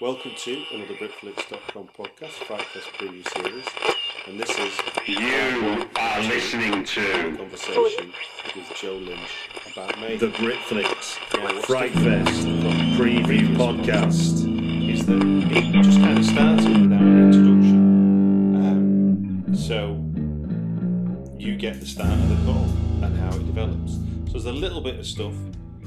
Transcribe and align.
Welcome 0.00 0.32
to 0.36 0.64
another 0.74 0.94
BritFlicks.com 0.94 1.88
podcast, 1.96 2.32
Frightfest 2.44 2.92
preview 2.98 3.26
series, 3.32 3.64
and 4.26 4.38
this 4.38 4.50
is 4.50 4.78
You 5.06 5.86
are 5.96 6.20
listening 6.24 6.84
to 6.84 7.36
conversation 7.38 8.12
with 8.54 8.72
Joe 8.76 8.94
Lynch 8.96 9.48
about 9.72 9.98
May. 9.98 10.16
the 10.18 10.28
Britflicks 10.28 11.16
Yeah, 11.34 11.60
Frightfest 11.62 12.44
preview 12.98 13.56
podcast. 13.56 14.44
is 14.92 15.06
that 15.06 15.22
it 15.56 15.72
just 15.82 15.98
kind 16.00 16.18
of 16.18 16.24
started 16.26 16.82
without 16.82 17.00
an 17.00 17.26
introduction. 17.32 18.56
Um, 19.46 19.54
so 19.56 20.04
you 21.38 21.56
get 21.56 21.80
the 21.80 21.86
start 21.86 22.12
of 22.12 22.28
the 22.28 22.36
call 22.52 22.64
and 23.04 23.16
how 23.16 23.34
it 23.34 23.46
develops. 23.46 23.94
So 24.26 24.32
there's 24.32 24.44
a 24.44 24.52
little 24.52 24.82
bit 24.82 24.98
of 24.98 25.06
stuff 25.06 25.34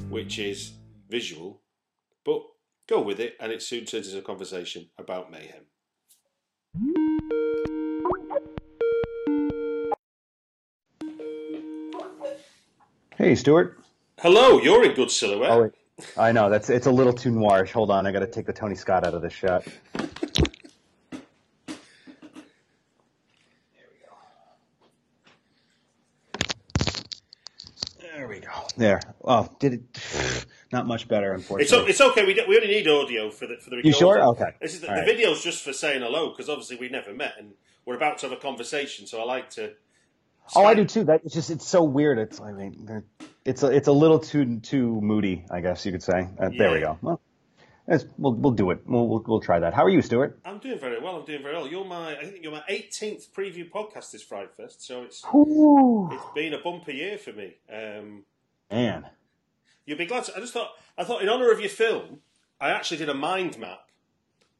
which 0.08 0.40
is 0.40 0.72
visual, 1.08 1.60
but 2.24 2.42
go 2.90 3.00
with 3.00 3.20
it, 3.20 3.36
and 3.38 3.52
it 3.52 3.62
soon 3.62 3.84
turns 3.84 4.08
into 4.08 4.18
a 4.18 4.22
conversation 4.22 4.90
about 4.98 5.30
mayhem. 5.30 5.62
Hey, 13.16 13.36
Stuart. 13.36 13.78
Hello, 14.18 14.60
you're 14.60 14.84
in 14.84 14.94
good 14.94 15.10
silhouette. 15.10 15.50
Oh. 15.50 15.70
I 16.16 16.32
know 16.32 16.50
that's 16.50 16.68
it's 16.70 16.86
a 16.86 16.90
little 16.90 17.12
too 17.12 17.30
noirish. 17.30 17.70
Hold 17.70 17.90
on, 17.90 18.06
I 18.06 18.12
got 18.12 18.20
to 18.20 18.26
take 18.26 18.46
the 18.46 18.52
Tony 18.52 18.74
Scott 18.74 19.06
out 19.06 19.14
of 19.14 19.22
this 19.22 19.34
shot. 19.34 19.64
There 19.94 20.08
we 23.88 23.98
go. 24.00 24.16
There 28.00 28.28
we 28.28 28.40
go. 28.40 28.66
There. 28.76 29.00
Oh, 29.22 29.48
did 29.58 29.74
it? 29.74 30.39
Not 30.72 30.86
much 30.86 31.08
better, 31.08 31.32
unfortunately. 31.32 31.84
o- 31.84 31.86
it's 31.86 32.00
okay. 32.00 32.24
We, 32.24 32.34
we 32.48 32.56
only 32.56 32.68
need 32.68 32.86
audio 32.86 33.30
for 33.30 33.46
the 33.46 33.56
for 33.56 33.70
the. 33.70 33.76
recording. 33.76 33.86
You 33.86 33.92
sure? 33.92 34.22
Okay. 34.22 34.50
This 34.60 34.74
is 34.74 34.80
the, 34.80 34.86
the 34.86 34.92
right. 34.92 35.04
video's 35.06 35.42
just 35.42 35.64
for 35.64 35.72
saying 35.72 36.02
hello 36.02 36.30
because 36.30 36.48
obviously 36.48 36.76
we 36.76 36.88
never 36.88 37.12
met 37.12 37.34
and 37.38 37.52
we're 37.84 37.96
about 37.96 38.18
to 38.18 38.28
have 38.28 38.38
a 38.38 38.40
conversation. 38.40 39.06
So 39.06 39.20
I 39.20 39.24
like 39.24 39.50
to. 39.50 39.72
oh, 40.54 40.64
I 40.64 40.74
do 40.74 40.84
too. 40.84 41.04
That 41.04 41.22
it's 41.24 41.34
just 41.34 41.50
it's 41.50 41.66
so 41.66 41.82
weird. 41.82 42.18
It's 42.18 42.40
I 42.40 42.52
mean, 42.52 43.02
it's 43.44 43.62
a, 43.64 43.68
it's 43.68 43.88
a 43.88 43.92
little 43.92 44.20
too 44.20 44.60
too 44.60 45.00
moody, 45.00 45.44
I 45.50 45.60
guess 45.60 45.84
you 45.84 45.92
could 45.92 46.02
say. 46.04 46.28
Uh, 46.38 46.50
There 46.56 46.70
we 46.70 46.80
go. 46.80 46.98
Well, 47.02 47.20
it's, 47.88 48.04
we'll 48.16 48.34
we'll 48.34 48.52
do 48.52 48.70
it. 48.70 48.82
We'll, 48.86 49.08
we'll 49.08 49.24
we'll 49.26 49.40
try 49.40 49.58
that. 49.58 49.74
How 49.74 49.84
are 49.84 49.90
you, 49.90 50.02
Stuart? 50.02 50.38
I'm 50.44 50.58
doing 50.58 50.78
very 50.78 51.00
well. 51.00 51.16
I'm 51.16 51.24
doing 51.24 51.42
very 51.42 51.56
well. 51.56 51.66
You're 51.66 51.84
my. 51.84 52.16
I 52.16 52.24
think 52.26 52.44
you're 52.44 52.52
my 52.52 52.62
18th 52.70 53.30
preview 53.30 53.68
podcast 53.68 54.12
this 54.12 54.24
FrightFest. 54.24 54.76
So 54.80 55.02
it's 55.02 55.24
it's 55.24 56.24
been 56.34 56.54
a 56.54 56.58
bumper 56.62 56.92
year 56.92 57.18
for 57.18 57.32
me. 57.32 57.56
Um, 57.72 58.22
Man. 58.70 59.06
You'll 59.86 59.98
be 59.98 60.06
glad. 60.06 60.24
To, 60.24 60.36
I 60.36 60.40
just 60.40 60.52
thought. 60.52 60.70
I 60.98 61.04
thought 61.04 61.22
in 61.22 61.28
honour 61.28 61.50
of 61.50 61.60
your 61.60 61.70
film, 61.70 62.20
I 62.60 62.70
actually 62.70 62.98
did 62.98 63.08
a 63.08 63.14
mind 63.14 63.58
map 63.58 63.90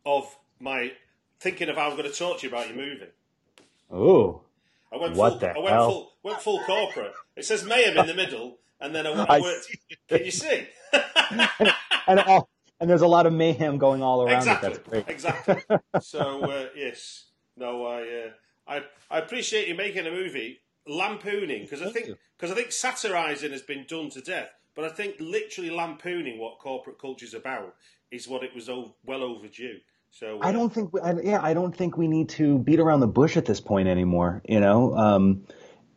of 0.06 0.36
my 0.58 0.92
thinking 1.38 1.68
of 1.68 1.76
how 1.76 1.90
I'm 1.90 1.96
going 1.96 2.10
to 2.10 2.16
talk 2.16 2.40
to 2.40 2.46
you 2.46 2.52
about 2.52 2.68
your 2.68 2.76
movie. 2.76 3.08
Oh. 3.90 4.42
I 4.92 4.96
went 4.96 5.16
What 5.16 5.30
full, 5.30 5.38
the 5.38 5.50
I 5.50 5.58
went 5.58 5.68
hell? 5.68 5.90
full 5.90 6.12
went 6.22 6.40
full 6.40 6.60
corporate. 6.60 7.12
It 7.36 7.44
says 7.44 7.64
Mayhem 7.64 7.96
in 7.96 8.06
the 8.06 8.14
middle, 8.14 8.58
and 8.80 8.94
then 8.94 9.06
I, 9.06 9.10
I 9.28 9.36
I 9.36 9.40
worked. 9.40 9.76
Can 10.08 10.24
you 10.24 10.30
see? 10.30 10.66
and 12.06 12.20
all, 12.20 12.48
and 12.80 12.88
there's 12.88 13.02
a 13.02 13.06
lot 13.06 13.26
of 13.26 13.32
mayhem 13.32 13.78
going 13.78 14.02
all 14.02 14.22
around 14.22 14.38
exactly. 14.38 14.70
it. 14.70 14.72
That's 14.72 14.88
great. 14.88 15.08
Exactly. 15.08 15.56
so 16.00 16.42
uh, 16.42 16.66
yes, 16.74 17.26
no, 17.56 17.86
I, 17.86 18.00
uh, 18.00 18.30
I 18.66 18.82
I 19.10 19.18
appreciate 19.18 19.68
you 19.68 19.74
making 19.74 20.06
a 20.06 20.10
movie 20.10 20.60
lampooning 20.86 21.62
because 21.62 21.82
I 21.82 21.90
think 21.90 22.10
because 22.36 22.50
I 22.50 22.54
think 22.54 22.72
satirising 22.72 23.52
has 23.52 23.62
been 23.62 23.84
done 23.88 24.10
to 24.10 24.20
death, 24.20 24.50
but 24.80 24.90
I 24.90 24.94
think 24.94 25.16
literally 25.20 25.70
lampooning 25.70 26.38
what 26.38 26.58
corporate 26.58 26.98
culture 26.98 27.26
is 27.26 27.34
about 27.34 27.74
is 28.10 28.26
what 28.26 28.42
it 28.42 28.54
was 28.54 28.70
o- 28.70 28.94
well 29.04 29.22
overdue. 29.22 29.78
So 30.10 30.40
uh, 30.40 30.46
I 30.46 30.52
don't 30.52 30.72
think, 30.72 30.94
we, 30.94 31.00
I, 31.02 31.12
yeah, 31.22 31.40
I 31.42 31.52
don't 31.52 31.76
think 31.76 31.98
we 31.98 32.08
need 32.08 32.30
to 32.30 32.58
beat 32.58 32.80
around 32.80 33.00
the 33.00 33.06
bush 33.06 33.36
at 33.36 33.44
this 33.44 33.60
point 33.60 33.88
anymore. 33.88 34.40
You 34.48 34.60
know, 34.60 34.94
um, 34.96 35.44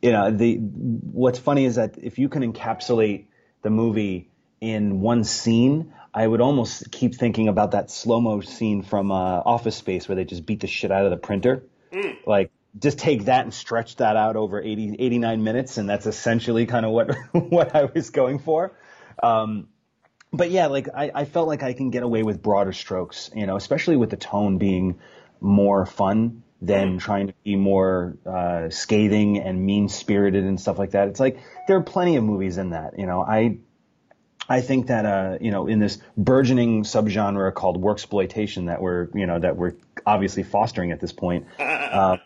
you 0.01 0.11
know, 0.11 0.31
the 0.31 0.57
what's 0.57 1.39
funny 1.39 1.63
is 1.63 1.75
that 1.75 1.97
if 1.97 2.19
you 2.19 2.27
can 2.27 2.51
encapsulate 2.51 3.27
the 3.61 3.69
movie 3.69 4.29
in 4.59 4.99
one 4.99 5.23
scene, 5.23 5.93
I 6.13 6.27
would 6.27 6.41
almost 6.41 6.91
keep 6.91 7.15
thinking 7.15 7.47
about 7.47 7.71
that 7.71 7.89
slow 7.89 8.19
mo 8.19 8.41
scene 8.41 8.83
from 8.83 9.13
uh, 9.13 9.15
Office 9.45 9.77
Space 9.77 10.09
where 10.09 10.17
they 10.17 10.25
just 10.25 10.45
beat 10.45 10.59
the 10.59 10.67
shit 10.67 10.91
out 10.91 11.05
of 11.05 11.11
the 11.11 11.17
printer. 11.17 11.63
Like, 12.25 12.51
just 12.79 12.97
take 12.97 13.25
that 13.25 13.43
and 13.43 13.53
stretch 13.53 13.97
that 13.97 14.15
out 14.15 14.35
over 14.35 14.61
80, 14.61 14.95
89 14.99 15.43
minutes, 15.43 15.77
and 15.77 15.89
that's 15.89 16.05
essentially 16.05 16.65
kind 16.65 16.85
of 16.85 16.91
what 16.91 17.15
what 17.31 17.75
I 17.75 17.85
was 17.85 18.09
going 18.09 18.39
for. 18.39 18.71
Um, 19.21 19.67
but 20.31 20.49
yeah, 20.49 20.67
like 20.67 20.89
I, 20.93 21.11
I 21.13 21.25
felt 21.25 21.47
like 21.47 21.61
I 21.61 21.73
can 21.73 21.91
get 21.91 22.03
away 22.03 22.23
with 22.23 22.41
broader 22.41 22.73
strokes, 22.73 23.29
you 23.35 23.45
know, 23.45 23.55
especially 23.55 23.95
with 23.95 24.09
the 24.09 24.17
tone 24.17 24.57
being 24.57 24.99
more 25.39 25.85
fun 25.85 26.43
than 26.61 26.97
trying 26.97 27.27
to 27.27 27.33
be 27.43 27.57
more 27.57 28.17
uh, 28.25 28.69
scathing 28.69 29.37
and 29.37 29.63
mean 29.63 29.89
spirited 29.89 30.45
and 30.45 30.59
stuff 30.59 30.79
like 30.79 30.91
that. 30.91 31.09
It's 31.09 31.19
like 31.19 31.37
there 31.67 31.75
are 31.77 31.83
plenty 31.83 32.15
of 32.15 32.23
movies 32.23 32.57
in 32.57 32.71
that, 32.71 32.97
you 32.97 33.05
know. 33.05 33.21
I 33.21 33.57
I 34.49 34.61
think 34.61 34.87
that 34.87 35.05
uh, 35.05 35.37
you 35.41 35.51
know, 35.51 35.67
in 35.67 35.79
this 35.79 35.99
burgeoning 36.17 36.83
subgenre 36.83 37.53
called 37.53 37.81
worksploitation 37.81 38.67
that 38.67 38.81
we're, 38.81 39.09
you 39.13 39.25
know, 39.27 39.39
that 39.39 39.57
we're 39.57 39.73
obviously 40.05 40.43
fostering 40.43 40.91
at 40.91 40.99
this 40.99 41.11
point. 41.11 41.45
Uh, 41.93 42.17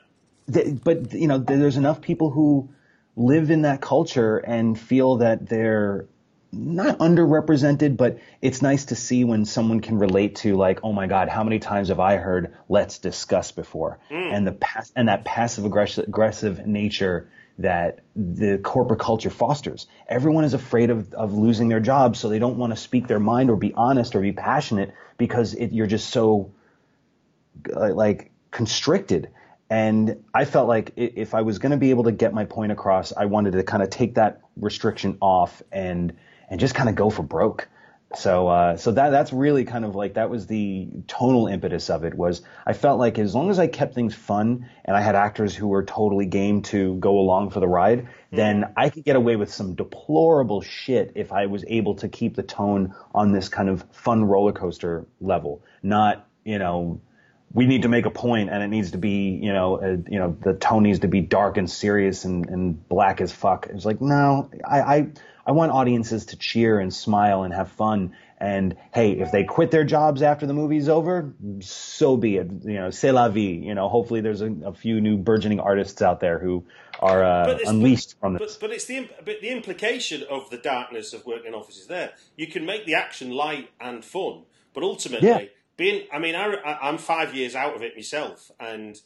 th- 0.51 0.83
but 0.83 1.13
you 1.13 1.27
know, 1.27 1.37
there's 1.37 1.77
enough 1.77 2.01
people 2.01 2.29
who 2.29 2.69
live 3.15 3.51
in 3.51 3.63
that 3.63 3.81
culture 3.81 4.37
and 4.37 4.79
feel 4.79 5.17
that 5.17 5.47
they're 5.47 6.07
not 6.51 6.99
underrepresented, 6.99 7.97
but 7.97 8.19
it's 8.41 8.61
nice 8.61 8.85
to 8.85 8.95
see 8.95 9.23
when 9.23 9.45
someone 9.45 9.81
can 9.81 9.99
relate 9.99 10.37
to 10.37 10.55
like, 10.55 10.79
oh 10.83 10.93
my 10.93 11.07
God, 11.07 11.27
how 11.27 11.43
many 11.43 11.59
times 11.59 11.89
have 11.89 11.99
I 11.99 12.17
heard 12.17 12.55
"let's 12.69 12.99
discuss" 12.99 13.51
before, 13.51 13.99
and 14.33 14.47
the 14.47 14.53
pass 14.53 14.91
and 14.95 15.09
that 15.09 15.25
passive 15.25 15.65
aggressive 15.65 16.07
aggressive 16.07 16.65
nature 16.65 17.29
that 17.59 17.99
the 18.15 18.59
corporate 18.59 18.99
culture 18.99 19.31
fosters. 19.31 19.87
Everyone 20.07 20.43
is 20.43 20.53
afraid 20.53 20.91
of, 20.91 21.13
of 21.13 21.33
losing 21.33 21.69
their 21.69 21.79
job, 21.79 22.15
so 22.15 22.29
they 22.29 22.39
don't 22.39 22.57
want 22.57 22.71
to 22.71 22.77
speak 22.77 23.07
their 23.07 23.19
mind 23.19 23.49
or 23.49 23.55
be 23.55 23.73
honest 23.73 24.15
or 24.15 24.21
be 24.21 24.31
passionate 24.31 24.93
because 25.17 25.53
it, 25.55 25.73
you're 25.73 25.87
just 25.87 26.09
so 26.09 26.51
uh, 27.75 27.93
like 27.93 28.31
constricted. 28.51 29.29
And 29.69 30.23
I 30.33 30.45
felt 30.45 30.67
like 30.67 30.93
if 30.95 31.33
I 31.33 31.41
was 31.41 31.59
going 31.59 31.71
to 31.71 31.77
be 31.77 31.89
able 31.89 32.05
to 32.05 32.11
get 32.11 32.33
my 32.33 32.45
point 32.45 32.71
across, 32.71 33.11
I 33.11 33.25
wanted 33.25 33.51
to 33.51 33.63
kind 33.63 33.83
of 33.83 33.89
take 33.89 34.15
that 34.15 34.41
restriction 34.55 35.17
off 35.21 35.61
and 35.71 36.13
and 36.49 36.59
just 36.59 36.75
kind 36.75 36.87
of 36.87 36.95
go 36.95 37.09
for 37.09 37.23
broke. 37.23 37.67
So 38.15 38.47
uh, 38.47 38.77
so 38.77 38.93
that 38.93 39.09
that's 39.09 39.33
really 39.33 39.65
kind 39.65 39.83
of 39.83 39.93
like 39.93 40.13
that 40.13 40.29
was 40.29 40.47
the 40.47 40.87
tonal 41.07 41.47
impetus 41.47 41.89
of 41.89 42.05
it 42.05 42.13
was 42.13 42.41
I 42.65 42.71
felt 42.71 42.99
like 42.99 43.19
as 43.19 43.35
long 43.35 43.49
as 43.49 43.59
I 43.59 43.67
kept 43.67 43.95
things 43.95 44.15
fun 44.15 44.69
and 44.85 44.95
I 44.95 45.01
had 45.01 45.15
actors 45.15 45.53
who 45.53 45.67
were 45.67 45.83
totally 45.83 46.25
game 46.25 46.61
to 46.63 46.95
go 46.95 47.19
along 47.19 47.49
for 47.49 47.59
the 47.59 47.67
ride, 47.67 48.07
then 48.31 48.71
I 48.77 48.89
could 48.89 49.03
get 49.03 49.17
away 49.17 49.35
with 49.35 49.51
some 49.51 49.75
deplorable 49.75 50.61
shit 50.61 51.11
if 51.15 51.33
I 51.33 51.47
was 51.47 51.65
able 51.67 51.95
to 51.95 52.07
keep 52.07 52.37
the 52.37 52.43
tone 52.43 52.95
on 53.13 53.33
this 53.33 53.49
kind 53.49 53.67
of 53.67 53.83
fun 53.91 54.23
roller 54.23 54.53
coaster 54.53 55.05
level, 55.19 55.61
not 55.83 56.25
you 56.45 56.59
know 56.59 57.01
we 57.53 57.65
need 57.65 57.83
to 57.83 57.87
make 57.89 58.05
a 58.05 58.11
point 58.11 58.49
and 58.49 58.61
it 58.61 58.67
needs 58.67 58.91
to 58.91 58.97
be, 58.97 59.29
you 59.41 59.53
know, 59.53 59.79
uh, 59.79 59.97
you 60.09 60.19
know, 60.19 60.35
the 60.41 60.53
tone 60.53 60.83
needs 60.83 60.99
to 60.99 61.07
be 61.07 61.21
dark 61.21 61.57
and 61.57 61.69
serious 61.69 62.25
and, 62.25 62.47
and 62.49 62.87
black 62.87 63.21
as 63.21 63.31
fuck. 63.31 63.67
It's 63.69 63.85
like, 63.85 64.01
no, 64.01 64.49
I, 64.65 64.79
I, 64.81 65.07
I 65.45 65.51
want 65.53 65.71
audiences 65.71 66.27
to 66.27 66.37
cheer 66.37 66.79
and 66.79 66.93
smile 66.93 67.43
and 67.43 67.53
have 67.53 67.71
fun. 67.71 68.13
And 68.37 68.75
hey, 68.93 69.13
if 69.13 69.31
they 69.31 69.45
quit 69.45 69.71
their 69.71 69.85
jobs 69.85 70.21
after 70.21 70.45
the 70.45 70.53
movie's 70.53 70.89
over, 70.89 71.33
so 71.61 72.17
be 72.17 72.35
it. 72.35 72.51
You 72.65 72.73
know, 72.73 72.89
c'est 72.91 73.11
la 73.11 73.29
vie. 73.29 73.63
You 73.63 73.73
know, 73.73 73.89
hopefully 73.89 74.21
there's 74.21 74.41
a, 74.41 74.51
a 74.65 74.73
few 74.73 75.01
new 75.01 75.17
burgeoning 75.17 75.59
artists 75.59 76.01
out 76.01 76.19
there 76.19 76.37
who 76.37 76.65
are 76.99 77.23
uh, 77.23 77.57
unleashed 77.65 78.19
from 78.19 78.33
this. 78.33 78.57
But, 78.57 78.67
but 78.67 78.75
it's 78.75 78.85
the 78.85 79.09
but 79.25 79.41
the 79.41 79.49
implication 79.49 80.23
of 80.29 80.49
the 80.51 80.57
darkness 80.57 81.13
of 81.13 81.25
working 81.25 81.47
in 81.47 81.53
offices 81.55 81.87
there. 81.87 82.11
You 82.35 82.45
can 82.45 82.65
make 82.65 82.85
the 82.85 82.93
action 82.93 83.31
light 83.31 83.71
and 83.79 84.05
fun, 84.05 84.43
but 84.73 84.83
ultimately, 84.83 85.29
Yeah. 85.29 85.39
Being 85.77 86.07
I 86.11 86.19
mean, 86.19 86.35
I, 86.35 86.79
I'm 86.81 86.97
five 86.97 87.33
years 87.33 87.55
out 87.55 87.75
of 87.75 87.81
it 87.83 87.95
myself, 87.95 88.51
and 88.59 88.99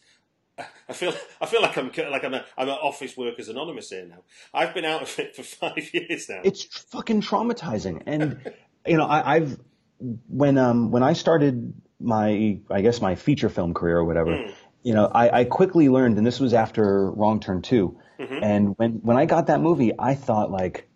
I 0.90 0.94
feel 0.94 1.14
I 1.40 1.46
feel 1.46 1.62
like 1.62 1.78
I'm 1.78 1.92
like 2.12 2.24
I'm 2.24 2.34
a 2.34 2.46
I'm 2.58 2.70
an 2.70 2.76
office 2.76 3.16
workers 3.16 3.50
anonymous 3.50 3.90
here 3.90 4.06
now. 4.06 4.24
I've 4.54 4.74
been 4.74 4.86
out 4.86 5.02
of 5.02 5.20
it 5.20 5.36
for 5.36 5.44
five 5.44 5.94
years 5.94 6.30
now. 6.30 6.42
it's 6.44 6.64
fucking 6.64 7.22
traumatizing. 7.22 8.04
And 8.06 8.52
you 8.86 8.98
know, 8.98 9.06
I, 9.06 9.36
I've 9.36 9.60
when 10.28 10.58
um 10.58 10.92
when 10.92 11.04
I 11.04 11.14
started 11.14 11.74
my 12.00 12.60
I 12.70 12.82
guess 12.82 13.02
my 13.02 13.16
feature 13.16 13.50
film 13.50 13.74
career 13.74 13.98
or 13.98 14.06
whatever, 14.06 14.38
hmm. 14.38 14.52
you 14.84 14.94
know, 14.94 15.06
I, 15.06 15.42
I 15.42 15.46
quickly 15.46 15.90
learned, 15.90 16.18
and 16.18 16.26
this 16.26 16.40
was 16.40 16.54
after 16.54 17.12
Wrong 17.12 17.40
Turn 17.40 17.62
2 17.62 17.98
mm-hmm. 18.20 18.44
and 18.44 18.78
when 18.78 18.94
when 19.04 19.18
I 19.18 19.26
got 19.26 19.48
that 19.48 19.62
movie, 19.62 19.92
I 19.98 20.16
thought 20.16 20.52
like, 20.52 20.88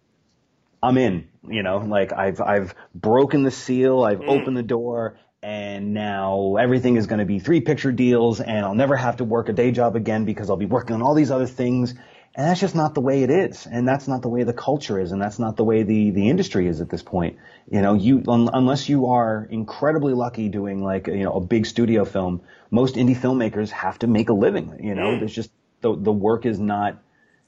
I'm 0.82 0.98
in. 0.98 1.30
You 1.48 1.62
know, 1.62 1.78
like 1.78 2.12
I've 2.12 2.42
I've 2.42 2.74
broken 2.96 3.44
the 3.44 3.52
seal, 3.52 4.04
I've 4.04 4.20
hmm. 4.20 4.30
opened 4.30 4.58
the 4.58 4.64
door. 4.64 5.20
And 5.46 5.94
now 5.94 6.56
everything 6.56 6.98
is 6.98 7.06
going 7.06 7.20
to 7.20 7.26
be 7.26 7.38
three 7.38 7.62
picture 7.62 7.92
deals, 7.92 8.42
and 8.42 8.66
I'll 8.66 8.74
never 8.74 8.96
have 8.96 9.18
to 9.18 9.24
work 9.24 9.48
a 9.48 9.54
day 9.54 9.70
job 9.70 9.96
again 9.96 10.26
because 10.26 10.50
I'll 10.50 10.58
be 10.58 10.66
working 10.66 10.96
on 10.96 11.04
all 11.04 11.14
these 11.14 11.30
other 11.30 11.46
things. 11.46 11.92
And 11.92 12.48
that's 12.48 12.60
just 12.60 12.74
not 12.74 12.96
the 12.96 13.02
way 13.02 13.22
it 13.22 13.30
is. 13.30 13.68
And 13.68 13.88
that's 13.88 14.08
not 14.08 14.24
the 14.24 14.28
way 14.28 14.42
the 14.42 14.54
culture 14.54 15.00
is. 15.00 15.12
And 15.12 15.22
that's 15.22 15.38
not 15.38 15.56
the 15.56 15.64
way 15.64 15.84
the, 15.84 16.10
the 16.10 16.30
industry 16.32 16.68
is 16.68 16.82
at 16.82 16.90
this 16.90 17.04
point. 17.04 17.38
You 17.70 17.84
know, 17.84 17.94
you, 17.94 18.24
un, 18.28 18.50
unless 18.52 18.90
you 18.90 19.12
are 19.12 19.48
incredibly 19.48 20.14
lucky 20.14 20.50
doing 20.50 20.84
like, 20.84 21.06
you 21.06 21.24
know, 21.24 21.34
a 21.34 21.42
big 21.42 21.68
studio 21.68 22.06
film, 22.06 22.42
most 22.72 22.96
indie 22.96 23.16
filmmakers 23.16 23.70
have 23.70 24.00
to 24.00 24.08
make 24.08 24.30
a 24.30 24.34
living. 24.34 24.80
You 24.82 24.96
know, 24.96 25.20
there's 25.20 25.36
just, 25.36 25.52
the, 25.82 25.96
the 25.96 26.12
work 26.12 26.48
is 26.48 26.60
not 26.60 27.04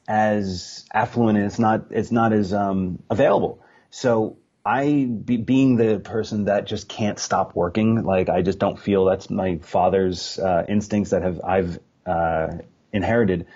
as 0.07 0.85
affluent 0.93 1.39
and 1.39 1.47
it's 1.47 1.57
not, 1.57 1.87
it's 1.89 2.11
not 2.11 2.31
as, 2.31 2.53
um, 2.53 3.01
available. 3.09 3.63
So 3.89 4.37
I, 4.67 5.05
be, 5.05 5.37
being 5.37 5.77
the 5.77 5.99
person 5.99 6.45
that 6.45 6.67
just 6.67 6.89
can't 6.89 7.17
stop 7.17 7.55
working, 7.55 8.03
like 8.03 8.29
I 8.29 8.41
just 8.41 8.59
don't 8.59 8.77
feel 8.77 9.05
that's 9.05 9.29
my 9.29 9.59
father's, 9.59 10.37
uh, 10.37 10.65
instincts 10.67 11.11
that 11.11 11.21
have, 11.23 11.39
I've, 11.43 11.79
uh, 12.05 12.57
inherited 12.91 13.47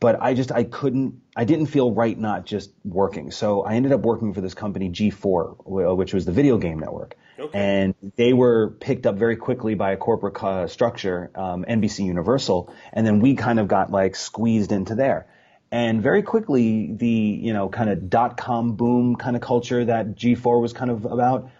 but 0.00 0.20
I 0.22 0.34
just 0.34 0.52
I 0.52 0.64
couldn't 0.64 1.20
I 1.36 1.44
didn't 1.44 1.66
feel 1.66 1.92
right 1.92 2.18
not 2.18 2.46
just 2.46 2.70
working. 2.84 3.30
So 3.30 3.62
I 3.62 3.74
ended 3.74 3.92
up 3.92 4.00
working 4.00 4.32
for 4.34 4.40
this 4.40 4.54
company 4.54 4.90
G4, 4.90 5.96
which 5.96 6.14
was 6.14 6.24
the 6.24 6.32
video 6.32 6.58
game 6.58 6.78
network, 6.78 7.16
Okay. 7.38 7.58
and 7.58 7.94
they 8.16 8.32
were 8.32 8.70
picked 8.70 9.06
up 9.06 9.16
very 9.16 9.36
quickly 9.36 9.74
by 9.74 9.92
a 9.92 9.96
corporate 9.96 10.34
co- 10.34 10.66
structure, 10.66 11.30
um, 11.34 11.64
NBC 11.68 12.04
Universal, 12.04 12.72
and 12.92 13.06
then 13.06 13.20
we 13.20 13.34
kind 13.34 13.58
of 13.58 13.68
got 13.68 13.90
like 13.90 14.14
squeezed 14.16 14.72
into 14.72 14.94
there. 14.94 15.26
And 15.70 16.02
very 16.02 16.22
quickly, 16.22 16.92
the 16.92 17.08
you 17.08 17.52
know 17.52 17.68
kind 17.68 17.90
of 17.90 18.08
dot 18.08 18.36
com 18.36 18.72
boom 18.72 19.16
kind 19.16 19.36
of 19.36 19.42
culture 19.42 19.84
that 19.84 20.14
G4 20.14 20.60
was 20.60 20.72
kind 20.72 20.90
of 20.90 21.04
about 21.04 21.50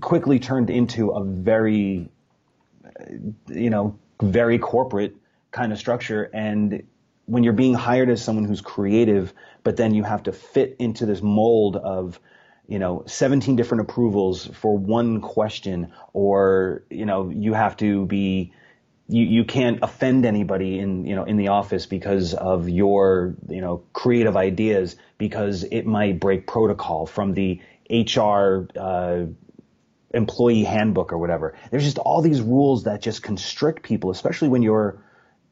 quickly 0.00 0.38
turned 0.38 0.70
into 0.70 1.10
a 1.10 1.24
very 1.24 2.10
uh, 2.84 3.04
you 3.48 3.70
know, 3.70 3.98
very 4.22 4.58
corporate 4.58 5.16
kind 5.50 5.72
of 5.72 5.78
structure. 5.78 6.30
And 6.32 6.84
when 7.26 7.44
you're 7.44 7.52
being 7.52 7.74
hired 7.74 8.10
as 8.10 8.22
someone 8.22 8.44
who's 8.44 8.60
creative, 8.60 9.32
but 9.62 9.76
then 9.76 9.94
you 9.94 10.02
have 10.04 10.24
to 10.24 10.32
fit 10.32 10.76
into 10.78 11.06
this 11.06 11.22
mold 11.22 11.76
of, 11.76 12.18
you 12.66 12.78
know, 12.78 13.04
17 13.06 13.56
different 13.56 13.82
approvals 13.82 14.46
for 14.46 14.76
one 14.76 15.20
question, 15.20 15.92
or, 16.12 16.84
you 16.90 17.06
know, 17.06 17.30
you 17.30 17.54
have 17.54 17.76
to 17.78 18.06
be, 18.06 18.52
you, 19.08 19.24
you 19.24 19.44
can't 19.44 19.78
offend 19.82 20.26
anybody 20.26 20.78
in, 20.78 21.06
you 21.06 21.16
know, 21.16 21.24
in 21.24 21.36
the 21.36 21.48
office 21.48 21.86
because 21.86 22.34
of 22.34 22.68
your, 22.68 23.34
you 23.48 23.60
know, 23.60 23.82
creative 23.92 24.36
ideas 24.36 24.96
because 25.16 25.64
it 25.64 25.86
might 25.86 26.20
break 26.20 26.46
protocol 26.46 27.06
from 27.06 27.32
the 27.32 27.60
HR, 27.90 28.68
uh, 28.78 29.24
employee 30.12 30.64
handbook 30.64 31.12
or 31.12 31.18
whatever. 31.18 31.56
There's 31.70 31.84
just 31.84 31.98
all 31.98 32.22
these 32.22 32.40
rules 32.40 32.84
that 32.84 33.00
just 33.00 33.22
constrict 33.22 33.82
people, 33.82 34.10
especially 34.10 34.48
when 34.48 34.62
you're 34.62 35.02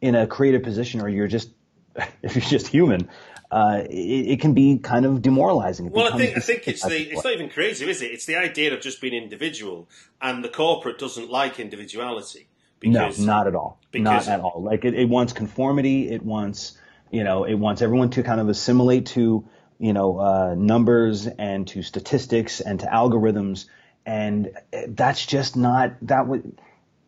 in 0.00 0.14
a 0.14 0.26
creative 0.26 0.62
position 0.62 1.00
or 1.00 1.09
you're 1.09 1.29
just 1.29 1.50
if 2.23 2.35
you're 2.35 2.44
just 2.44 2.69
human. 2.69 3.09
Uh, 3.50 3.85
it, 3.88 4.32
it 4.32 4.41
can 4.41 4.55
be 4.55 4.79
kind 4.79 5.06
of 5.06 5.23
demoralizing. 5.23 5.87
It 5.87 5.93
Well, 5.93 6.12
I 6.12 6.19
think 6.19 6.37
I 6.37 6.41
think 6.41 6.67
it's 6.67 6.82
the 6.85 7.12
it's 7.12 7.23
not 7.23 7.32
even 7.32 7.49
creative, 7.49 7.88
is 7.88 8.02
it? 8.02 8.11
It's 8.11 8.26
the 8.26 8.37
idea 8.37 8.75
of 8.75 8.81
just 8.81 9.00
being 9.00 9.14
individual, 9.14 9.88
and 10.20 10.43
the 10.43 10.49
corporate 10.49 10.99
doesn't 10.99 11.31
like 11.31 11.61
individuality. 11.61 12.49
No, 12.82 13.11
not 13.19 13.46
at 13.46 13.55
all. 13.55 13.78
because- 13.90 14.26
Not 14.26 14.32
at 14.34 14.40
all. 14.40 14.62
Like 14.62 14.84
it, 14.84 14.94
it 14.94 15.08
wants 15.08 15.32
conformity. 15.32 16.11
It 16.11 16.23
wants 16.23 16.78
you 17.11 17.25
know 17.25 17.44
it 17.44 17.55
wants 17.55 17.82
everyone 17.82 18.11
to 18.11 18.23
kind 18.23 18.40
of 18.40 18.49
assimilate 18.49 19.06
to 19.06 19.49
you 19.78 19.93
know 19.93 20.19
uh, 20.19 20.55
numbers 20.56 21.26
and 21.26 21.67
to 21.69 21.82
statistics 21.82 22.61
and 22.61 22.81
to 22.81 22.87
algorithms, 22.87 23.67
and 24.05 24.50
that's 24.88 25.25
just 25.25 25.56
not 25.56 25.94
that 26.02 26.26
would 26.26 26.58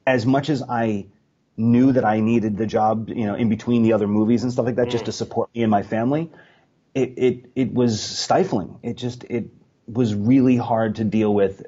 as 0.07 0.25
much 0.25 0.49
as 0.51 0.63
I 0.63 1.07
knew 1.57 1.91
that 1.93 2.05
I 2.05 2.21
needed 2.21 2.57
the 2.57 2.67
job, 2.67 3.09
you 3.09 3.27
know, 3.27 3.35
in 3.35 3.49
between 3.49 3.83
the 3.83 3.93
other 3.93 4.07
movies 4.07 4.45
and 4.45 4.53
stuff 4.53 4.65
like 4.67 4.77
that, 4.77 4.89
just 4.91 5.07
to 5.07 5.13
support 5.13 5.51
me 5.55 5.63
and 5.63 5.71
my 5.71 5.83
family. 5.83 6.31
It, 6.95 7.15
it, 7.17 7.51
it 7.57 7.75
was 7.75 8.01
stifling. 8.01 8.79
It 8.83 8.97
just, 8.97 9.25
it 9.25 9.47
was 9.87 10.15
really 10.15 10.57
hard 10.57 10.95
to 10.97 11.05
deal 11.05 11.35
with 11.35 11.67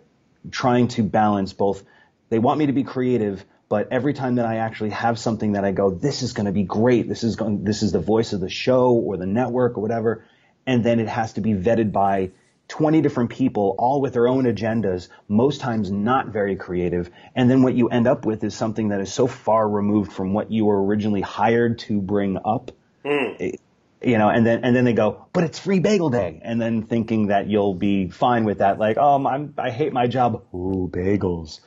trying 0.52 0.88
to 0.88 1.02
balance 1.02 1.52
both. 1.52 1.82
They 2.28 2.38
want 2.38 2.58
me 2.60 2.66
to 2.66 2.72
be 2.72 2.84
creative, 2.84 3.44
but 3.70 3.92
every 3.92 4.12
time 4.12 4.34
that 4.34 4.46
I 4.46 4.56
actually 4.56 4.90
have 4.90 5.16
something 5.16 5.52
that 5.52 5.64
I 5.64 5.70
go, 5.70 5.90
this 5.90 6.22
is 6.22 6.32
going 6.32 6.46
to 6.46 6.52
be 6.52 6.64
great. 6.64 7.08
This 7.08 7.22
is 7.22 7.36
going, 7.36 7.62
this 7.62 7.84
is 7.84 7.92
the 7.92 8.00
voice 8.00 8.32
of 8.32 8.40
the 8.40 8.48
show 8.48 8.90
or 8.90 9.16
the 9.16 9.26
network 9.26 9.78
or 9.78 9.80
whatever. 9.80 10.24
And 10.66 10.84
then 10.84 10.98
it 10.98 11.06
has 11.06 11.34
to 11.34 11.40
be 11.40 11.52
vetted 11.52 11.92
by 11.92 12.32
20 12.66 13.00
different 13.00 13.30
people, 13.30 13.76
all 13.78 14.00
with 14.00 14.12
their 14.12 14.26
own 14.26 14.42
agendas, 14.44 15.06
most 15.28 15.60
times 15.60 15.88
not 15.88 16.28
very 16.28 16.56
creative. 16.56 17.10
And 17.36 17.48
then 17.48 17.62
what 17.62 17.74
you 17.74 17.88
end 17.88 18.08
up 18.08 18.26
with 18.26 18.42
is 18.42 18.56
something 18.56 18.88
that 18.88 19.00
is 19.00 19.12
so 19.12 19.28
far 19.28 19.68
removed 19.68 20.12
from 20.12 20.32
what 20.32 20.50
you 20.50 20.64
were 20.64 20.84
originally 20.84 21.20
hired 21.20 21.78
to 21.80 22.00
bring 22.00 22.38
up. 22.44 22.72
Mm. 23.04 23.40
It- 23.40 23.60
you 24.02 24.16
know, 24.16 24.30
and 24.30 24.46
then, 24.46 24.64
and 24.64 24.74
then 24.74 24.86
they 24.86 24.94
go, 24.94 25.26
but 25.34 25.44
it's 25.44 25.58
free 25.58 25.78
bagel 25.78 26.08
day. 26.08 26.40
And 26.42 26.58
then 26.58 26.84
thinking 26.84 27.26
that 27.26 27.48
you'll 27.48 27.74
be 27.74 28.08
fine 28.08 28.44
with 28.44 28.58
that. 28.58 28.78
Like, 28.78 28.96
oh, 28.98 29.26
I'm, 29.26 29.52
I 29.58 29.68
hate 29.68 29.92
my 29.92 30.06
job. 30.06 30.42
Ooh, 30.54 30.88
bagels. 30.90 31.60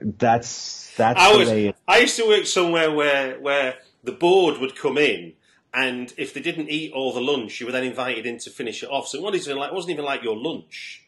That's, 0.00 0.92
that's 0.96 1.20
I 1.20 1.36
was. 1.36 1.74
I 1.86 1.98
used 1.98 2.16
to 2.16 2.26
work 2.26 2.46
somewhere 2.46 2.90
where 2.90 3.38
where 3.40 3.76
the 4.06 4.12
board 4.12 4.58
would 4.58 4.76
come 4.76 4.96
in. 4.96 5.34
And 5.74 6.14
if 6.16 6.32
they 6.32 6.40
didn't 6.40 6.70
eat 6.70 6.92
all 6.92 7.12
the 7.12 7.20
lunch, 7.20 7.60
you 7.60 7.66
were 7.66 7.72
then 7.72 7.84
invited 7.84 8.24
in 8.24 8.38
to 8.38 8.50
finish 8.50 8.82
it 8.82 8.86
off. 8.86 9.08
So 9.08 9.18
it 9.18 9.22
wasn't 9.22 9.46
even 9.46 9.58
like, 9.58 9.72
it 9.72 9.74
wasn't 9.74 9.90
even 9.92 10.04
like 10.06 10.22
your 10.22 10.36
lunch, 10.36 11.04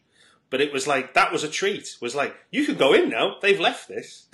but 0.50 0.60
it 0.60 0.74
was 0.74 0.86
like 0.86 1.14
that 1.14 1.32
was 1.32 1.42
a 1.42 1.48
treat. 1.48 1.82
It 1.82 2.02
was 2.02 2.14
like 2.14 2.36
you 2.50 2.66
can 2.66 2.76
go 2.76 2.92
in 2.92 3.08
now. 3.08 3.36
They've 3.40 3.58
left 3.58 3.88
this. 3.88 4.26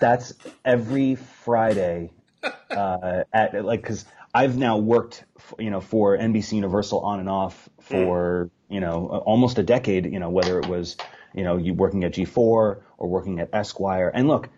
That's 0.00 0.32
every 0.64 1.16
Friday, 1.16 2.12
uh, 2.70 3.24
at 3.32 3.64
like, 3.64 3.82
cause 3.82 4.04
I've 4.32 4.56
now 4.56 4.78
worked, 4.78 5.24
you 5.58 5.70
know, 5.70 5.80
for 5.80 6.16
NBC 6.16 6.52
Universal 6.52 7.00
on 7.00 7.18
and 7.18 7.28
off 7.28 7.68
for, 7.80 8.48
you 8.68 8.78
know, 8.78 9.08
almost 9.26 9.58
a 9.58 9.64
decade, 9.64 10.06
you 10.06 10.20
know, 10.20 10.30
whether 10.30 10.60
it 10.60 10.68
was, 10.68 10.96
you 11.34 11.44
know, 11.44 11.56
you 11.56 11.74
working 11.74 12.04
at 12.04 12.12
G4 12.12 12.36
or 12.36 12.82
working 12.98 13.40
at 13.40 13.50
Esquire. 13.52 14.10
And 14.12 14.28
look, 14.28 14.48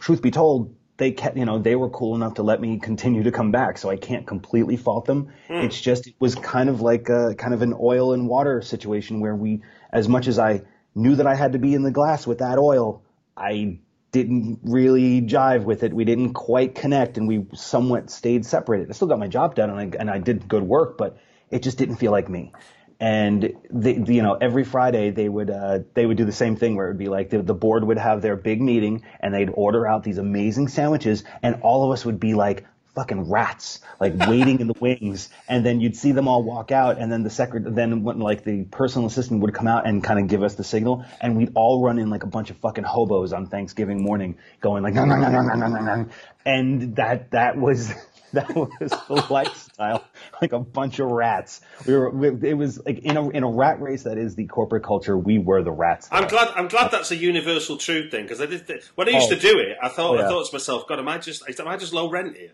truth 0.00 0.22
be 0.22 0.30
told, 0.30 0.74
they 0.96 1.10
kept, 1.10 1.36
you 1.36 1.44
know, 1.44 1.58
they 1.58 1.74
were 1.74 1.90
cool 1.90 2.14
enough 2.14 2.34
to 2.34 2.42
let 2.42 2.60
me 2.60 2.78
continue 2.78 3.24
to 3.24 3.32
come 3.32 3.50
back. 3.50 3.78
So 3.78 3.90
I 3.90 3.96
can't 3.96 4.26
completely 4.26 4.76
fault 4.76 5.06
them. 5.06 5.32
Hmm. 5.48 5.54
It's 5.54 5.80
just, 5.80 6.06
it 6.06 6.14
was 6.20 6.34
kind 6.36 6.68
of 6.68 6.80
like 6.80 7.08
a, 7.08 7.34
kind 7.34 7.52
of 7.52 7.62
an 7.62 7.74
oil 7.78 8.12
and 8.12 8.28
water 8.28 8.62
situation 8.62 9.20
where 9.20 9.34
we, 9.34 9.62
as 9.92 10.08
much 10.08 10.28
as 10.28 10.38
I 10.38 10.62
knew 10.94 11.16
that 11.16 11.26
I 11.26 11.34
had 11.34 11.52
to 11.52 11.58
be 11.58 11.74
in 11.74 11.82
the 11.82 11.90
glass 11.90 12.26
with 12.26 12.38
that 12.38 12.58
oil, 12.58 13.02
I 13.36 13.80
didn't 14.12 14.60
really 14.62 15.22
jive 15.22 15.64
with 15.64 15.82
it. 15.82 15.92
We 15.92 16.04
didn't 16.04 16.34
quite 16.34 16.76
connect 16.76 17.18
and 17.18 17.26
we 17.26 17.46
somewhat 17.54 18.10
stayed 18.10 18.46
separated. 18.46 18.88
I 18.88 18.92
still 18.92 19.08
got 19.08 19.18
my 19.18 19.26
job 19.26 19.56
done 19.56 19.70
and 19.70 19.94
I, 19.94 19.98
and 19.98 20.08
I 20.08 20.18
did 20.18 20.46
good 20.46 20.62
work, 20.62 20.96
but 20.96 21.18
it 21.50 21.64
just 21.64 21.78
didn't 21.78 21.96
feel 21.96 22.12
like 22.12 22.28
me. 22.28 22.52
And 23.00 23.52
they, 23.70 23.94
you 23.94 24.22
know, 24.22 24.34
every 24.34 24.64
Friday 24.64 25.10
they 25.10 25.28
would, 25.28 25.50
uh, 25.50 25.80
they 25.94 26.06
would 26.06 26.16
do 26.16 26.24
the 26.24 26.32
same 26.32 26.56
thing 26.56 26.76
where 26.76 26.86
it 26.86 26.90
would 26.90 26.98
be 26.98 27.08
like 27.08 27.30
the, 27.30 27.42
the 27.42 27.54
board 27.54 27.84
would 27.84 27.98
have 27.98 28.22
their 28.22 28.36
big 28.36 28.60
meeting 28.60 29.02
and 29.20 29.34
they'd 29.34 29.50
order 29.52 29.86
out 29.86 30.04
these 30.04 30.18
amazing 30.18 30.68
sandwiches 30.68 31.24
and 31.42 31.56
all 31.62 31.84
of 31.84 31.92
us 31.92 32.04
would 32.04 32.20
be 32.20 32.34
like 32.34 32.64
fucking 32.94 33.28
rats 33.28 33.80
like 34.00 34.14
waiting 34.28 34.60
in 34.60 34.66
the 34.68 34.74
wings 34.80 35.28
and 35.48 35.66
then 35.66 35.80
you'd 35.80 35.96
see 35.96 36.12
them 36.12 36.28
all 36.28 36.42
walk 36.42 36.70
out 36.70 36.98
and 36.98 37.10
then 37.10 37.22
the 37.22 37.30
secret 37.30 37.74
then 37.74 38.04
when 38.04 38.20
like 38.20 38.44
the 38.44 38.64
personal 38.64 39.06
assistant 39.08 39.40
would 39.40 39.52
come 39.52 39.66
out 39.66 39.86
and 39.86 40.02
kind 40.04 40.20
of 40.20 40.28
give 40.28 40.42
us 40.42 40.54
the 40.54 40.64
signal 40.64 41.04
and 41.20 41.36
we'd 41.36 41.50
all 41.54 41.82
run 41.82 41.98
in 41.98 42.08
like 42.08 42.22
a 42.22 42.26
bunch 42.26 42.50
of 42.50 42.56
fucking 42.58 42.84
hobos 42.84 43.32
on 43.32 43.46
Thanksgiving 43.46 44.02
morning 44.02 44.38
going 44.60 44.82
like 44.82 44.94
"Nom, 44.94 45.08
nom, 45.08 45.20
nom, 45.20 45.32
nom, 45.32 45.46
nom, 45.58 45.72
nom, 45.72 45.84
nom." 45.84 46.10
and 46.46 46.96
that 46.96 47.32
that 47.32 47.56
was 47.56 47.92
that 48.34 48.54
was 48.54 48.90
the 48.90 49.26
lifestyle 49.30 50.04
like 50.42 50.52
a 50.52 50.58
bunch 50.58 50.98
of 50.98 51.10
rats 51.10 51.60
we 51.86 51.94
were 51.94 52.10
we, 52.10 52.48
it 52.50 52.54
was 52.56 52.80
like 52.84 52.98
in 53.00 53.16
a 53.16 53.28
in 53.30 53.42
a 53.42 53.48
rat 53.50 53.80
race 53.80 54.02
that 54.04 54.18
is 54.18 54.34
the 54.34 54.46
corporate 54.46 54.82
culture 54.84 55.16
we 55.16 55.38
were 55.38 55.62
the 55.62 55.72
rats 55.72 56.08
I'm 56.12 56.26
glad. 56.28 56.48
I'm 56.54 56.68
glad 56.68 56.90
that's 56.90 57.10
a 57.10 57.16
universal 57.16 57.76
truth 57.76 58.10
thing 58.10 58.22
because 58.24 58.40
I 58.40 58.46
did 58.46 58.66
th- 58.66 58.82
when 58.94 59.08
I 59.08 59.12
used 59.12 59.32
Oh. 59.32 59.34
to 59.34 59.40
do 59.40 59.58
it. 59.58 59.76
I 59.82 59.88
thought 59.88 60.10
Oh, 60.10 60.14
yeah. 60.18 60.26
I 60.26 60.28
thought 60.28 60.46
to 60.46 60.54
myself, 60.54 60.86
God, 60.88 60.98
am 60.98 61.08
I 61.08 61.18
just 61.18 61.42
am 61.60 61.68
I 61.68 61.76
just 61.76 61.92
low 61.94 62.10
rent 62.10 62.36
here? 62.36 62.52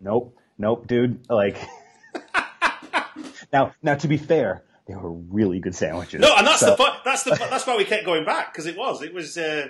Nope, 0.00 0.36
nope, 0.58 0.86
dude. 0.86 1.20
Like 1.28 1.56
now, 3.52 3.72
now 3.82 3.94
to 3.96 4.08
be 4.08 4.16
fair, 4.16 4.62
they 4.86 4.94
were 4.94 5.12
really 5.12 5.58
good 5.60 5.74
sandwiches. 5.74 6.20
No, 6.20 6.34
and 6.36 6.46
that's 6.46 6.60
So- 6.60 6.70
the 6.70 6.76
fu- 6.76 6.98
that's 7.04 7.22
the 7.24 7.30
that's 7.50 7.66
why 7.66 7.76
we 7.76 7.84
kept 7.84 8.04
going 8.04 8.24
back 8.24 8.52
because 8.52 8.66
it 8.66 8.76
was 8.76 9.02
it 9.02 9.12
was 9.14 9.36
uh, 9.36 9.68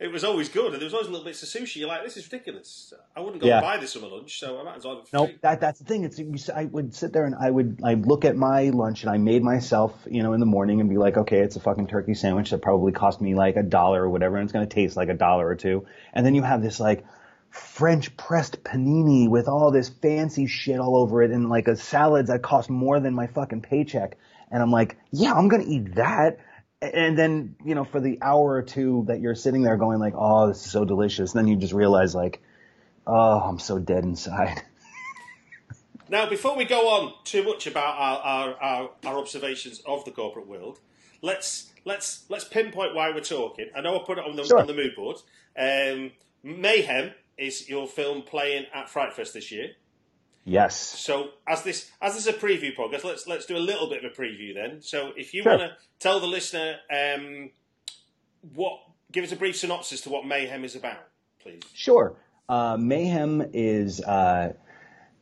it 0.00 0.10
was 0.10 0.24
always 0.24 0.48
good 0.48 0.72
and 0.72 0.76
there 0.80 0.86
was 0.86 0.94
always 0.94 1.08
a 1.08 1.10
little 1.10 1.24
bits 1.26 1.42
of 1.42 1.48
sushi. 1.48 1.76
You're 1.76 1.88
like, 1.88 2.02
this 2.02 2.16
is 2.16 2.24
ridiculous. 2.32 2.92
I 3.14 3.20
wouldn't 3.20 3.40
go 3.42 3.46
Yeah. 3.48 3.58
and 3.58 3.62
buy 3.62 3.76
this 3.76 3.92
for 3.92 4.00
my 4.00 4.08
lunch, 4.08 4.40
so 4.40 4.58
I 4.58 4.62
might 4.64 4.76
as 4.78 4.84
well. 4.86 5.04
No, 5.12 5.26
Nope, 5.26 5.30
that 5.42 5.60
that's 5.60 5.78
the 5.78 5.84
thing. 5.84 6.04
It's 6.04 6.48
I 6.48 6.64
would 6.64 6.94
sit 6.94 7.12
there 7.12 7.26
and 7.26 7.34
I 7.34 7.50
would 7.50 7.80
I 7.84 7.94
look 7.94 8.24
at 8.24 8.34
my 8.34 8.70
lunch 8.70 9.02
and 9.02 9.10
I 9.10 9.18
made 9.18 9.42
myself, 9.42 9.94
you 10.10 10.22
know, 10.22 10.32
in 10.32 10.40
the 10.40 10.46
morning 10.46 10.80
and 10.80 10.88
be 10.88 10.96
like, 10.96 11.16
okay, 11.18 11.40
it's 11.40 11.56
a 11.56 11.60
fucking 11.60 11.86
turkey 11.88 12.14
sandwich 12.14 12.50
that 12.50 12.62
probably 12.62 12.92
cost 12.92 13.20
me 13.20 13.34
like 13.34 13.56
a 13.56 13.62
dollar 13.62 14.02
or 14.04 14.08
whatever, 14.10 14.36
and 14.36 14.44
it's 14.44 14.52
gonna 14.52 14.66
taste 14.66 14.96
like 14.96 15.10
a 15.10 15.14
dollar 15.14 15.46
or 15.46 15.54
two. 15.54 15.86
And 16.14 16.24
then 16.24 16.34
you 16.34 16.42
have 16.42 16.62
this 16.62 16.80
like 16.80 17.04
French 17.50 18.16
pressed 18.16 18.62
panini 18.64 19.28
with 19.28 19.48
all 19.48 19.70
this 19.70 19.88
fancy 19.88 20.46
shit 20.46 20.78
all 20.78 20.96
over 20.96 21.22
it 21.22 21.30
and 21.30 21.48
like 21.50 21.68
a 21.68 21.76
salad 21.76 22.28
that 22.28 22.42
cost 22.42 22.70
more 22.70 23.00
than 23.00 23.12
my 23.12 23.26
fucking 23.26 23.60
paycheck. 23.62 24.16
And 24.50 24.62
I'm 24.62 24.70
like, 24.70 24.96
yeah, 25.10 25.32
I'm 25.34 25.48
gonna 25.48 25.64
eat 25.66 25.96
that. 25.96 26.38
And 26.82 27.18
then, 27.18 27.56
you 27.64 27.74
know, 27.74 27.84
for 27.84 28.00
the 28.00 28.18
hour 28.22 28.52
or 28.52 28.62
two 28.62 29.04
that 29.08 29.20
you're 29.20 29.34
sitting 29.34 29.62
there 29.62 29.76
going 29.76 29.98
like, 29.98 30.14
oh, 30.16 30.48
this 30.48 30.64
is 30.64 30.72
so 30.72 30.84
delicious. 30.84 31.32
Then 31.32 31.46
you 31.46 31.56
just 31.56 31.74
realize 31.74 32.14
like, 32.14 32.40
oh, 33.06 33.38
I'm 33.40 33.58
so 33.58 33.78
dead 33.78 34.04
inside. 34.04 34.62
Now, 36.08 36.28
before 36.28 36.56
we 36.56 36.64
go 36.64 36.88
on 36.88 37.12
too 37.22 37.44
much 37.44 37.68
about 37.68 37.94
our, 37.96 38.18
our, 38.18 38.54
our, 38.60 38.90
our 39.06 39.18
observations 39.18 39.80
of 39.86 40.04
the 40.04 40.10
corporate 40.10 40.48
world, 40.48 40.80
let's 41.22 41.70
let's 41.84 42.24
let's 42.28 42.42
pinpoint 42.42 42.96
why 42.96 43.10
we're 43.12 43.20
talking. 43.20 43.68
I 43.76 43.80
know 43.80 43.94
I 44.00 44.02
put 44.04 44.18
it 44.18 44.24
on 44.24 44.34
the 44.34 44.44
Sure. 44.44 44.58
on 44.58 44.66
the 44.66 44.74
mood 44.74 44.96
board. 44.96 45.18
Um, 45.56 46.10
Mayhem 46.42 47.12
is 47.38 47.68
your 47.68 47.86
film 47.86 48.22
playing 48.22 48.66
at 48.74 48.90
Fright 48.90 49.12
Fest 49.12 49.34
this 49.34 49.52
year. 49.52 49.68
Yes. 50.44 50.76
So 50.76 51.30
as 51.46 51.62
this 51.62 51.90
as 52.00 52.14
this 52.14 52.26
is 52.26 52.34
a 52.34 52.38
preview 52.38 52.74
podcast, 52.74 53.04
let's 53.04 53.26
let's 53.26 53.46
do 53.46 53.56
a 53.56 53.58
little 53.58 53.88
bit 53.88 54.04
of 54.04 54.10
a 54.10 54.14
preview 54.14 54.54
then. 54.54 54.80
So 54.80 55.12
if 55.16 55.34
you 55.34 55.42
Sure. 55.42 55.58
want 55.58 55.70
to 55.70 55.76
tell 55.98 56.18
the 56.20 56.26
listener 56.26 56.76
um, 56.90 57.50
what, 58.54 58.80
give 59.12 59.22
us 59.24 59.32
a 59.32 59.36
brief 59.36 59.56
synopsis 59.56 60.00
to 60.02 60.10
what 60.10 60.24
Mayhem 60.26 60.64
is 60.64 60.74
about, 60.76 61.06
please. 61.42 61.60
Sure. 61.74 62.16
Uh, 62.48 62.76
Mayhem 62.80 63.50
is 63.52 64.00
uh, 64.00 64.54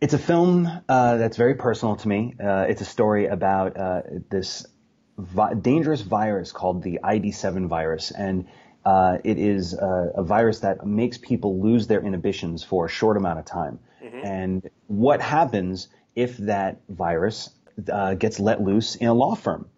it's 0.00 0.14
a 0.14 0.18
film 0.18 0.66
uh, 0.88 1.16
that's 1.16 1.37
very 1.37 1.54
personal 1.56 1.96
to 1.96 2.08
me. 2.08 2.34
Uh, 2.42 2.66
it's 2.68 2.80
a 2.80 2.84
story 2.87 3.26
about 3.26 3.76
uh, 3.76 4.02
this 4.30 4.64
vi- 5.18 5.54
dangerous 5.54 6.00
virus 6.00 6.52
called 6.52 6.82
the 6.84 7.00
ID7 7.02 7.66
virus, 7.66 8.12
and 8.12 8.46
uh, 8.84 9.18
it 9.25 9.38
is 9.38 9.75
a, 9.75 10.12
a 10.16 10.22
virus 10.22 10.60
that 10.60 10.87
makes 10.87 11.18
people 11.18 11.60
lose 11.60 11.88
their 11.88 12.00
inhibitions 12.00 12.62
for 12.62 12.87
a 12.87 12.88
short 12.88 13.16
amount 13.16 13.40
of 13.40 13.44
time. 13.44 13.80
And 14.02 14.69
what 14.87 15.21
happens 15.21 15.88
if 16.14 16.37
that 16.38 16.81
virus 16.88 17.50
uh, 17.93 18.14
gets 18.14 18.40
let 18.40 18.61
loose 18.61 18.97
in 18.97 19.09
a 19.09 19.14
law 19.14 19.35
firm? 19.35 19.69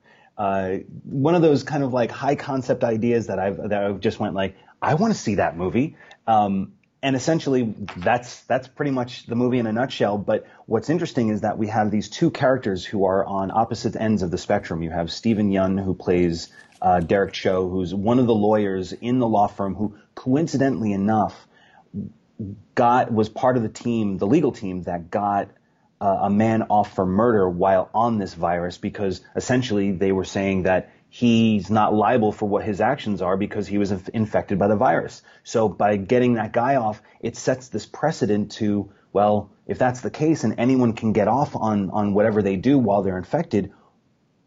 uh, 0.41 0.79
one 1.05 1.35
of 1.35 1.43
those 1.43 1.65
kind 1.65 1.85
of 1.85 1.93
like 1.93 2.11
high 2.11 2.35
concept 2.35 2.83
ideas 2.83 3.27
that 3.27 3.39
I've 3.39 3.59
that 3.59 3.85
I've 3.85 4.00
just 4.00 4.19
went 4.19 4.35
like 4.35 4.57
I 4.81 4.95
want 4.95 5.12
to 5.12 5.19
see 5.19 5.35
that 5.35 5.55
movie. 5.55 5.97
Um, 6.27 6.73
and 7.03 7.15
essentially, 7.15 7.75
that's 7.99 8.41
that's 8.45 8.67
pretty 8.67 8.91
much 8.91 9.27
the 9.27 9.35
movie 9.35 9.59
in 9.59 9.67
a 9.67 9.73
nutshell. 9.73 10.17
But 10.17 10.47
what's 10.65 10.89
interesting 10.89 11.29
is 11.29 11.43
that 11.43 11.59
we 11.59 11.67
have 11.69 11.91
these 11.91 12.09
two 12.09 12.31
characters 12.31 12.87
who 12.87 13.05
are 13.05 13.23
on 13.23 13.50
opposite 13.50 13.97
ends 13.97 14.23
of 14.23 14.31
the 14.31 14.39
spectrum. 14.39 14.83
You 14.83 14.91
have 14.91 15.12
Steven 15.12 15.50
Yeun, 15.50 15.83
who 15.83 15.93
plays 15.93 16.49
uh, 16.81 17.00
Derek 17.00 17.35
Cho, 17.35 17.69
who's 17.69 17.95
one 17.95 18.19
of 18.19 18.27
the 18.27 18.35
lawyers 18.35 18.95
in 18.95 19.19
the 19.19 19.29
law 19.29 19.47
firm, 19.47 19.75
who 19.75 19.99
coincidentally 20.15 20.93
enough 20.93 21.37
got 22.75 23.12
was 23.12 23.28
part 23.28 23.56
of 23.56 23.62
the 23.62 23.68
team, 23.68 24.18
the 24.18 24.26
legal 24.26 24.52
team 24.52 24.82
that 24.82 25.11
got 25.11 25.50
uh, 26.00 26.20
a 26.23 26.30
man 26.30 26.62
off 26.64 26.94
for 26.94 27.04
murder 27.04 27.49
while 27.49 27.90
on 27.94 28.18
this 28.18 28.35
virus 28.35 28.78
because 28.78 29.20
essentially 29.37 29.92
they 29.92 30.12
were 30.12 30.25
saying 30.25 30.62
that 30.62 30.90
he's 31.11 31.70
not 31.70 31.92
liable 31.92 32.32
for 32.32 32.49
what 32.49 32.64
his 32.64 32.80
actions 32.80 33.20
are 33.20 33.37
because 33.37 33.66
he 33.66 33.76
was 33.76 33.90
inf- 33.90 34.09
infected 34.11 34.59
by 34.59 34.68
the 34.68 34.76
virus. 34.76 35.23
So 35.44 35.68
by 35.68 35.97
getting 35.97 36.35
that 36.35 36.52
guy 36.52 36.76
off, 36.76 37.02
it 37.20 37.37
sets 37.37 37.68
this 37.68 37.87
precedent 37.87 38.52
to 38.52 38.90
well, 39.12 39.50
if 39.66 39.76
that's 39.76 40.02
the 40.02 40.11
case 40.11 40.44
and 40.44 40.54
anyone 40.59 40.92
can 40.92 41.12
get 41.12 41.26
off 41.26 41.56
on 41.56 41.90
on 41.90 42.14
whatever 42.14 42.42
they 42.42 42.56
do 42.56 42.78
while 42.78 43.02
they're 43.02 43.18
infected, 43.18 43.73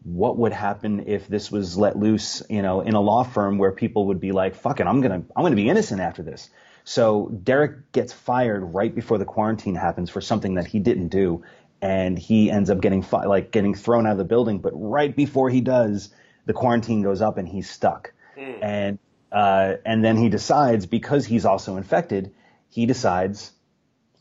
what 0.04 0.38
would 0.38 0.54
happen 0.54 1.04
if 1.08 1.28
this 1.28 1.52
was 1.52 1.78
let 1.78 1.98
loose, 1.98 2.42
you 2.50 2.62
know, 2.62 2.82
in 2.82 2.94
a 2.94 3.02
law 3.02 3.24
firm 3.24 3.58
where 3.58 3.72
people 3.72 4.08
would 4.08 4.20
be 4.20 4.32
like, 4.32 4.56
"Fucking, 4.56 4.88
I'm 4.88 5.02
gonna, 5.02 5.24
I'm 5.36 5.44
gonna 5.44 5.56
be 5.56 5.70
innocent 5.70 6.02
after 6.02 6.24
this. 6.24 6.50
So 6.84 7.30
Derek 7.30 7.92
gets 7.92 8.14
fired 8.14 8.62
right 8.64 8.94
before 8.94 9.18
the 9.18 9.26
quarantine 9.26 9.76
happens 9.76 10.10
for 10.10 10.22
something 10.22 10.56
that 10.56 10.68
he 10.68 10.80
didn't 10.80 11.10
do. 11.10 11.44
And 11.82 12.18
he 12.18 12.50
ends 12.50 12.70
up 12.70 12.82
getting, 12.82 13.02
fi- 13.02 13.26
like, 13.26 13.52
getting 13.52 13.76
thrown 13.76 14.06
out 14.06 14.14
of 14.14 14.18
the 14.18 14.24
building. 14.24 14.60
But 14.60 14.72
right 14.74 15.14
before 15.14 15.50
he 15.50 15.62
does, 15.62 16.14
the 16.46 16.54
quarantine 16.54 17.02
goes 17.02 17.22
up 17.22 17.38
and 17.38 17.48
he's 17.48 17.70
stuck. 17.70 18.14
And, 18.62 19.00
uh, 19.32 19.76
and 19.86 20.04
then 20.04 20.18
he 20.18 20.30
decides, 20.30 20.86
because 20.86 21.26
he's 21.26 21.46
also 21.46 21.78
infected, 21.78 22.34
he 22.70 22.86
decides, 22.86 23.52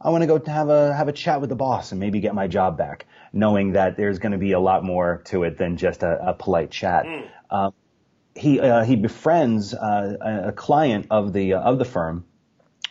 I 0.01 0.11
want 0.11 0.23
to 0.23 0.27
go 0.27 0.39
to 0.39 0.51
have 0.51 0.69
a 0.69 0.93
have 0.93 1.07
a 1.07 1.13
chat 1.13 1.41
with 1.41 1.51
the 1.51 1.57
boss 1.57 1.93
and 1.93 2.01
maybe 2.01 2.19
get 2.19 2.35
my 2.35 2.49
job 2.49 2.77
back, 2.77 3.07
knowing 3.33 3.73
that 3.73 3.97
there's 3.97 4.19
going 4.19 4.33
to 4.33 4.39
be 4.39 4.53
a 4.53 4.61
lot 4.61 4.83
more 4.83 5.23
to 5.27 5.45
it 5.45 5.59
than 5.59 5.77
just 5.77 6.03
a, 6.03 6.31
a 6.31 6.35
polite 6.35 6.71
chat. 6.73 7.07
Um, 7.51 7.73
he 8.35 8.59
uh, 8.59 8.85
he 8.85 8.97
befriends 8.97 9.75
uh, 9.75 10.17
a, 10.21 10.49
a 10.49 10.53
client 10.53 11.07
of 11.11 11.33
the 11.33 11.55
uh, 11.55 11.61
of 11.61 11.79
the 11.79 11.85
firm 11.85 12.25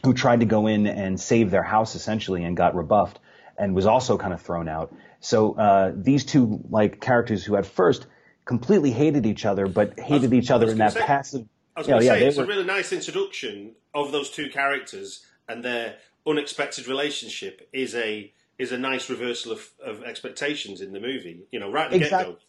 who 0.04 0.14
tried 0.14 0.40
to 0.40 0.46
go 0.46 0.68
in 0.68 0.88
and 0.88 1.20
save 1.20 1.52
their 1.52 1.64
house 1.64 1.96
essentially 1.96 2.44
and 2.44 2.58
got 2.58 2.76
rebuffed 2.76 3.20
and 3.58 3.76
was 3.76 3.86
also 3.86 4.18
kind 4.18 4.34
of 4.34 4.42
thrown 4.42 4.68
out. 4.68 4.94
So 5.20 5.54
uh, 5.54 5.92
these 5.96 6.26
two 6.26 6.62
like 6.70 7.00
characters 7.00 7.44
who 7.44 7.56
at 7.56 7.66
first 7.66 8.08
completely 8.46 8.92
hated 8.92 9.26
each 9.26 9.46
other 9.46 9.68
but 9.68 10.00
hated 10.00 10.34
each 10.34 10.50
other 10.50 10.70
in 10.70 10.78
that 10.80 10.94
say- 10.94 11.02
passive. 11.02 11.46
I 11.76 11.80
was 11.82 11.88
going 11.88 12.00
to 12.02 12.06
yeah, 12.06 12.14
say 12.14 12.20
they 12.22 12.28
it's 12.28 12.38
were- 12.38 12.44
a 12.44 12.48
really 12.48 12.64
nice 12.66 12.92
introduction 12.92 13.74
of 13.94 14.12
those 14.12 14.30
two 14.30 14.50
characters 14.50 15.26
and 15.48 15.64
their 15.64 15.96
unexpected 16.28 16.88
relationship 16.88 17.68
is 17.72 17.96
a 17.96 18.34
is 18.58 18.72
a 18.72 18.78
nice 18.78 19.10
reversal 19.10 19.52
of, 19.54 19.70
of 19.84 20.04
expectations 20.04 20.82
in 20.82 20.92
the 20.94 21.00
movie. 21.00 21.44
You 21.52 21.60
know, 21.60 21.72
right 21.72 21.86
at 21.86 21.92
the 21.92 21.98
Exact- 21.98 22.26
get 22.28 22.34
go. 22.34 22.40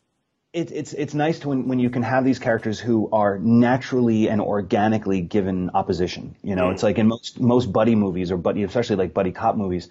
It, 0.52 0.70
it's 0.70 0.92
it's 0.92 1.14
nice 1.14 1.38
to 1.40 1.48
when, 1.48 1.66
when 1.68 1.78
you 1.78 1.88
can 1.88 2.02
have 2.02 2.24
these 2.24 2.38
characters 2.38 2.78
who 2.78 3.08
are 3.10 3.38
naturally 3.38 4.28
and 4.28 4.40
organically 4.40 5.22
given 5.22 5.70
opposition. 5.70 6.36
You 6.42 6.56
know, 6.56 6.70
it's 6.70 6.82
like 6.82 6.98
in 6.98 7.08
most 7.08 7.40
most 7.40 7.72
buddy 7.72 7.94
movies 7.94 8.30
or 8.30 8.36
buddy, 8.36 8.62
especially 8.62 8.96
like 8.96 9.14
buddy 9.14 9.32
cop 9.32 9.56
movies. 9.56 9.88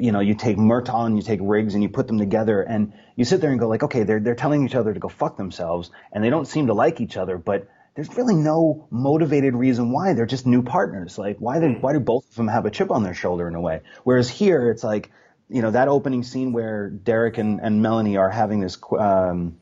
You 0.00 0.12
know, 0.12 0.20
you 0.20 0.34
take 0.34 0.56
Murtaugh, 0.56 1.14
you 1.16 1.22
take 1.22 1.40
Riggs, 1.42 1.74
and 1.74 1.82
you 1.82 1.88
put 1.88 2.06
them 2.06 2.18
together, 2.18 2.62
and 2.62 2.92
you 3.16 3.24
sit 3.24 3.40
there 3.40 3.50
and 3.50 3.58
go 3.58 3.68
like, 3.68 3.84
okay, 3.84 4.02
they're 4.02 4.20
they're 4.20 4.34
telling 4.34 4.66
each 4.66 4.74
other 4.74 4.92
to 4.92 5.00
go 5.00 5.08
fuck 5.08 5.36
themselves, 5.36 5.90
and 6.12 6.24
they 6.24 6.30
don't 6.30 6.46
seem 6.46 6.66
to 6.66 6.74
like 6.74 7.00
each 7.00 7.16
other, 7.16 7.38
but 7.38 7.68
there's 7.94 8.16
really 8.16 8.34
no 8.34 8.86
motivated 8.90 9.54
reason 9.54 9.92
why. 9.92 10.14
They're 10.14 10.26
just 10.26 10.46
new 10.46 10.62
partners. 10.62 11.18
Like, 11.18 11.38
why 11.38 11.60
do 11.60 11.68
why 11.80 11.92
do 11.92 12.00
both 12.00 12.28
of 12.28 12.34
them 12.34 12.48
have 12.48 12.66
a 12.66 12.70
chip 12.70 12.90
on 12.90 13.04
their 13.04 13.14
shoulder 13.14 13.46
in 13.46 13.54
a 13.54 13.60
way? 13.60 13.82
Whereas 14.02 14.28
here, 14.28 14.70
it's 14.70 14.84
like, 14.84 15.10
you 15.48 15.62
know, 15.62 15.70
that 15.70 15.88
opening 15.88 16.22
scene 16.24 16.52
where 16.52 16.90
Derek 16.90 17.38
and, 17.38 17.60
and 17.60 17.80
Melanie 17.80 18.16
are 18.16 18.30
having 18.30 18.60
this. 18.60 18.76
Um, 18.96 19.56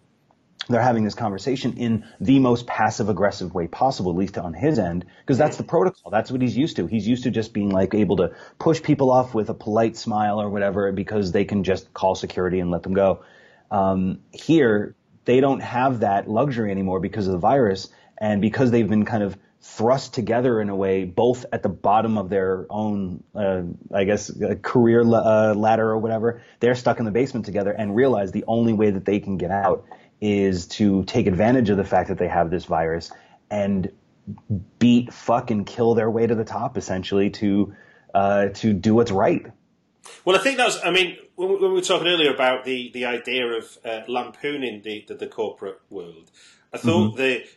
they're 0.68 0.82
having 0.82 1.04
this 1.04 1.14
conversation 1.14 1.76
in 1.76 2.04
the 2.20 2.38
most 2.38 2.66
passive 2.66 3.08
aggressive 3.08 3.54
way 3.54 3.66
possible, 3.68 4.10
at 4.10 4.16
least 4.16 4.38
on 4.38 4.54
his 4.54 4.78
end, 4.78 5.04
because 5.20 5.38
that's 5.38 5.56
the 5.56 5.62
protocol. 5.62 6.10
That's 6.10 6.30
what 6.30 6.40
he's 6.40 6.56
used 6.56 6.76
to. 6.76 6.86
He's 6.86 7.06
used 7.06 7.24
to 7.24 7.30
just 7.30 7.52
being 7.52 7.70
like 7.70 7.94
able 7.94 8.16
to 8.16 8.34
push 8.58 8.82
people 8.82 9.10
off 9.12 9.34
with 9.34 9.48
a 9.48 9.54
polite 9.54 9.96
smile 9.96 10.40
or 10.40 10.50
whatever 10.50 10.90
because 10.92 11.32
they 11.32 11.44
can 11.44 11.64
just 11.64 11.92
call 11.94 12.14
security 12.14 12.60
and 12.60 12.70
let 12.70 12.82
them 12.82 12.94
go. 12.94 13.24
Um, 13.70 14.20
here, 14.32 14.94
they 15.24 15.40
don't 15.40 15.60
have 15.60 16.00
that 16.00 16.28
luxury 16.28 16.70
anymore 16.70 17.00
because 17.00 17.26
of 17.26 17.32
the 17.32 17.38
virus 17.38 17.88
and 18.18 18.40
because 18.40 18.70
they've 18.70 18.88
been 18.88 19.04
kind 19.04 19.22
of 19.22 19.36
thrust 19.60 20.14
together 20.14 20.60
in 20.60 20.68
a 20.68 20.76
way, 20.76 21.04
both 21.04 21.44
at 21.52 21.62
the 21.62 21.68
bottom 21.68 22.18
of 22.18 22.28
their 22.28 22.66
own, 22.70 23.24
uh, 23.34 23.62
I 23.92 24.04
guess, 24.04 24.30
uh, 24.30 24.54
career 24.62 25.00
uh, 25.00 25.54
ladder 25.54 25.90
or 25.90 25.98
whatever. 25.98 26.40
They're 26.60 26.76
stuck 26.76 27.00
in 27.00 27.04
the 27.04 27.10
basement 27.10 27.46
together 27.46 27.72
and 27.72 27.94
realize 27.94 28.30
the 28.30 28.44
only 28.46 28.72
way 28.72 28.90
that 28.90 29.04
they 29.04 29.18
can 29.18 29.36
get 29.36 29.50
out 29.50 29.84
is 30.20 30.66
to 30.66 31.04
take 31.04 31.26
advantage 31.26 31.70
of 31.70 31.76
the 31.76 31.84
fact 31.84 32.08
that 32.08 32.18
they 32.18 32.28
have 32.28 32.50
this 32.50 32.64
virus 32.64 33.12
and 33.50 33.90
beat, 34.78 35.12
fuck, 35.12 35.50
and 35.50 35.66
kill 35.66 35.94
their 35.94 36.10
way 36.10 36.26
to 36.26 36.34
the 36.34 36.44
top, 36.44 36.76
essentially, 36.76 37.30
to 37.30 37.74
uh, 38.14 38.48
to 38.54 38.72
do 38.72 38.94
what's 38.94 39.10
right. 39.10 39.46
Well, 40.24 40.36
I 40.36 40.38
think 40.38 40.56
that 40.56 40.66
was. 40.66 40.80
I 40.82 40.90
mean, 40.90 41.18
when 41.36 41.60
we 41.60 41.68
were 41.68 41.80
talking 41.80 42.06
earlier 42.06 42.32
about 42.32 42.64
the, 42.64 42.90
the 42.92 43.04
idea 43.04 43.46
of 43.46 43.78
uh, 43.84 44.00
lampooning 44.08 44.82
the, 44.82 45.04
the, 45.06 45.14
the, 45.14 45.26
corporate 45.26 45.80
world, 45.90 46.30
I 46.72 46.78
thought 46.78 47.16
mm-hmm. 47.16 47.16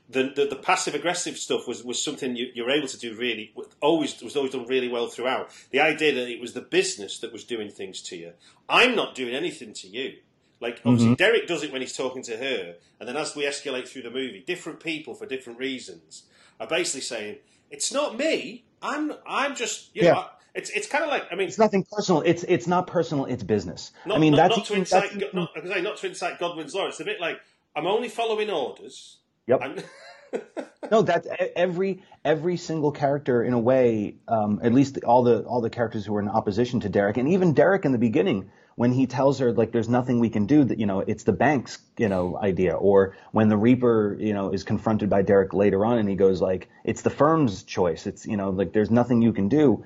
the, 0.10 0.34
the, 0.36 0.46
the, 0.48 0.56
passive 0.56 0.96
aggressive 0.96 1.38
stuff 1.38 1.68
was, 1.68 1.84
was 1.84 2.04
something 2.04 2.36
you, 2.36 2.48
you 2.54 2.64
were 2.64 2.72
able 2.72 2.88
to 2.88 3.00
do 3.00 3.16
really 3.16 3.54
always 3.82 4.22
was 4.22 4.36
always 4.36 4.52
done 4.52 4.66
really 4.68 4.88
well 4.88 5.08
throughout. 5.08 5.50
The 5.72 5.80
idea 5.80 6.14
that 6.16 6.30
it 6.30 6.42
was 6.42 6.54
the 6.54 6.62
business 6.62 7.20
that 7.20 7.32
was 7.32 7.44
doing 7.44 7.70
things 7.70 8.02
to 8.04 8.18
you. 8.18 8.34
I'm 8.68 8.96
not 8.96 9.16
doing 9.16 9.34
anything 9.34 9.74
to 9.74 9.88
you. 9.88 10.18
Like 10.62 10.82
obviously 10.86 11.08
mm-hmm. 11.08 11.14
Derek 11.16 11.48
does 11.48 11.64
it 11.64 11.72
when 11.72 11.82
he's 11.82 11.96
talking 11.96 12.22
to 12.24 12.38
her, 12.38 12.76
and 13.00 13.08
then 13.08 13.16
as 13.16 13.36
we 13.36 13.44
escalate 13.44 13.88
through 13.88 14.02
the 14.02 14.12
movie, 14.12 14.44
different 14.46 14.82
people 14.82 15.14
for 15.14 15.26
different 15.26 15.60
reasons 15.60 16.24
are 16.60 16.68
basically 16.68 17.02
saying, 17.02 17.38
"It's 17.70 17.94
not 17.94 18.18
me. 18.18 18.66
I'm 18.82 19.14
I'm 19.28 19.56
just 19.56 19.96
you 19.96 20.04
yeah. 20.04 20.14
know." 20.14 20.26
It's 20.56 20.70
it's 20.72 20.88
kind 20.88 21.04
of 21.04 21.10
like 21.10 21.26
I 21.32 21.36
mean, 21.36 21.48
it's 21.48 21.60
nothing 21.60 21.86
personal. 21.90 22.22
It's 22.22 22.44
it's 22.44 22.68
not 22.68 22.88
personal. 22.88 23.26
It's 23.26 23.44
business. 23.44 23.92
Not, 24.06 24.18
I 24.18 24.20
mean, 24.20 24.32
not, 24.32 24.50
that's 24.50 24.58
not 24.58 24.66
to 24.66 24.74
incite. 24.74 25.34
Not, 25.34 25.50
say, 25.66 25.82
not 25.82 25.98
to 25.98 26.08
incite 26.08 26.40
Godwin's 26.40 26.74
law. 26.74 26.88
It's 26.88 27.00
a 27.00 27.06
bit 27.06 27.22
like 27.22 27.40
I'm 27.76 27.88
only 27.88 28.10
following 28.10 28.50
orders. 28.50 29.20
Yep. 29.48 29.86
no, 30.92 31.02
that's 31.02 31.28
every 31.56 32.04
every 32.26 32.58
single 32.58 32.92
character 32.92 33.44
in 33.44 33.54
a 33.54 33.60
way. 33.60 34.18
Um, 34.28 34.60
at 34.64 34.74
least 34.74 34.98
all 35.04 35.24
the 35.24 35.44
all 35.44 35.62
the 35.62 35.70
characters 35.70 36.06
who 36.06 36.16
are 36.16 36.20
in 36.20 36.28
opposition 36.28 36.80
to 36.82 36.90
Derek, 36.90 37.18
and 37.18 37.30
even 37.30 37.54
Derek 37.54 37.86
in 37.86 37.92
the 37.92 37.98
beginning 37.98 38.50
when 38.80 38.94
he 38.94 39.08
tells 39.08 39.40
her 39.40 39.52
like 39.52 39.74
there's 39.74 39.90
nothing 39.90 40.22
we 40.22 40.30
can 40.30 40.46
do 40.46 40.64
that 40.64 40.80
you 40.80 40.86
know 40.86 41.02
it's 41.02 41.26
the 41.26 41.34
bank's 41.34 41.80
you 41.98 42.08
know 42.08 42.38
idea. 42.38 42.76
Or 42.76 43.18
when 43.34 43.50
the 43.50 43.58
reaper 43.58 44.16
you 44.18 44.32
know 44.32 44.52
is 44.54 44.64
confronted 44.64 45.10
by 45.10 45.22
Derek 45.22 45.54
later 45.54 45.86
on 45.86 45.98
and 45.98 46.08
he 46.08 46.16
goes 46.16 46.40
like 46.40 46.70
it's 46.86 47.02
the 47.02 47.10
firm's 47.10 47.64
choice. 47.64 48.08
It's 48.08 48.26
you 48.26 48.38
know 48.38 48.52
like 48.52 48.72
there's 48.72 48.90
nothing 48.90 49.22
you 49.22 49.34
can 49.34 49.50
do. 49.50 49.84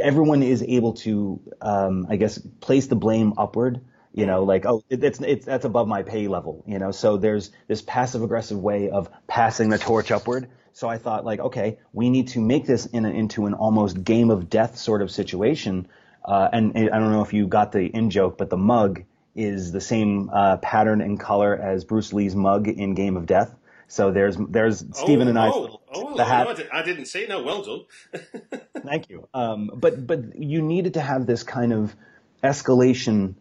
Everyone 0.00 0.44
is 0.44 0.62
able 0.62 0.92
to 1.06 1.40
um, 1.60 2.06
I 2.08 2.14
guess 2.14 2.38
place 2.60 2.86
the 2.86 2.94
blame 2.94 3.34
upward 3.36 3.80
you 4.14 4.26
know 4.26 4.44
like 4.44 4.64
oh 4.64 4.84
it's 4.88 5.18
it's 5.18 5.44
that's 5.44 5.64
above 5.64 5.88
my 5.88 6.04
pay 6.04 6.28
level 6.28 6.62
you 6.68 6.78
know. 6.78 6.92
So 6.92 7.16
there's 7.16 7.50
this 7.66 7.82
passive 7.82 8.22
aggressive 8.22 8.60
way 8.60 8.90
of 8.90 9.10
passing 9.26 9.70
the 9.70 9.78
torch 9.78 10.12
upward. 10.12 10.48
So 10.72 10.88
I 10.88 10.98
thought 10.98 11.24
like 11.24 11.40
okay 11.40 11.80
we 11.92 12.10
need 12.10 12.28
to 12.28 12.40
make 12.40 12.64
this 12.64 12.86
in 12.86 13.04
a, 13.06 13.10
into 13.10 13.46
an 13.46 13.54
almost 13.54 14.04
game 14.04 14.30
of 14.30 14.48
death 14.48 14.78
sort 14.78 15.02
of 15.02 15.10
situation 15.10 15.88
uh, 16.24 16.48
and, 16.52 16.76
I 16.76 16.98
don't 16.98 17.10
know 17.10 17.22
if 17.22 17.32
you 17.32 17.46
got 17.46 17.72
the 17.72 17.84
in 17.84 18.10
joke, 18.10 18.38
but 18.38 18.50
the 18.50 18.56
mug 18.56 19.02
is 19.34 19.72
the 19.72 19.80
same 19.80 20.30
uh, 20.32 20.58
pattern 20.58 21.00
and 21.00 21.18
color 21.18 21.56
as 21.56 21.84
Bruce 21.84 22.12
Lee's 22.12 22.36
mug 22.36 22.68
in 22.68 22.94
Game 22.94 23.16
of 23.16 23.26
Death. 23.26 23.54
So 23.88 24.10
there's 24.10 24.36
there's 24.36 24.84
Steven 24.92 25.26
oh, 25.26 25.30
and 25.30 25.38
I. 25.38 25.48
Oh, 25.48 25.80
oh 25.92 26.16
the 26.16 26.24
hat. 26.24 26.46
No, 26.46 26.64
I 26.72 26.82
didn't 26.82 27.06
see. 27.06 27.26
No, 27.26 27.42
well 27.42 27.62
done. 27.62 28.60
Thank 28.84 29.10
you. 29.10 29.28
Um, 29.34 29.70
but 29.74 30.06
but 30.06 30.38
you 30.38 30.62
needed 30.62 30.94
to 30.94 31.00
have 31.00 31.26
this 31.26 31.42
kind 31.42 31.74
of 31.74 31.94
escalation 32.42 33.34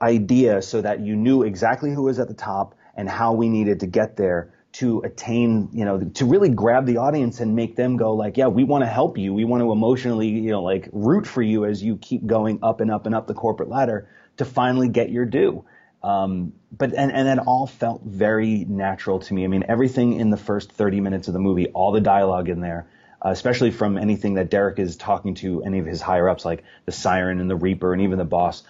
idea 0.00 0.62
so 0.62 0.80
that 0.80 1.00
you 1.00 1.16
knew 1.16 1.42
exactly 1.42 1.92
who 1.92 2.04
was 2.04 2.18
at 2.18 2.28
the 2.28 2.34
top 2.34 2.74
and 2.96 3.08
how 3.08 3.34
we 3.34 3.48
needed 3.48 3.80
to 3.80 3.86
get 3.86 4.16
there 4.16 4.53
to 4.74 5.00
attain, 5.02 5.68
you 5.72 5.84
know, 5.84 6.00
to 6.00 6.24
really 6.24 6.48
grab 6.48 6.84
the 6.84 6.96
audience 6.96 7.38
and 7.38 7.54
make 7.54 7.76
them 7.76 7.96
go 7.96 8.12
like, 8.12 8.36
yeah, 8.36 8.48
we 8.48 8.64
want 8.64 8.82
to 8.82 8.88
help 8.88 9.16
you. 9.16 9.32
We 9.32 9.44
want 9.44 9.62
to 9.62 9.70
emotionally, 9.70 10.28
you 10.28 10.50
know, 10.50 10.62
like 10.62 10.88
root 10.92 11.28
for 11.28 11.42
you 11.42 11.64
as 11.64 11.80
you 11.80 11.96
keep 11.96 12.26
going 12.26 12.58
up 12.60 12.80
and 12.80 12.90
up 12.90 13.06
and 13.06 13.14
up 13.14 13.28
the 13.28 13.34
corporate 13.34 13.68
ladder 13.68 14.08
to 14.38 14.44
finally 14.44 14.88
get 14.88 15.10
your 15.10 15.26
due. 15.26 15.64
Um, 16.02 16.54
but 16.76 16.92
and 16.92 17.12
and 17.12 17.28
that 17.28 17.38
all 17.46 17.68
felt 17.68 18.02
very 18.04 18.66
natural 18.68 19.20
to 19.20 19.32
me. 19.32 19.44
I 19.44 19.46
mean, 19.46 19.64
everything 19.68 20.18
in 20.18 20.30
the 20.30 20.36
first 20.36 20.72
30 20.72 21.00
minutes 21.00 21.28
of 21.28 21.34
the 21.34 21.40
movie, 21.40 21.68
all 21.68 21.92
the 21.92 22.00
dialogue 22.00 22.48
in 22.48 22.60
there, 22.60 22.88
uh, 23.24 23.30
especially 23.30 23.70
from 23.70 23.96
anything 23.96 24.34
that 24.34 24.50
Derek 24.50 24.80
is 24.80 24.96
talking 24.96 25.34
to 25.36 25.62
any 25.62 25.78
of 25.78 25.86
his 25.86 26.02
higher 26.02 26.28
ups, 26.28 26.44
like 26.44 26.64
the 26.84 26.92
Siren 26.92 27.40
and 27.40 27.48
the 27.48 27.56
Reaper 27.56 27.92
and 27.92 28.02
even 28.02 28.18
the 28.18 28.24
boss, 28.24 28.64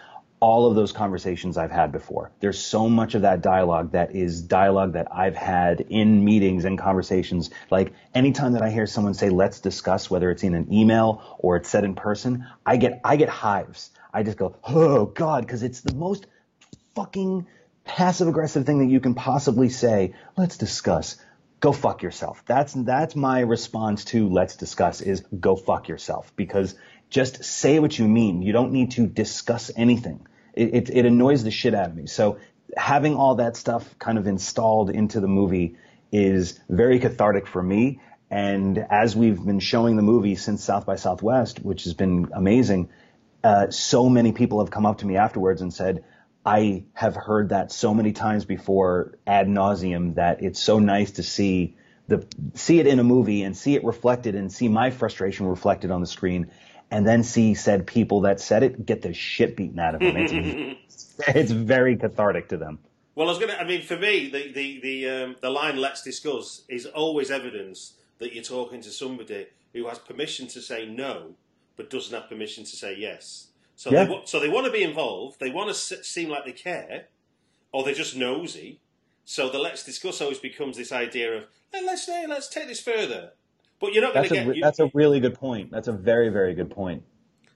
all 0.44 0.66
of 0.66 0.74
those 0.74 0.92
conversations 0.92 1.56
I've 1.56 1.70
had 1.70 1.90
before. 1.90 2.30
There's 2.40 2.58
so 2.58 2.86
much 2.86 3.14
of 3.14 3.22
that 3.22 3.40
dialogue 3.40 3.92
that 3.92 4.14
is 4.14 4.42
dialogue 4.42 4.92
that 4.92 5.08
I've 5.10 5.34
had 5.34 5.80
in 5.80 6.22
meetings 6.22 6.66
and 6.66 6.78
conversations. 6.78 7.48
Like 7.70 7.94
anytime 8.14 8.52
that 8.52 8.60
I 8.60 8.68
hear 8.68 8.86
someone 8.86 9.14
say, 9.14 9.30
let's 9.30 9.60
discuss, 9.60 10.10
whether 10.10 10.30
it's 10.30 10.42
in 10.42 10.54
an 10.54 10.70
email 10.70 11.38
or 11.38 11.56
it's 11.56 11.70
said 11.70 11.84
in 11.84 11.94
person, 11.94 12.46
I 12.66 12.76
get, 12.76 13.00
I 13.02 13.16
get 13.16 13.30
hives. 13.30 13.90
I 14.12 14.22
just 14.22 14.36
go, 14.36 14.56
oh 14.64 15.06
God, 15.06 15.48
cause 15.48 15.62
it's 15.62 15.80
the 15.80 15.94
most 15.94 16.26
fucking 16.94 17.46
passive 17.84 18.28
aggressive 18.28 18.66
thing 18.66 18.80
that 18.80 18.92
you 18.92 19.00
can 19.00 19.14
possibly 19.14 19.70
say. 19.70 20.12
Let's 20.36 20.58
discuss. 20.58 21.16
Go 21.60 21.72
fuck 21.72 22.02
yourself. 22.02 22.42
That's, 22.44 22.74
that's 22.74 23.16
my 23.16 23.40
response 23.40 24.04
to 24.12 24.28
let's 24.28 24.56
discuss 24.56 25.00
is 25.00 25.22
go 25.40 25.56
fuck 25.56 25.88
yourself 25.88 26.36
because 26.36 26.74
just 27.08 27.44
say 27.44 27.78
what 27.78 27.98
you 27.98 28.06
mean. 28.06 28.42
You 28.42 28.52
don't 28.52 28.72
need 28.72 28.90
to 28.90 29.06
discuss 29.06 29.70
anything 29.74 30.26
it, 30.56 30.74
it, 30.74 30.90
it 30.90 31.06
annoys 31.06 31.44
the 31.44 31.50
shit 31.50 31.74
out 31.74 31.88
of 31.88 31.96
me. 31.96 32.06
So 32.06 32.38
having 32.76 33.14
all 33.16 33.36
that 33.36 33.56
stuff 33.56 33.98
kind 33.98 34.18
of 34.18 34.26
installed 34.26 34.90
into 34.90 35.20
the 35.20 35.28
movie 35.28 35.76
is 36.12 36.58
very 36.68 36.98
cathartic 36.98 37.46
for 37.46 37.62
me. 37.62 38.00
And 38.30 38.78
as 38.78 39.14
we've 39.14 39.42
been 39.42 39.60
showing 39.60 39.96
the 39.96 40.02
movie 40.02 40.34
since 40.34 40.64
South 40.64 40.86
by 40.86 40.96
Southwest, 40.96 41.60
which 41.60 41.84
has 41.84 41.94
been 41.94 42.30
amazing, 42.32 42.88
uh, 43.42 43.70
so 43.70 44.08
many 44.08 44.32
people 44.32 44.60
have 44.60 44.70
come 44.70 44.86
up 44.86 44.98
to 44.98 45.06
me 45.06 45.16
afterwards 45.16 45.60
and 45.60 45.72
said, 45.72 46.04
I 46.46 46.84
have 46.92 47.14
heard 47.14 47.50
that 47.50 47.72
so 47.72 47.94
many 47.94 48.12
times 48.12 48.44
before 48.44 49.18
ad 49.26 49.46
nauseum 49.46 50.16
that 50.16 50.42
it's 50.42 50.60
so 50.60 50.78
nice 50.78 51.12
to 51.12 51.22
see 51.22 51.76
the 52.06 52.26
see 52.54 52.78
it 52.78 52.86
in 52.86 52.98
a 52.98 53.04
movie 53.04 53.42
and 53.42 53.56
see 53.56 53.74
it 53.74 53.84
reflected 53.84 54.34
and 54.34 54.52
see 54.52 54.68
my 54.68 54.90
frustration 54.90 55.46
reflected 55.46 55.90
on 55.90 56.02
the 56.02 56.06
screen 56.06 56.50
and 56.90 57.06
then 57.06 57.22
see 57.22 57.54
said 57.54 57.86
people 57.86 58.22
that 58.22 58.40
said 58.40 58.62
it 58.62 58.86
get 58.86 59.02
the 59.02 59.12
shit 59.12 59.56
beaten 59.56 59.78
out 59.78 59.94
of 59.94 60.00
them. 60.00 60.16
It's, 60.16 61.14
it's 61.28 61.50
very 61.50 61.96
cathartic 61.96 62.48
to 62.48 62.56
them. 62.56 62.78
Well, 63.14 63.28
I 63.28 63.30
was 63.30 63.38
gonna. 63.38 63.54
I 63.54 63.64
mean, 63.64 63.82
for 63.82 63.96
me, 63.96 64.28
the 64.28 64.52
the 64.52 64.80
the 64.80 65.08
um, 65.08 65.36
the 65.40 65.50
line 65.50 65.76
"Let's 65.76 66.02
discuss" 66.02 66.62
is 66.68 66.86
always 66.86 67.30
evidence 67.30 67.94
that 68.18 68.34
you're 68.34 68.44
talking 68.44 68.80
to 68.82 68.90
somebody 68.90 69.46
who 69.72 69.86
has 69.86 69.98
permission 69.98 70.46
to 70.48 70.60
say 70.60 70.86
no, 70.86 71.34
but 71.76 71.90
doesn't 71.90 72.14
have 72.14 72.28
permission 72.28 72.64
to 72.64 72.76
say 72.76 72.96
yes. 72.96 73.48
So 73.76 73.90
yeah. 73.90 74.04
they 74.04 74.22
so 74.24 74.40
they 74.40 74.48
want 74.48 74.66
to 74.66 74.72
be 74.72 74.82
involved. 74.82 75.38
They 75.38 75.50
want 75.50 75.68
to 75.68 75.74
seem 75.74 76.28
like 76.28 76.44
they 76.44 76.52
care, 76.52 77.06
or 77.72 77.84
they're 77.84 77.94
just 77.94 78.16
nosy. 78.16 78.80
So 79.24 79.48
the 79.48 79.58
"Let's 79.58 79.84
discuss" 79.84 80.20
always 80.20 80.38
becomes 80.38 80.76
this 80.76 80.90
idea 80.90 81.34
of 81.34 81.44
let's 81.72 82.08
let's 82.08 82.48
take 82.48 82.66
this 82.66 82.80
further. 82.80 83.32
But 83.84 83.92
you're 83.92 84.02
not 84.02 84.14
going 84.14 84.28
to 84.28 84.34
get. 84.34 84.56
you, 84.56 84.62
that's 84.62 84.78
a 84.78 84.90
really 84.94 85.20
good 85.20 85.34
point. 85.34 85.70
That's 85.70 85.88
a 85.88 85.92
very 85.92 86.30
very 86.30 86.54
good 86.54 86.70
point. 86.70 87.02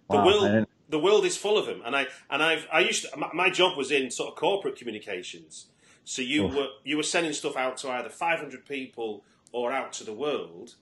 Wow. 0.08 0.20
The 0.20 0.26
world, 0.26 0.66
the 0.88 0.98
world 0.98 1.24
is 1.24 1.36
full 1.36 1.58
of 1.58 1.66
them, 1.66 1.82
and 1.84 1.96
I 1.96 2.06
and 2.30 2.42
I've 2.42 2.66
I 2.72 2.80
used 2.80 3.10
to, 3.10 3.16
my, 3.16 3.30
my 3.32 3.50
job 3.50 3.76
was 3.76 3.90
in 3.90 4.10
sort 4.10 4.30
of 4.30 4.36
corporate 4.36 4.76
communications. 4.76 5.66
So 6.04 6.22
you 6.22 6.46
Oof. 6.46 6.54
were 6.54 6.68
you 6.84 6.96
were 6.96 7.02
sending 7.02 7.32
stuff 7.32 7.56
out 7.56 7.76
to 7.78 7.90
either 7.90 8.08
500 8.08 8.66
people 8.66 9.24
or 9.52 9.72
out 9.72 9.92
to 9.94 10.04
the 10.04 10.12
world, 10.12 10.74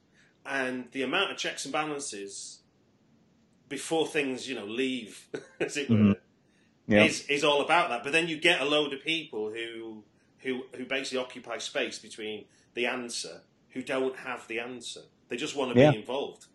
and 0.45 0.87
the 0.93 1.03
amount 1.03 1.31
of 1.31 1.37
checks 1.37 1.65
and 1.65 1.73
balances 1.73 2.61
before 3.69 4.07
things 4.07 4.49
you 4.49 4.55
know 4.55 4.67
leave, 4.67 5.29
as 5.61 5.77
it 5.77 5.89
mm-hmm. 5.89 6.09
were, 6.09 6.17
yeah. 6.89 7.05
is 7.05 7.27
is 7.29 7.45
all 7.45 7.61
about 7.61 7.89
that. 7.91 8.03
But 8.03 8.13
then 8.13 8.29
you 8.29 8.39
get 8.39 8.61
a 8.61 8.65
load 8.65 8.93
of 8.93 9.03
people 9.03 9.51
who 9.53 10.03
who 10.39 10.63
who 10.77 10.85
basically 10.85 11.19
occupy 11.19 11.59
space 11.59 11.99
between 11.99 12.47
the 12.75 12.87
answer 12.87 13.43
who 13.77 13.83
don't 13.83 14.17
have 14.17 14.49
the 14.49 14.59
answer. 14.59 15.03
They 15.29 15.37
just 15.37 15.57
want 15.57 15.75
to 15.75 15.81
yeah. 15.81 15.91
be 15.93 15.99
involved. 15.99 16.47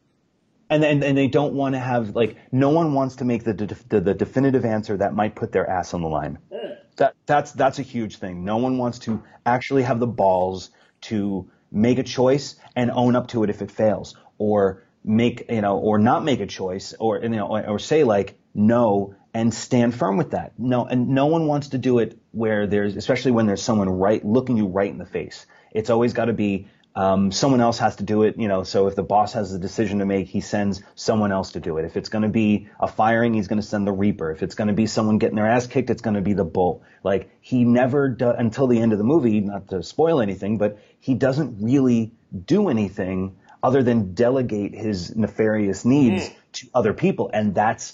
And, 0.69 0.85
and 0.85 1.03
and 1.03 1.17
they 1.17 1.27
don't 1.27 1.53
want 1.53 1.75
to 1.75 1.79
have 1.79 2.15
like 2.15 2.37
no 2.51 2.69
one 2.69 2.93
wants 2.93 3.17
to 3.17 3.25
make 3.25 3.43
the, 3.43 3.53
the, 3.89 3.99
the 3.99 4.13
definitive 4.13 4.63
answer 4.63 4.95
that 4.97 5.13
might 5.13 5.35
put 5.35 5.51
their 5.51 5.69
ass 5.69 5.93
on 5.93 6.01
the 6.01 6.07
line. 6.07 6.39
Yeah. 6.49 6.75
That 6.95 7.15
that's 7.25 7.51
that's 7.51 7.79
a 7.79 7.81
huge 7.81 8.17
thing. 8.17 8.45
No 8.45 8.57
one 8.57 8.77
wants 8.77 8.99
to 8.99 9.21
actually 9.45 9.83
have 9.83 9.99
the 9.99 10.07
balls 10.07 10.69
to 11.01 11.49
make 11.71 11.99
a 11.99 12.03
choice 12.03 12.55
and 12.75 12.89
own 12.89 13.17
up 13.17 13.27
to 13.29 13.43
it 13.43 13.49
if 13.49 13.61
it 13.61 13.69
fails, 13.69 14.15
or 14.37 14.83
make 15.03 15.45
you 15.49 15.61
know, 15.61 15.77
or 15.77 15.99
not 15.99 16.23
make 16.23 16.39
a 16.39 16.47
choice, 16.47 16.93
or 16.97 17.19
you 17.19 17.29
know, 17.29 17.47
or, 17.47 17.67
or 17.67 17.79
say 17.79 18.05
like 18.05 18.37
no 18.53 19.15
and 19.33 19.53
stand 19.53 19.95
firm 19.95 20.17
with 20.17 20.31
that. 20.31 20.53
No, 20.57 20.85
and 20.85 21.09
no 21.09 21.27
one 21.27 21.47
wants 21.47 21.69
to 21.69 21.77
do 21.77 21.99
it 21.99 22.17
where 22.31 22.67
there's, 22.67 22.95
especially 22.95 23.31
when 23.31 23.45
there's 23.45 23.61
someone 23.61 23.89
right 23.89 24.23
looking 24.23 24.57
you 24.57 24.67
right 24.67 24.89
in 24.89 24.97
the 24.97 25.05
face. 25.05 25.45
It's 25.71 25.89
always 25.89 26.13
got 26.13 26.25
to 26.25 26.33
be 26.33 26.67
um, 26.95 27.31
someone 27.31 27.61
else 27.61 27.77
has 27.79 27.95
to 27.97 28.03
do 28.03 28.23
it, 28.23 28.37
you 28.37 28.47
know. 28.47 28.63
So 28.63 28.87
if 28.87 28.95
the 28.95 29.03
boss 29.03 29.33
has 29.33 29.53
a 29.53 29.59
decision 29.59 29.99
to 29.99 30.05
make, 30.05 30.27
he 30.27 30.41
sends 30.41 30.81
someone 30.95 31.31
else 31.31 31.53
to 31.53 31.59
do 31.59 31.77
it. 31.77 31.85
If 31.85 31.95
it's 31.95 32.09
going 32.09 32.23
to 32.23 32.29
be 32.29 32.67
a 32.79 32.87
firing, 32.87 33.33
he's 33.33 33.47
going 33.47 33.61
to 33.61 33.67
send 33.67 33.87
the 33.87 33.93
reaper. 33.93 34.31
If 34.31 34.43
it's 34.43 34.55
going 34.55 34.67
to 34.67 34.73
be 34.73 34.87
someone 34.87 35.17
getting 35.17 35.37
their 35.37 35.47
ass 35.47 35.67
kicked, 35.67 35.89
it's 35.89 36.01
going 36.01 36.15
to 36.15 36.21
be 36.21 36.33
the 36.33 36.43
bull. 36.43 36.83
Like 37.03 37.29
he 37.39 37.63
never 37.63 38.09
does 38.09 38.35
until 38.37 38.67
the 38.67 38.79
end 38.79 38.91
of 38.91 38.97
the 38.97 39.05
movie. 39.05 39.39
Not 39.39 39.69
to 39.69 39.83
spoil 39.83 40.19
anything, 40.19 40.57
but 40.57 40.79
he 40.99 41.13
doesn't 41.13 41.63
really 41.63 42.13
do 42.45 42.67
anything 42.67 43.37
other 43.63 43.83
than 43.83 44.13
delegate 44.13 44.73
his 44.73 45.15
nefarious 45.15 45.85
needs 45.85 46.29
mm. 46.29 46.35
to 46.53 46.67
other 46.73 46.93
people, 46.93 47.29
and 47.33 47.53
that's 47.55 47.93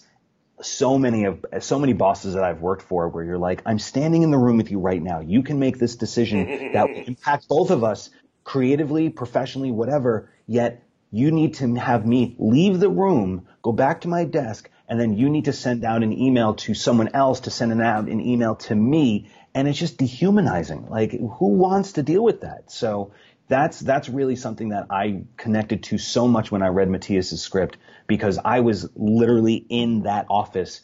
so 0.62 0.98
many 0.98 1.26
of 1.26 1.46
so 1.60 1.78
many 1.78 1.94
bosses 1.94 2.34
that 2.34 2.44
I've 2.44 2.62
worked 2.62 2.82
for 2.82 3.10
where 3.10 3.24
you're 3.24 3.38
like, 3.38 3.62
I'm 3.66 3.80
standing 3.80 4.24
in 4.24 4.32
the 4.32 4.38
room 4.38 4.58
with 4.58 4.72
you 4.72 4.80
right 4.80 5.02
now. 5.02 5.20
You 5.20 5.44
can 5.44 5.60
make 5.60 5.78
this 5.78 5.96
decision 5.96 6.72
that 6.74 6.90
will 6.90 7.04
impact 7.08 7.48
both 7.48 7.70
of 7.70 7.84
us 7.84 8.10
creatively, 8.48 9.10
professionally, 9.10 9.72
whatever, 9.72 10.32
yet 10.48 10.82
you 11.12 11.32
need 11.32 11.56
to 11.56 11.76
have 11.76 12.06
me 12.06 12.34
leave 12.40 12.80
the 12.80 12.90
room, 12.90 13.46
go 13.62 13.74
back 13.74 14.00
to 14.02 14.08
my 14.08 14.24
desk, 14.24 14.70
and 14.88 14.98
then 14.98 15.18
you 15.18 15.30
need 15.30 15.46
to 15.46 15.52
send 15.52 15.84
out 15.84 16.02
an 16.02 16.14
email 16.14 16.54
to 16.54 16.74
someone 16.74 17.10
else 17.14 17.42
to 17.42 17.52
send 17.52 17.74
an 17.74 17.82
out 17.82 18.08
an 18.08 18.22
email 18.22 18.56
to 18.56 18.74
me, 18.74 19.30
and 19.54 19.68
it's 19.68 19.78
just 19.78 19.98
dehumanizing. 19.98 20.88
Like, 20.90 21.12
who 21.12 21.48
wants 21.56 21.92
to 21.94 22.04
deal 22.04 22.24
with 22.24 22.40
that? 22.42 22.72
So 22.72 23.12
that's 23.50 23.82
that's 23.82 24.08
really 24.08 24.38
something 24.38 24.70
that 24.70 24.86
I 24.90 25.24
connected 25.36 25.84
to 25.84 25.98
so 25.98 26.26
much 26.26 26.50
when 26.50 26.62
I 26.62 26.70
read 26.70 26.90
Matias's 26.90 27.42
script 27.42 27.76
because 28.08 28.40
I 28.44 28.62
was 28.62 28.90
literally 28.96 29.56
in 29.56 30.04
that 30.04 30.26
office 30.30 30.80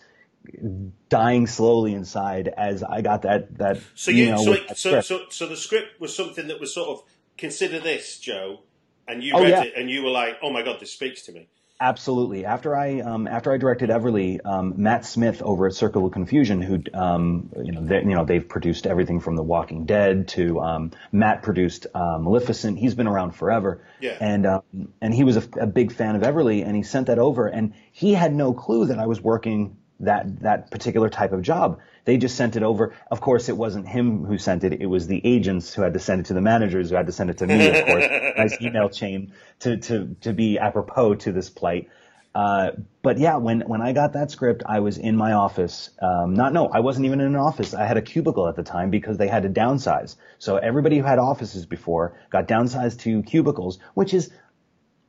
dying 1.08 1.48
slowly 1.48 1.94
inside 1.94 2.50
as 2.50 2.84
I 2.84 3.02
got 3.02 3.22
that 3.22 3.58
that 3.60 3.78
So 3.96 4.12
you, 4.12 4.26
email 4.26 4.44
so, 4.44 4.52
it, 4.52 4.68
so, 4.68 4.76
script. 4.76 5.06
so, 5.06 5.20
so 5.30 5.48
the 5.48 5.56
script 5.56 6.02
was 6.02 6.14
something 6.14 6.50
that 6.50 6.60
was 6.60 6.74
sort 6.74 6.90
of 6.90 7.04
consider 7.38 7.80
this, 7.80 8.20
Joe, 8.20 8.62
and 9.08 9.24
you 9.24 9.34
Oh, 9.36 9.42
read 9.44 9.50
yeah. 9.50 9.64
it 9.64 9.74
and 9.76 9.90
you 9.90 10.04
were 10.04 10.10
like, 10.12 10.38
oh 10.42 10.52
my 10.52 10.62
god, 10.64 10.80
this 10.80 10.92
speaks 10.92 11.24
to 11.24 11.32
me. 11.32 11.48
Absolutely. 11.82 12.46
After 12.46 12.78
I 12.78 13.02
um, 13.02 13.28
after 13.28 13.52
I 13.52 13.58
directed 13.58 13.90
Everly, 13.90 14.40
um, 14.46 14.76
Matt 14.78 15.06
Smith 15.06 15.42
over 15.42 15.68
at 15.68 15.74
Circle 15.74 16.06
of 16.06 16.14
Confusion, 16.14 16.62
who 16.62 16.82
um, 16.94 17.50
you 17.62 17.74
know 17.74 17.84
they, 17.86 17.98
you 18.00 18.16
know 18.16 18.24
they've 18.24 18.48
produced 18.48 18.88
everything 18.88 19.20
from 19.20 19.36
The 19.36 19.44
Walking 19.44 19.86
Dead 19.86 20.30
to 20.30 20.62
um, 20.62 20.92
Matt 21.12 21.44
produced 21.44 21.88
uh, 21.94 22.20
Maleficent. 22.22 22.78
He's 22.78 22.96
been 22.96 23.08
around 23.08 23.32
forever, 23.36 23.82
Yeah. 24.00 24.18
and 24.22 24.46
um, 24.46 24.62
and 25.02 25.14
he 25.14 25.26
was 25.26 25.36
a, 25.36 25.44
a 25.60 25.68
big 25.68 25.92
fan 25.92 26.16
of 26.16 26.22
Everly, 26.22 26.66
and 26.66 26.74
he 26.74 26.84
sent 26.84 27.08
that 27.08 27.20
over, 27.20 27.48
and 27.48 27.74
he 27.92 28.14
had 28.14 28.34
no 28.34 28.54
clue 28.54 28.86
that 28.86 29.00
I 29.00 29.08
was 29.08 29.20
working 29.20 29.76
that 30.06 30.42
that 30.42 30.72
particular 30.72 31.10
type 31.10 31.32
of 31.32 31.42
job. 31.42 31.80
They 32.06 32.18
just 32.18 32.36
sent 32.36 32.56
it 32.56 32.64
over. 32.64 32.94
Of 33.10 33.22
course, 33.22 33.48
it 33.48 33.56
wasn't 33.56 33.88
him 33.88 34.26
who 34.26 34.38
sent 34.38 34.64
it. 34.64 34.82
It 34.82 34.88
was 34.88 35.08
the 35.08 35.22
agents 35.24 35.74
who 35.74 35.84
had 35.84 35.94
to 35.94 36.00
send 36.00 36.22
it 36.22 36.26
to 36.28 36.34
the 36.34 36.42
managers 36.42 36.90
who 36.90 36.96
had 36.96 37.06
to 37.06 37.14
send 37.14 37.30
it 37.30 37.38
to 37.38 37.48
me, 37.48 37.68
of 37.70 37.86
course. 37.86 38.06
nice 38.38 38.62
email 38.62 38.90
chain 38.90 39.32
to, 39.60 39.78
to, 39.78 40.16
to 40.22 40.34
be 40.34 40.60
apropos 40.60 41.16
to 41.16 41.32
this 41.32 41.50
plight. 41.50 41.90
Uh, 42.36 42.72
but 43.04 43.20
yeah, 43.20 43.38
when, 43.38 43.62
when 43.62 43.82
I 43.82 43.94
got 43.94 44.14
that 44.14 44.32
script, 44.32 44.64
I 44.66 44.80
was 44.80 44.98
in 44.98 45.16
my 45.16 45.34
office. 45.34 45.92
Um, 46.02 46.34
not, 46.34 46.52
no, 46.52 46.68
I 46.68 46.80
wasn't 46.80 47.06
even 47.06 47.22
in 47.22 47.28
an 47.28 47.36
office. 47.36 47.74
I 47.74 47.86
had 47.86 47.96
a 47.96 48.02
cubicle 48.02 48.48
at 48.48 48.56
the 48.56 48.64
time 48.64 48.90
because 48.90 49.18
they 49.18 49.28
had 49.28 49.44
to 49.44 49.50
downsize. 49.50 50.16
So 50.40 50.58
everybody 50.58 50.98
who 50.98 51.04
had 51.04 51.20
offices 51.20 51.66
before 51.66 52.18
got 52.32 52.48
downsized 52.48 53.00
to 53.02 53.22
cubicles, 53.22 53.80
which 53.94 54.14
is 54.14 54.32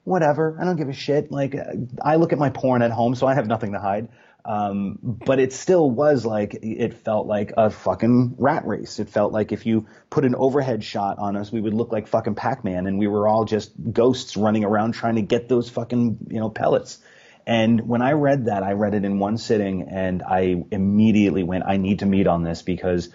whatever. 0.04 0.58
I 0.60 0.64
don't 0.64 0.76
give 0.76 0.90
a 0.90 0.92
shit. 0.92 1.32
Like 1.32 1.54
uh, 1.54 1.64
I 2.02 2.16
look 2.16 2.32
at 2.32 2.38
my 2.38 2.50
porn 2.50 2.82
at 2.82 2.90
home, 2.90 3.14
so 3.14 3.26
I 3.26 3.34
have 3.34 3.46
nothing 3.46 3.72
to 3.72 3.80
hide. 3.80 4.08
Um, 4.46 4.98
but 5.02 5.38
it 5.38 5.54
still 5.54 5.90
was 5.90 6.26
like 6.26 6.58
it 6.62 6.92
felt 6.92 7.26
like 7.26 7.52
a 7.56 7.70
fucking 7.70 8.36
rat 8.38 8.66
race. 8.66 8.98
It 8.98 9.08
felt 9.08 9.32
like 9.32 9.52
if 9.52 9.64
you 9.64 9.86
put 10.10 10.26
an 10.26 10.34
overhead 10.34 10.84
shot 10.84 11.18
on 11.18 11.34
us, 11.36 11.50
we 11.50 11.62
would 11.62 11.72
look 11.72 11.92
like 11.92 12.08
fucking 12.08 12.34
Pac-Man, 12.34 12.86
and 12.86 12.98
we 12.98 13.06
were 13.06 13.26
all 13.26 13.46
just 13.46 13.72
ghosts 13.92 14.36
running 14.36 14.64
around 14.64 14.92
trying 14.92 15.14
to 15.14 15.22
get 15.22 15.48
those 15.48 15.70
fucking 15.70 16.18
you 16.28 16.40
know 16.40 16.50
pellets. 16.50 16.98
And 17.46 17.88
when 17.88 18.02
I 18.02 18.12
read 18.12 18.46
that, 18.46 18.62
I 18.62 18.72
read 18.72 18.94
it 18.94 19.04
in 19.04 19.18
one 19.18 19.38
sitting, 19.38 19.82
and 19.82 20.22
I 20.22 20.64
immediately 20.70 21.42
went, 21.42 21.64
I 21.66 21.78
need 21.78 22.00
to 22.00 22.06
meet 22.06 22.26
on 22.26 22.42
this 22.42 22.60
because 22.60 23.08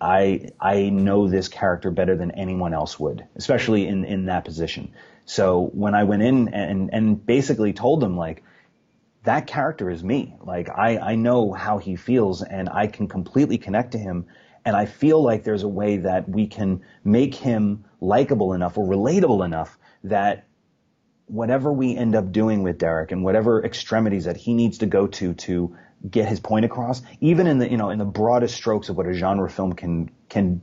I 0.00 0.50
I 0.60 0.90
know 0.90 1.28
this 1.28 1.48
character 1.48 1.90
better 1.90 2.16
than 2.16 2.30
anyone 2.32 2.72
else 2.72 3.00
would, 3.00 3.26
especially 3.34 3.88
in 3.88 4.04
in 4.04 4.26
that 4.26 4.44
position. 4.44 4.92
So 5.24 5.70
when 5.74 5.94
I 5.94 6.04
went 6.04 6.22
in 6.22 6.54
and 6.54 6.90
and 6.92 7.26
basically 7.26 7.72
told 7.72 8.00
them 8.00 8.16
like 8.16 8.44
that 9.24 9.46
character 9.46 9.90
is 9.90 10.02
me. 10.02 10.36
Like 10.40 10.68
I 10.68 10.98
I 10.98 11.14
know 11.14 11.52
how 11.52 11.78
he 11.78 11.96
feels 11.96 12.42
and 12.42 12.68
I 12.68 12.86
can 12.86 13.08
completely 13.08 13.58
connect 13.58 13.92
to 13.92 13.98
him 13.98 14.26
and 14.64 14.76
I 14.76 14.86
feel 14.86 15.22
like 15.22 15.44
there's 15.44 15.62
a 15.62 15.68
way 15.68 15.98
that 15.98 16.28
we 16.28 16.46
can 16.46 16.82
make 17.04 17.34
him 17.34 17.84
likable 18.00 18.52
enough 18.52 18.76
or 18.76 18.86
relatable 18.86 19.44
enough 19.44 19.78
that 20.04 20.46
whatever 21.26 21.72
we 21.72 21.96
end 21.96 22.14
up 22.14 22.32
doing 22.32 22.62
with 22.62 22.78
Derek 22.78 23.12
and 23.12 23.24
whatever 23.24 23.64
extremities 23.64 24.24
that 24.24 24.36
he 24.36 24.54
needs 24.54 24.78
to 24.78 24.86
go 24.86 25.06
to 25.06 25.34
to 25.34 25.76
get 26.08 26.28
his 26.28 26.40
point 26.40 26.64
across, 26.64 27.02
even 27.20 27.46
in 27.46 27.58
the 27.58 27.70
you 27.70 27.76
know 27.76 27.90
in 27.90 27.98
the 27.98 28.04
broadest 28.04 28.54
strokes 28.54 28.88
of 28.88 28.96
what 28.96 29.06
a 29.06 29.12
genre 29.12 29.48
film 29.48 29.72
can 29.72 30.10
can 30.28 30.60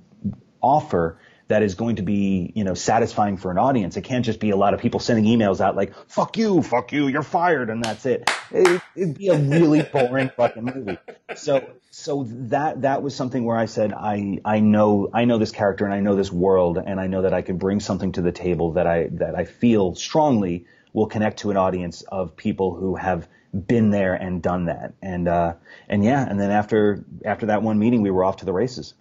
offer, 0.62 1.20
that 1.48 1.62
is 1.62 1.76
going 1.76 1.98
to 1.98 2.02
be 2.02 2.52
you 2.56 2.64
know 2.64 2.74
satisfying 2.74 3.38
for 3.38 3.52
an 3.52 3.58
audience. 3.58 3.98
It 3.98 4.02
can't 4.02 4.26
just 4.26 4.40
be 4.40 4.50
a 4.50 4.56
lot 4.56 4.74
of 4.74 4.80
people 4.80 5.00
sending 5.00 5.26
emails 5.26 5.62
out 5.62 5.76
like 5.76 5.94
"fuck 6.10 6.38
you, 6.38 6.62
fuck 6.62 6.92
you, 6.92 7.08
you're 7.08 7.24
fired" 7.24 7.70
and 7.70 7.84
that's 7.84 8.06
it. 8.06 8.30
it 8.52 8.82
it'd 8.96 9.18
be 9.18 9.30
a 9.30 9.38
really 9.38 9.82
boring 9.94 10.32
fucking 10.36 10.64
movie. 10.64 10.98
So 11.36 11.68
so 11.92 12.26
that 12.28 12.82
that 12.82 13.04
was 13.04 13.16
something 13.16 13.46
where 13.46 13.58
I 13.58 13.66
said 13.66 13.94
I 13.94 14.40
I 14.44 14.60
know 14.60 15.10
I 15.14 15.26
know 15.26 15.38
this 15.38 15.52
character 15.52 15.86
and 15.86 15.94
I 15.94 16.00
know 16.00 16.16
this 16.16 16.32
world 16.32 16.78
and 16.78 17.00
I 17.00 17.08
know 17.08 17.22
that 17.22 17.34
I 17.34 17.42
can 17.42 17.58
bring 17.58 17.80
something 17.80 18.12
to 18.14 18.22
the 18.22 18.32
table 18.32 18.74
that 18.74 18.88
I 18.88 19.08
that 19.14 19.36
I 19.36 19.46
feel 19.46 19.96
strongly 19.96 20.66
will 20.94 21.08
connect 21.08 21.40
to 21.40 21.52
an 21.52 21.58
audience 21.58 22.02
of 22.04 22.36
people 22.36 22.74
who 22.76 22.96
have 22.96 23.28
been 23.54 23.90
there 23.90 24.14
and 24.14 24.42
done 24.42 24.66
that. 24.66 24.94
And 25.02 25.28
uh 25.28 25.54
and 25.88 26.04
yeah, 26.04 26.28
and 26.28 26.40
then 26.40 26.52
after 26.52 27.06
after 27.24 27.48
that 27.48 27.62
one 27.62 27.80
meeting 27.80 28.02
we 28.02 28.12
were 28.12 28.26
off 28.26 28.38
to 28.38 28.46
the 28.46 28.54
races. 28.54 28.94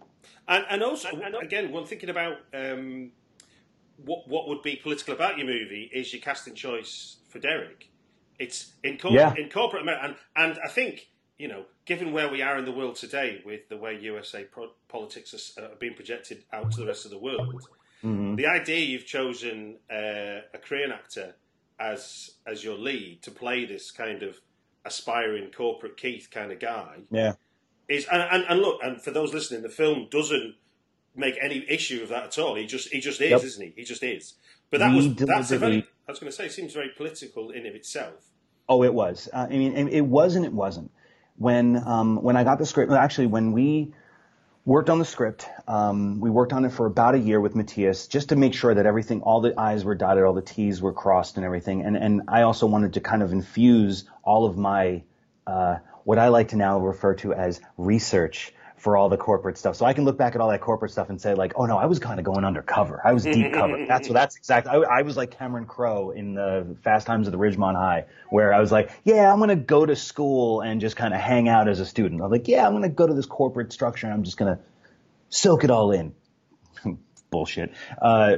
And, 0.47 0.65
and 0.69 0.83
also, 0.83 1.09
again, 1.41 1.73
when 1.73 1.85
thinking 1.87 2.11
about 2.11 2.37
um, 2.53 3.13
what 4.05 4.29
what 4.29 4.49
would 4.49 4.63
be 4.63 4.77
political 4.77 5.15
about 5.15 5.39
your 5.39 5.47
movie 5.47 5.91
is 5.93 6.13
your 6.13 6.21
casting 6.23 6.55
choice 6.55 7.17
for 7.29 7.39
Derek. 7.39 7.89
It's 8.39 8.73
in, 8.83 8.99
cor- 8.99 9.13
Yeah. 9.13 9.33
in 9.37 9.49
corporate 9.49 9.83
America, 9.83 10.05
and, 10.05 10.17
and 10.53 10.59
I 10.65 10.69
think 10.69 11.09
you 11.39 11.49
know, 11.49 11.65
given 11.85 12.13
where 12.13 12.29
we 12.31 12.43
are 12.43 12.59
in 12.59 12.65
the 12.65 12.71
world 12.73 12.95
today, 12.97 13.43
with 13.45 13.69
the 13.69 13.77
way 13.77 13.99
USA 14.01 14.45
pro- 14.45 14.71
politics 14.89 15.55
are, 15.59 15.65
are 15.65 15.75
being 15.81 15.95
projected 15.95 16.45
out 16.53 16.71
to 16.73 16.81
the 16.81 16.87
rest 16.87 17.05
of 17.05 17.11
the 17.11 17.19
world, 17.19 17.67
the 18.03 18.47
idea 18.47 18.79
you've 18.85 19.07
chosen 19.07 19.79
uh, 19.91 20.43
a 20.53 20.59
Korean 20.63 20.93
actor 20.93 21.35
as 21.81 22.33
as 22.47 22.63
your 22.63 22.77
lead 22.77 23.23
to 23.23 23.31
play 23.31 23.65
this 23.65 23.91
kind 23.91 24.23
of 24.23 24.41
aspiring 24.85 25.51
corporate 25.51 25.97
Keith 25.97 26.29
kind 26.31 26.53
of 26.53 26.61
guy 26.61 26.99
Yeah. 27.11 27.33
Is 27.89 28.07
and, 28.11 28.23
and, 28.23 28.45
and 28.49 28.61
look 28.61 28.81
and 28.83 29.03
for 29.03 29.11
those 29.11 29.35
listening 29.35 29.63
the 29.63 29.69
film 29.69 30.09
doesn't 30.11 30.55
make 31.15 31.37
any 31.43 31.65
issue 31.69 32.03
of 32.03 32.09
that 32.09 32.25
at 32.25 32.39
all 32.39 32.55
he 32.55 32.67
just 32.67 32.89
he 32.93 33.01
just 33.01 33.21
is 33.21 33.31
Yep. 33.31 33.45
isn't 33.45 33.63
he 33.63 33.73
he 33.77 33.85
just 33.85 34.03
is 34.03 34.35
but 34.71 34.81
that 34.81 34.95
was 34.95 35.15
that's 35.15 35.51
a 35.51 35.59
very 35.59 35.87
I 36.09 36.13
was 36.13 36.19
going 36.19 36.31
to 36.31 36.37
say 36.37 36.47
it 36.47 36.53
seems 36.53 36.73
very 36.73 36.91
political 36.97 37.51
in 37.51 37.67
of 37.67 37.75
itself 37.75 38.31
Oh, 38.69 38.83
it 38.83 38.95
was. 38.95 39.29
Uh, 39.33 39.47
I 39.51 39.57
mean, 39.57 39.77
it 39.77 39.93
it 39.93 40.01
was 40.01 40.37
and 40.37 40.45
it 40.45 40.53
wasn't. 40.53 40.91
When 41.37 41.77
um, 41.87 42.23
when 42.23 42.37
I 42.37 42.45
got 42.45 42.59
the 42.59 42.67
script, 42.67 42.93
actually, 42.93 43.27
when 43.27 43.53
we 43.53 43.93
worked 44.65 44.89
on 44.89 44.99
the 44.99 45.05
script, 45.05 45.47
um, 45.69 46.21
we 46.21 46.31
worked 46.31 46.53
on 46.53 46.65
it 46.65 46.71
for 46.71 46.87
about 46.87 47.15
a 47.15 47.19
year 47.19 47.41
with 47.41 47.55
Matias, 47.55 48.07
just 48.07 48.31
to 48.31 48.37
make 48.37 48.55
sure 48.55 48.73
that 48.73 48.87
everything, 48.87 49.21
all 49.23 49.41
the 49.41 49.59
I's 49.59 49.85
were 49.85 49.95
dotted, 49.95 50.25
all 50.25 50.33
the 50.33 50.43
T's 50.43 50.81
were 50.81 50.93
crossed, 50.93 51.37
and 51.37 51.45
everything. 51.45 51.83
And 51.83 51.97
and 51.97 52.23
I 52.29 52.43
also 52.43 52.67
wanted 52.67 52.95
to 52.95 53.01
kind 53.01 53.23
of 53.23 53.33
infuse 53.33 54.05
all 54.23 54.47
of 54.47 54.57
my 54.57 55.03
uh, 55.47 55.79
what 56.05 56.19
I 56.19 56.29
like 56.29 56.49
to 56.49 56.57
now 56.57 56.79
refer 56.79 57.15
to 57.17 57.33
as 57.33 57.61
research 57.77 58.53
for 58.85 58.99
all 58.99 59.09
the 59.09 59.17
corporate 59.17 59.57
stuff. 59.57 59.77
So 59.77 59.87
I 59.87 59.95
can 59.95 60.05
look 60.05 60.19
back 60.19 60.35
at 60.35 60.43
all 60.43 60.51
that 60.51 60.61
corporate 60.61 60.91
stuff 60.91 61.09
and 61.09 61.19
say 61.19 61.33
like, 61.33 61.55
oh 61.57 61.65
no, 61.65 61.79
I 61.79 61.87
was 61.87 61.99
kind 61.99 62.19
of 62.19 62.25
going 62.27 62.45
undercover. 62.45 63.01
I 63.03 63.15
was 63.15 63.25
deep 63.25 63.53
cover. 63.55 63.83
That's 63.89 64.09
what 64.09 64.15
that's 64.15 64.37
exactly. 64.37 64.73
I, 64.73 64.99
I 64.99 65.03
was 65.03 65.17
like 65.17 65.31
Cameron 65.31 65.65
Crowe 65.65 66.11
in 66.11 66.35
the 66.35 66.77
Fast 66.83 67.07
Times 67.07 67.27
of 67.27 67.33
the 67.33 67.39
Ridgemont 67.39 67.77
High, 67.77 68.05
where 68.29 68.53
I 68.53 68.61
was 68.61 68.71
like, 68.71 68.91
yeah, 69.05 69.33
I'm 69.33 69.39
going 69.39 69.49
to 69.49 69.57
go 69.57 69.87
to 69.87 69.97
school 69.97 70.61
and 70.61 70.83
just 70.83 70.97
kind 70.97 71.15
of 71.15 71.21
hang 71.21 71.49
out 71.49 71.67
as 71.67 71.81
a 71.81 71.87
student. 71.87 72.21
I'm 72.21 72.31
like, 72.31 72.47
yeah, 72.47 72.67
I'm 72.67 72.73
going 72.73 72.83
to 72.83 72.91
go 72.91 73.07
to 73.07 73.15
this 73.15 73.25
corporate 73.25 73.73
structure 73.73 74.07
and 74.07 74.13
I'm 74.13 74.23
just 74.23 74.37
going 74.37 74.55
to 74.55 74.63
soak 75.31 75.65
it 75.65 75.71
all 75.71 75.91
in. 75.93 76.15
Bullshit. 77.31 77.73
Uh, 78.01 78.37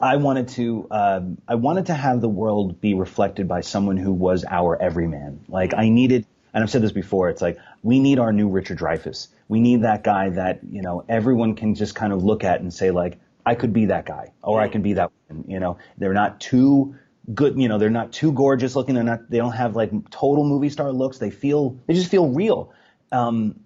I 0.00 0.16
wanted 0.16 0.48
to 0.48 0.86
um, 0.90 1.38
I 1.46 1.56
wanted 1.56 1.86
to 1.86 1.94
have 1.94 2.20
the 2.20 2.28
world 2.28 2.80
be 2.80 2.94
reflected 2.94 3.46
by 3.46 3.60
someone 3.60 3.98
who 3.98 4.12
was 4.12 4.44
our 4.48 4.80
everyman. 4.80 5.44
Like 5.48 5.74
I 5.74 5.90
needed, 5.90 6.26
and 6.52 6.62
I've 6.62 6.70
said 6.70 6.82
this 6.82 6.92
before. 6.92 7.28
It's 7.28 7.42
like 7.42 7.58
we 7.82 8.00
need 8.00 8.18
our 8.18 8.32
new 8.32 8.48
Richard 8.48 8.78
Dreyfuss. 8.78 9.28
We 9.48 9.60
need 9.60 9.82
that 9.82 10.04
guy 10.04 10.30
that 10.30 10.60
you 10.70 10.82
know 10.82 11.04
everyone 11.08 11.54
can 11.54 11.74
just 11.74 11.94
kind 11.94 12.12
of 12.12 12.22
look 12.22 12.44
at 12.44 12.60
and 12.60 12.72
say 12.72 12.90
like 12.90 13.18
I 13.46 13.54
could 13.54 13.72
be 13.72 13.86
that 13.86 14.06
guy 14.06 14.32
or 14.42 14.60
I 14.60 14.68
can 14.68 14.82
be 14.82 14.94
that. 14.94 15.10
Woman. 15.28 15.44
You 15.48 15.60
know, 15.60 15.78
they're 15.98 16.14
not 16.14 16.40
too 16.40 16.94
good. 17.34 17.58
You 17.58 17.68
know, 17.68 17.78
they're 17.78 17.90
not 17.90 18.12
too 18.12 18.32
gorgeous 18.32 18.76
looking. 18.76 18.94
They're 18.94 19.04
not. 19.04 19.30
They 19.30 19.38
don't 19.38 19.52
have 19.52 19.76
like 19.76 19.90
total 20.10 20.44
movie 20.44 20.70
star 20.70 20.92
looks. 20.92 21.18
They 21.18 21.30
feel. 21.30 21.78
They 21.86 21.94
just 21.94 22.10
feel 22.10 22.28
real. 22.28 22.72
Um, 23.12 23.60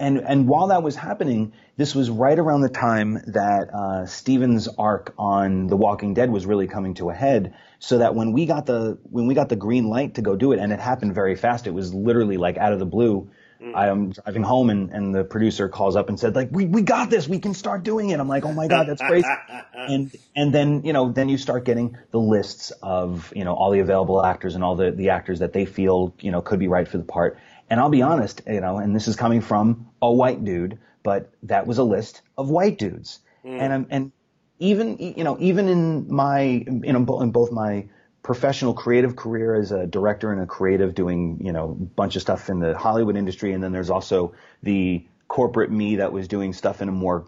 and 0.00 0.18
and 0.18 0.48
while 0.48 0.68
that 0.68 0.82
was 0.82 0.96
happening, 0.96 1.52
this 1.76 1.94
was 1.94 2.10
right 2.10 2.38
around 2.38 2.62
the 2.62 2.70
time 2.70 3.22
that 3.28 3.72
uh, 3.72 4.06
Steven's 4.06 4.66
arc 4.66 5.14
on 5.18 5.66
The 5.66 5.76
Walking 5.76 6.14
Dead 6.14 6.30
was 6.30 6.46
really 6.46 6.66
coming 6.66 6.94
to 6.94 7.10
a 7.10 7.14
head. 7.14 7.54
So 7.78 7.98
that 7.98 8.14
when 8.14 8.32
we 8.32 8.46
got 8.46 8.66
the 8.66 8.98
when 9.04 9.26
we 9.26 9.34
got 9.34 9.48
the 9.48 9.56
green 9.56 9.88
light 9.88 10.14
to 10.14 10.22
go 10.22 10.36
do 10.36 10.52
it, 10.52 10.58
and 10.58 10.72
it 10.72 10.80
happened 10.80 11.14
very 11.14 11.36
fast. 11.36 11.66
It 11.66 11.74
was 11.74 11.94
literally 11.94 12.38
like 12.38 12.56
out 12.56 12.72
of 12.72 12.78
the 12.78 12.86
blue. 12.86 13.30
I 13.74 13.88
am 13.88 14.10
driving 14.10 14.42
home, 14.42 14.70
and, 14.70 14.90
and 14.90 15.14
the 15.14 15.22
producer 15.22 15.68
calls 15.68 15.94
up 15.94 16.08
and 16.08 16.18
said 16.18 16.34
like, 16.34 16.48
"We 16.50 16.64
we 16.64 16.80
got 16.80 17.10
this. 17.10 17.28
We 17.28 17.40
can 17.40 17.52
start 17.52 17.82
doing 17.82 18.08
it." 18.08 18.18
I'm 18.18 18.28
like, 18.28 18.46
"Oh 18.46 18.52
my 18.52 18.68
god, 18.68 18.88
that's 18.88 19.02
crazy!" 19.02 19.28
and 19.74 20.10
and 20.34 20.54
then 20.54 20.82
you 20.84 20.94
know 20.94 21.12
then 21.12 21.28
you 21.28 21.36
start 21.36 21.66
getting 21.66 21.98
the 22.10 22.20
lists 22.20 22.70
of 22.82 23.30
you 23.36 23.44
know 23.44 23.52
all 23.52 23.70
the 23.70 23.80
available 23.80 24.24
actors 24.24 24.54
and 24.54 24.64
all 24.64 24.76
the 24.76 24.92
the 24.92 25.10
actors 25.10 25.40
that 25.40 25.52
they 25.52 25.66
feel 25.66 26.14
you 26.20 26.30
know 26.30 26.40
could 26.40 26.58
be 26.58 26.68
right 26.68 26.88
for 26.88 26.96
the 26.96 27.04
part. 27.04 27.38
And 27.70 27.78
I'll 27.78 27.88
be 27.88 28.02
honest, 28.02 28.42
you 28.46 28.60
know, 28.60 28.78
and 28.78 28.94
this 28.94 29.06
is 29.06 29.14
coming 29.14 29.40
from 29.40 29.88
a 30.02 30.12
white 30.12 30.44
dude, 30.44 30.78
but 31.04 31.32
that 31.44 31.66
was 31.66 31.78
a 31.78 31.84
list 31.84 32.20
of 32.36 32.50
white 32.50 32.78
dudes. 32.78 33.20
And 33.44 33.72
I'm, 33.72 33.86
and 33.90 34.12
even, 34.58 34.98
you 34.98 35.24
know, 35.24 35.36
even 35.40 35.68
in 35.68 36.12
my, 36.12 36.40
you 36.40 36.92
know, 36.92 37.20
in 37.20 37.30
both 37.30 37.52
my 37.52 37.86
professional 38.22 38.74
creative 38.74 39.16
career 39.16 39.54
as 39.54 39.72
a 39.72 39.86
director 39.86 40.32
and 40.32 40.42
a 40.42 40.46
creative 40.46 40.94
doing, 40.94 41.40
you 41.42 41.52
know, 41.52 41.70
a 41.70 41.74
bunch 41.74 42.16
of 42.16 42.22
stuff 42.22 42.50
in 42.50 42.58
the 42.58 42.76
Hollywood 42.76 43.16
industry. 43.16 43.52
And 43.52 43.62
then 43.62 43.72
there's 43.72 43.88
also 43.88 44.34
the 44.62 45.06
corporate 45.28 45.70
me 45.70 45.96
that 45.96 46.12
was 46.12 46.28
doing 46.28 46.52
stuff 46.52 46.82
in 46.82 46.88
a 46.88 46.92
more 46.92 47.26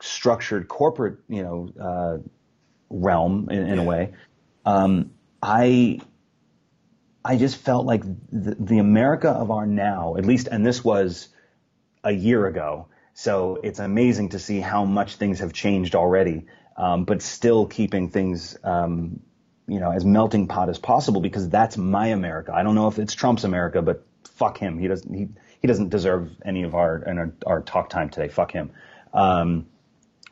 structured 0.00 0.68
corporate, 0.68 1.18
you 1.28 1.42
know, 1.42 1.70
uh, 1.80 2.18
realm 2.90 3.48
in, 3.50 3.66
in 3.66 3.76
yeah. 3.76 3.82
a 3.82 3.84
way. 3.84 4.12
Um, 4.66 5.12
I, 5.42 6.00
I 7.26 7.36
just 7.36 7.56
felt 7.56 7.86
like 7.86 8.02
the, 8.30 8.56
the 8.58 8.78
America 8.78 9.28
of 9.28 9.50
our 9.50 9.66
now, 9.66 10.16
at 10.16 10.24
least, 10.24 10.46
and 10.46 10.64
this 10.64 10.84
was 10.84 11.28
a 12.04 12.12
year 12.12 12.46
ago. 12.46 12.86
So 13.14 13.58
it's 13.64 13.80
amazing 13.80 14.28
to 14.30 14.38
see 14.38 14.60
how 14.60 14.84
much 14.84 15.16
things 15.16 15.40
have 15.40 15.52
changed 15.52 15.96
already, 15.96 16.46
um, 16.76 17.04
but 17.04 17.22
still 17.22 17.66
keeping 17.66 18.10
things 18.10 18.56
um, 18.62 19.20
you 19.66 19.80
know, 19.80 19.90
as 19.90 20.04
melting 20.04 20.46
pot 20.46 20.68
as 20.68 20.78
possible 20.78 21.20
because 21.20 21.48
that's 21.48 21.76
my 21.76 22.08
America. 22.08 22.52
I 22.54 22.62
don't 22.62 22.74
know 22.76 22.86
if 22.86 22.98
it's 22.98 23.14
Trump's 23.14 23.44
America, 23.44 23.82
but 23.82 24.06
fuck 24.34 24.58
him. 24.58 24.78
He 24.78 24.86
doesn't, 24.86 25.12
he, 25.12 25.28
he 25.60 25.66
doesn't 25.66 25.88
deserve 25.88 26.30
any 26.44 26.62
of 26.62 26.74
our, 26.74 27.02
our, 27.06 27.32
our 27.44 27.62
talk 27.62 27.90
time 27.90 28.10
today. 28.10 28.28
Fuck 28.28 28.52
him. 28.52 28.70
Um, 29.12 29.66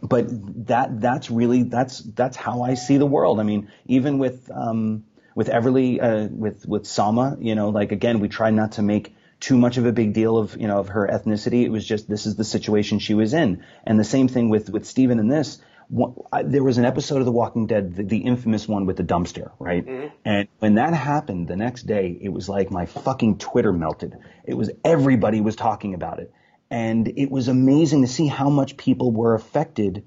but 0.01 0.27
that, 0.69 1.01
that's 1.01 1.31
really, 1.31 1.65
that's, 1.65 1.99
that's 1.99 2.37
how 2.37 2.63
I 2.63 2.75
see 2.75 2.99
the 2.99 3.07
world. 3.07 3.41
I 3.41 3.43
mean, 3.43 3.69
even 3.87 4.19
with, 4.19 4.49
um, 4.55 5.05
with 5.35 5.49
Everly, 5.49 6.03
uh, 6.03 6.29
with, 6.31 6.67
with 6.67 6.85
Salma, 6.85 7.37
you 7.41 7.55
know, 7.55 7.71
like 7.71 7.93
again, 7.93 8.21
we 8.21 8.29
try 8.29 8.51
not 8.51 8.73
to 8.73 8.83
make 8.83 9.15
too 9.41 9.57
much 9.57 9.77
of 9.77 9.87
a 9.87 9.93
big 9.93 10.13
deal 10.13 10.39
of, 10.39 10.57
you 10.57 10.69
know, 10.69 10.79
of 10.79 10.89
her 10.89 11.07
ethnicity. 11.07 11.65
It 11.65 11.71
was 11.71 11.87
just, 11.87 12.09
this 12.09 12.27
is 12.27 12.37
the 12.37 12.45
situation 12.45 12.99
she 12.99 13.15
was 13.15 13.35
in. 13.35 13.65
And 13.85 13.99
the 13.99 14.05
same 14.05 14.29
thing 14.29 14.49
with, 14.49 14.71
with 14.71 14.87
Steven 14.87 15.19
and 15.19 15.31
this 15.31 15.61
there 15.91 16.65
was 16.65 16.79
an 16.79 16.85
episode 16.85 17.19
of 17.19 17.25
The 17.25 17.33
Walking 17.33 17.67
Dead, 17.67 17.95
the, 17.95 18.03
the 18.03 18.19
infamous 18.19 18.67
one 18.67 18.87
with 18.87 18.97
the 18.97 19.05
dumpster, 19.05 19.53
right? 19.59 19.85
Mm-hmm. 19.85 20.09
And 20.25 20.49
when 20.59 20.75
that 20.75 20.95
happened 20.95 21.49
the 21.49 21.57
next 21.57 21.83
day, 21.83 22.17
it 22.21 22.31
was 22.31 22.49
like 22.49 22.71
my 22.71 22.87
fucking 22.87 23.39
Twitter 23.39 23.73
melted. 23.73 24.17
It 24.45 24.55
was 24.55 24.71
everybody 24.85 25.41
was 25.41 25.57
talking 25.57 25.95
about 25.95 26.21
it. 26.21 26.33
And 26.71 27.07
it 27.17 27.31
was 27.31 27.49
amazing 27.49 28.03
to 28.03 28.09
see 28.09 28.27
how 28.27 28.51
much 28.51 28.77
people 28.77 29.13
were 29.13 29.35
affected 29.35 30.05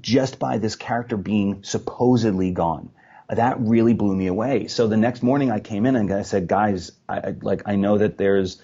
just 0.00 0.38
by 0.38 0.58
this 0.58 0.76
character 0.76 1.16
being 1.16 1.64
supposedly 1.64 2.52
gone. 2.52 2.90
That 3.32 3.58
really 3.60 3.94
blew 3.94 4.14
me 4.14 4.26
away. 4.26 4.66
So 4.66 4.86
the 4.86 4.96
next 4.98 5.22
morning 5.22 5.50
I 5.50 5.58
came 5.58 5.86
in 5.86 5.96
and 5.96 6.12
I 6.12 6.22
said, 6.22 6.46
guys, 6.46 6.92
I, 7.08 7.34
like, 7.40 7.62
I 7.64 7.76
know 7.76 7.96
that 7.96 8.18
there's, 8.18 8.60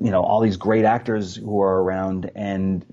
you 0.00 0.10
know, 0.10 0.22
all 0.22 0.40
these 0.40 0.56
great 0.56 0.84
actors 0.84 1.36
who 1.36 1.62
are 1.62 1.82
around 1.82 2.32
and 2.34 2.84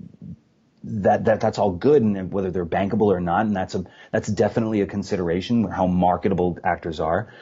that, 0.84 1.24
that 1.24 1.40
that's 1.40 1.58
all 1.58 1.72
good 1.72 2.02
and 2.02 2.32
whether 2.32 2.52
they're 2.52 2.64
bankable 2.64 3.06
or 3.06 3.20
not 3.20 3.46
and 3.46 3.56
that's 3.56 3.74
a 3.74 3.84
that's 4.12 4.28
definitely 4.28 4.82
a 4.82 4.86
consideration 4.86 5.64
how 5.64 5.88
marketable 5.88 6.58
actors 6.62 7.00
are. 7.00 7.32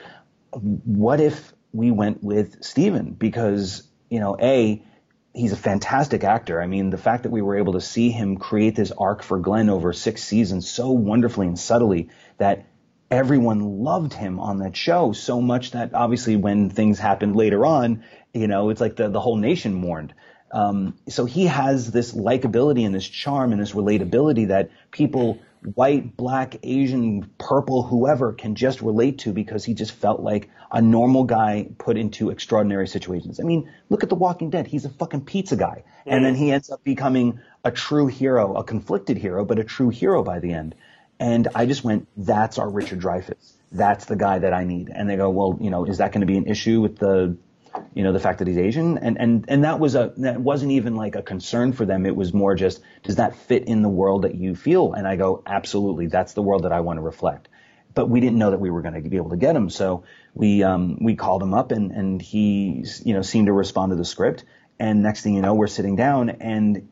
What 0.52 1.20
if 1.20 1.52
we 1.72 1.90
went 1.90 2.22
with 2.22 2.64
Steven? 2.64 3.12
Because 3.12 3.86
you 4.08 4.18
know 4.18 4.36
a 4.40 4.82
he's 5.34 5.52
a 5.52 5.56
fantastic 5.58 6.24
actor. 6.24 6.62
I 6.62 6.66
mean 6.66 6.88
the 6.88 6.96
fact 6.96 7.24
that 7.24 7.30
we 7.30 7.42
were 7.42 7.58
able 7.58 7.74
to 7.74 7.82
see 7.82 8.10
him 8.10 8.38
create 8.38 8.76
this 8.76 8.92
arc 8.92 9.22
for 9.22 9.38
Glenn 9.38 9.68
over 9.68 9.92
6 9.92 10.22
seasons 10.22 10.70
so 10.70 10.90
wonderfully 10.90 11.46
and 11.46 11.58
subtly 11.58 12.08
that 12.38 12.64
everyone 13.10 13.60
loved 13.60 14.12
him 14.12 14.40
on 14.40 14.58
that 14.58 14.76
show 14.76 15.12
so 15.12 15.40
much 15.40 15.72
that 15.72 15.94
obviously 15.94 16.36
when 16.36 16.70
things 16.70 16.98
happened 16.98 17.36
later 17.36 17.64
on 17.64 18.04
you 18.32 18.46
know 18.48 18.70
it's 18.70 18.80
like 18.80 18.96
the 18.96 19.08
the 19.08 19.20
whole 19.20 19.36
nation 19.36 19.74
mourned 19.74 20.14
um, 20.54 20.94
so 21.08 21.24
he 21.24 21.46
has 21.46 21.90
this 21.90 22.12
likability 22.12 22.86
and 22.86 22.94
this 22.94 23.08
charm 23.08 23.50
and 23.50 23.60
this 23.60 23.72
relatability 23.72 24.48
that 24.48 24.70
people, 24.92 25.40
white, 25.74 26.16
black, 26.16 26.58
Asian, 26.62 27.28
purple, 27.38 27.82
whoever, 27.82 28.32
can 28.32 28.54
just 28.54 28.80
relate 28.80 29.18
to 29.18 29.32
because 29.32 29.64
he 29.64 29.74
just 29.74 29.90
felt 29.90 30.20
like 30.20 30.48
a 30.70 30.80
normal 30.80 31.24
guy 31.24 31.68
put 31.78 31.96
into 31.96 32.30
extraordinary 32.30 32.86
situations. 32.86 33.40
I 33.40 33.42
mean, 33.42 33.68
look 33.88 34.04
at 34.04 34.10
The 34.10 34.14
Walking 34.14 34.50
Dead. 34.50 34.68
He's 34.68 34.84
a 34.84 34.90
fucking 34.90 35.24
pizza 35.24 35.56
guy. 35.56 35.82
Mm. 36.06 36.12
And 36.12 36.24
then 36.24 36.34
he 36.36 36.52
ends 36.52 36.70
up 36.70 36.84
becoming 36.84 37.40
a 37.64 37.72
true 37.72 38.06
hero, 38.06 38.54
a 38.54 38.62
conflicted 38.62 39.18
hero, 39.18 39.44
but 39.44 39.58
a 39.58 39.64
true 39.64 39.88
hero 39.88 40.22
by 40.22 40.38
the 40.38 40.52
end. 40.52 40.76
And 41.20 41.48
I 41.54 41.66
just 41.66 41.84
went, 41.84 42.08
that's 42.16 42.58
our 42.58 42.68
Richard 42.68 43.00
Dreyfuss. 43.00 43.52
That's 43.72 44.04
the 44.06 44.16
guy 44.16 44.40
that 44.40 44.52
I 44.52 44.64
need. 44.64 44.90
And 44.94 45.08
they 45.08 45.16
go, 45.16 45.30
well, 45.30 45.58
you 45.60 45.70
know, 45.70 45.84
is 45.84 45.98
that 45.98 46.12
going 46.12 46.20
to 46.20 46.26
be 46.26 46.36
an 46.36 46.46
issue 46.46 46.80
with 46.80 46.98
the 46.98 47.36
you 47.94 48.02
know, 48.02 48.12
the 48.12 48.20
fact 48.20 48.38
that 48.38 48.48
he's 48.48 48.58
Asian. 48.58 48.98
And, 48.98 49.20
and, 49.20 49.44
and 49.48 49.64
that 49.64 49.80
was 49.80 49.94
a, 49.94 50.12
that 50.18 50.40
wasn't 50.40 50.72
even 50.72 50.94
like 50.94 51.16
a 51.16 51.22
concern 51.22 51.72
for 51.72 51.84
them. 51.84 52.06
It 52.06 52.14
was 52.14 52.32
more 52.32 52.54
just, 52.54 52.80
does 53.02 53.16
that 53.16 53.36
fit 53.36 53.64
in 53.64 53.82
the 53.82 53.88
world 53.88 54.22
that 54.22 54.34
you 54.34 54.54
feel? 54.54 54.92
And 54.92 55.06
I 55.06 55.16
go, 55.16 55.42
absolutely. 55.46 56.06
That's 56.06 56.34
the 56.34 56.42
world 56.42 56.64
that 56.64 56.72
I 56.72 56.80
want 56.80 56.98
to 56.98 57.02
reflect. 57.02 57.48
But 57.94 58.08
we 58.08 58.20
didn't 58.20 58.38
know 58.38 58.50
that 58.50 58.60
we 58.60 58.70
were 58.70 58.82
going 58.82 58.94
to 58.94 59.08
be 59.08 59.16
able 59.16 59.30
to 59.30 59.36
get 59.36 59.54
him. 59.54 59.70
So 59.70 60.04
we, 60.34 60.62
um, 60.62 60.98
we 61.00 61.14
called 61.14 61.42
him 61.42 61.54
up 61.54 61.70
and, 61.70 61.92
and 61.92 62.20
he, 62.20 62.84
you 63.04 63.14
know, 63.14 63.22
seemed 63.22 63.46
to 63.46 63.52
respond 63.52 63.90
to 63.90 63.96
the 63.96 64.04
script. 64.04 64.44
And 64.78 65.02
next 65.02 65.22
thing 65.22 65.34
you 65.34 65.42
know, 65.42 65.54
we're 65.54 65.68
sitting 65.68 65.94
down 65.94 66.30
and 66.30 66.88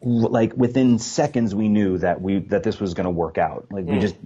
like 0.00 0.56
within 0.56 0.98
seconds 0.98 1.54
we 1.54 1.68
knew 1.68 1.98
that 1.98 2.20
we, 2.20 2.38
that 2.38 2.62
this 2.62 2.80
was 2.80 2.94
going 2.94 3.04
to 3.04 3.10
work 3.10 3.38
out. 3.38 3.66
Like 3.70 3.84
mm. 3.84 3.94
we 3.94 3.98
just, 3.98 4.16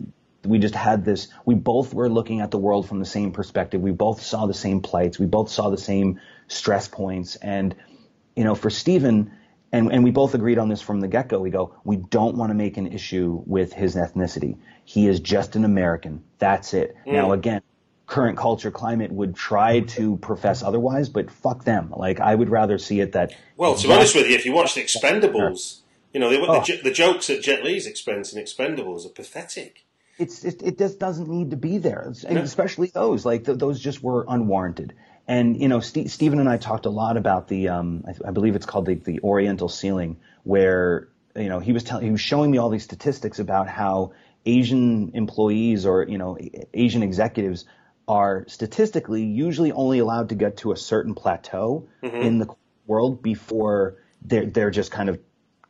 we 0.45 0.59
just 0.59 0.75
had 0.75 1.05
this 1.05 1.29
we 1.45 1.55
both 1.55 1.95
were 1.95 2.09
looking 2.09 2.41
at 2.41 2.51
the 2.51 2.59
world 2.59 2.89
from 2.89 2.99
the 2.99 3.07
same 3.07 3.33
perspective 3.33 3.81
we 3.81 3.93
both 3.93 4.23
saw 4.23 4.47
the 4.47 4.55
same 4.55 4.81
plights 4.81 5.19
we 5.19 5.27
both 5.27 5.49
saw 5.51 5.71
the 5.71 5.79
same 5.79 6.21
stress 6.49 6.89
points 6.89 7.37
and 7.37 7.75
you 8.35 8.45
know 8.45 8.55
for 8.55 8.71
Steven 8.71 9.33
and, 9.71 9.91
and 9.91 10.05
we 10.05 10.11
both 10.11 10.35
agreed 10.35 10.59
on 10.59 10.69
this 10.69 10.83
from 10.83 11.01
the 11.01 11.09
get-go 11.09 11.39
we 11.39 11.51
go 11.51 11.75
we 11.85 11.97
don't 11.97 12.37
want 12.37 12.51
to 12.51 12.55
make 12.55 12.77
an 12.77 12.87
issue 12.87 13.43
with 13.47 13.73
his 13.73 13.95
ethnicity 13.95 14.59
he 14.85 15.07
is 15.07 15.21
just 15.21 15.57
an 15.57 15.65
american 15.65 16.23
that's 16.39 16.75
it 16.75 16.97
mm. 17.07 17.13
now 17.13 17.33
again 17.33 17.63
current 18.13 18.37
culture 18.37 18.71
climate 18.71 19.11
would 19.11 19.35
try 19.35 19.81
to 19.81 20.19
profess 20.19 20.63
otherwise 20.63 21.09
but 21.09 21.31
fuck 21.31 21.65
them 21.65 21.91
like 21.97 22.21
i 22.21 22.35
would 22.35 22.51
rather 22.51 22.77
see 22.77 23.01
it 23.01 23.13
that 23.13 23.33
well 23.57 23.75
to 23.75 23.89
be 23.89 23.93
honest 23.95 24.15
with 24.15 24.29
you 24.29 24.35
if 24.35 24.45
you 24.45 24.53
watch 24.53 24.75
the 24.75 24.83
expendables 24.83 25.81
you 26.13 26.21
know 26.21 26.29
the, 26.29 26.39
oh. 26.47 26.63
the, 26.63 26.81
the 26.85 26.91
jokes 26.91 27.31
at 27.31 27.41
jet 27.41 27.65
li's 27.65 27.87
expense 27.87 28.33
in 28.35 28.43
expendables 28.43 29.07
are 29.07 29.09
pathetic 29.09 29.87
it's 30.19 30.45
it, 30.45 30.63
it 30.63 30.79
just 30.79 30.99
doesn't 30.99 31.29
need 31.29 31.51
to 31.51 31.57
be 31.57 31.79
there, 31.79 32.13
and 32.27 32.37
no. 32.37 32.43
especially 32.43 32.89
those 32.89 33.25
like 33.25 33.45
th- 33.47 33.59
those 33.59 33.81
just 33.81 34.03
were 34.03 34.25
unwarranted. 34.29 34.95
And 35.27 35.61
you 35.61 35.69
know, 35.69 35.81
St- 35.81 36.11
Steven 36.11 36.39
and 36.39 36.49
I 36.49 36.59
talked 36.59 36.87
a 36.87 36.91
lot 36.91 37.17
about 37.17 37.49
the 37.49 37.69
um, 37.69 38.05
I, 38.07 38.29
I, 38.29 38.31
believe 38.31 38.55
it's 38.55 38.67
called 38.67 38.87
the, 38.87 38.95
the 38.95 39.21
Oriental 39.21 39.69
ceiling, 39.69 40.19
where 40.45 41.09
you 41.35 41.49
know 41.49 41.61
he 41.61 41.73
was 41.73 41.83
telling 41.83 42.05
he 42.05 42.11
was 42.11 42.21
showing 42.21 42.51
me 42.51 42.59
all 42.59 42.69
these 42.69 42.85
statistics 42.85 43.39
about 43.39 43.69
how 43.69 44.13
Asian 44.45 45.13
employees 45.15 45.87
or 45.87 46.07
you 46.07 46.19
know 46.19 46.37
Asian 46.75 47.03
executives 47.03 47.65
are 48.09 48.45
statistically 48.49 49.25
usually 49.25 49.73
only 49.73 49.99
allowed 49.99 50.31
to 50.31 50.35
get 50.35 50.59
to 50.59 50.73
a 50.73 50.77
certain 50.77 51.15
plateau 51.15 51.89
mm-hmm. 52.03 52.17
in 52.17 52.39
the 52.39 52.47
world 52.87 53.23
before 53.23 53.97
they're 54.23 54.47
they're 54.47 54.71
just 54.71 54.91
kind 54.91 55.09
of 55.09 55.19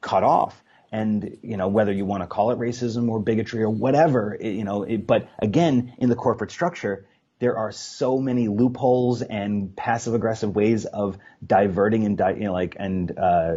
cut 0.00 0.22
off 0.22 0.62
and 0.90 1.38
you 1.42 1.56
know 1.56 1.68
whether 1.68 1.92
you 1.92 2.04
want 2.04 2.22
to 2.22 2.26
call 2.26 2.50
it 2.50 2.58
racism 2.58 3.08
or 3.08 3.20
bigotry 3.20 3.62
or 3.62 3.70
whatever 3.70 4.36
you 4.40 4.64
know 4.64 4.82
it, 4.82 5.06
but 5.06 5.28
again 5.38 5.94
in 5.98 6.08
the 6.08 6.16
corporate 6.16 6.50
structure 6.50 7.06
there 7.42 7.58
are 7.58 7.72
so 7.72 8.18
many 8.18 8.46
loopholes 8.46 9.20
and 9.20 9.74
passive 9.74 10.14
aggressive 10.14 10.54
ways 10.54 10.84
of 10.84 11.18
diverting 11.44 12.06
and 12.06 12.16
di- 12.16 12.34
you 12.34 12.44
know, 12.44 12.52
like 12.52 12.76
and 12.78 13.18
uh, 13.18 13.22
uh, 13.22 13.56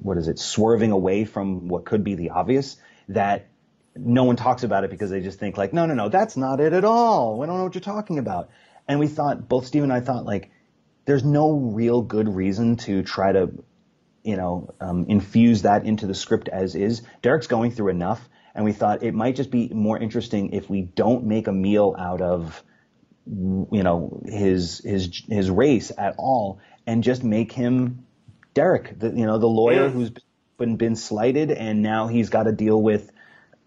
what 0.00 0.16
is 0.16 0.26
it 0.26 0.38
swerving 0.38 0.90
away 0.90 1.26
from 1.26 1.68
what 1.68 1.84
could 1.84 2.02
be 2.02 2.14
the 2.14 2.30
obvious 2.30 2.78
that 3.08 3.48
no 3.96 4.24
one 4.24 4.36
talks 4.36 4.62
about 4.62 4.84
it 4.84 4.90
because 4.90 5.10
they 5.10 5.20
just 5.20 5.38
think 5.38 5.56
like 5.56 5.72
no 5.72 5.86
no 5.86 5.94
no 5.94 6.08
that's 6.08 6.36
not 6.36 6.60
it 6.60 6.72
at 6.72 6.84
all. 6.84 7.38
We 7.38 7.46
don't 7.46 7.58
know 7.58 7.64
what 7.64 7.74
you're 7.74 7.82
talking 7.82 8.18
about. 8.18 8.50
And 8.88 8.98
we 8.98 9.06
thought 9.06 9.48
both 9.48 9.66
steve 9.66 9.84
and 9.84 9.92
i 9.92 10.00
thought 10.00 10.24
like 10.24 10.50
there's 11.04 11.24
no 11.24 11.52
real 11.52 12.02
good 12.02 12.28
reason 12.28 12.76
to 12.76 13.02
try 13.02 13.32
to 13.32 13.52
you 14.22 14.36
know, 14.36 14.74
um, 14.80 15.06
infuse 15.08 15.62
that 15.62 15.84
into 15.84 16.06
the 16.06 16.14
script 16.14 16.48
as 16.48 16.74
is. 16.74 17.02
Derek's 17.22 17.46
going 17.46 17.72
through 17.72 17.88
enough, 17.88 18.28
and 18.54 18.64
we 18.64 18.72
thought 18.72 19.02
it 19.02 19.14
might 19.14 19.36
just 19.36 19.50
be 19.50 19.68
more 19.68 19.98
interesting 19.98 20.50
if 20.52 20.70
we 20.70 20.82
don't 20.82 21.24
make 21.24 21.48
a 21.48 21.52
meal 21.52 21.94
out 21.98 22.20
of, 22.20 22.62
you 23.26 23.82
know, 23.82 24.22
his 24.26 24.78
his 24.84 25.22
his 25.28 25.50
race 25.50 25.90
at 25.96 26.14
all, 26.18 26.60
and 26.86 27.02
just 27.02 27.24
make 27.24 27.52
him 27.52 28.06
Derek, 28.54 28.98
the, 28.98 29.08
you 29.08 29.26
know, 29.26 29.38
the 29.38 29.48
lawyer 29.48 29.88
who's 29.88 30.10
been 30.56 30.76
been 30.76 30.96
slighted, 30.96 31.50
and 31.50 31.82
now 31.82 32.06
he's 32.06 32.30
got 32.30 32.44
to 32.44 32.52
deal 32.52 32.80
with, 32.80 33.10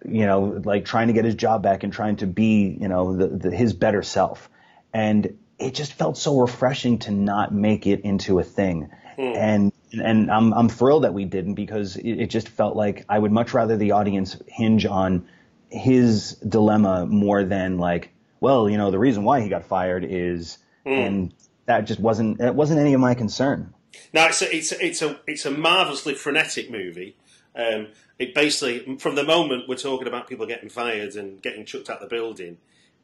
you 0.03 0.25
know, 0.25 0.61
like 0.63 0.85
trying 0.85 1.07
to 1.07 1.13
get 1.13 1.25
his 1.25 1.35
job 1.35 1.63
back 1.63 1.83
and 1.83 1.93
trying 1.93 2.17
to 2.17 2.27
be, 2.27 2.77
you 2.79 2.87
know, 2.87 3.15
the, 3.15 3.27
the, 3.27 3.55
his 3.55 3.73
better 3.73 4.03
self, 4.03 4.49
and 4.93 5.37
it 5.57 5.73
just 5.73 5.93
felt 5.93 6.17
so 6.17 6.39
refreshing 6.39 6.99
to 6.99 7.11
not 7.11 7.53
make 7.53 7.87
it 7.87 8.01
into 8.01 8.39
a 8.39 8.43
thing, 8.43 8.89
mm. 9.17 9.35
and 9.35 9.71
and 9.93 10.31
I'm 10.31 10.53
I'm 10.53 10.69
thrilled 10.69 11.03
that 11.03 11.13
we 11.13 11.25
didn't 11.25 11.55
because 11.55 11.95
it, 11.95 12.21
it, 12.21 12.29
just 12.29 12.49
felt 12.49 12.75
like 12.75 13.05
I 13.07 13.17
would 13.17 13.31
much 13.31 13.53
rather 13.53 13.77
the 13.77 13.91
audience 13.91 14.37
hinge 14.47 14.85
on 14.85 15.27
his 15.69 16.35
dilemma 16.47 17.05
more 17.05 17.43
than 17.43 17.77
like, 17.77 18.11
well, 18.39 18.69
you 18.69 18.77
know, 18.77 18.91
the 18.91 18.99
reason 18.99 19.23
why 19.23 19.41
he 19.41 19.49
got 19.49 19.65
fired 19.65 20.05
is, 20.07 20.57
mm. 20.85 20.91
and 20.91 21.33
that 21.65 21.81
just 21.81 21.99
wasn't 21.99 22.37
that 22.39 22.55
wasn't 22.55 22.79
any 22.79 22.93
of 22.93 22.99
my 22.99 23.15
concern. 23.15 23.73
No, 24.13 24.25
it's 24.27 24.41
a, 24.41 24.55
it's 24.55 24.71
a, 24.71 24.85
it's 24.85 25.01
a 25.01 25.19
it's 25.27 25.45
a 25.45 25.51
marvelously 25.51 26.13
frenetic 26.13 26.69
movie. 26.69 27.15
Um, 27.55 27.87
it 28.19 28.33
basically, 28.33 28.97
from 28.97 29.15
the 29.15 29.23
moment 29.23 29.67
we're 29.67 29.75
talking 29.77 30.07
about 30.07 30.27
people 30.27 30.45
getting 30.45 30.69
fired 30.69 31.15
and 31.15 31.41
getting 31.41 31.65
chucked 31.65 31.89
out 31.89 31.99
the 32.01 32.07
building, 32.07 32.57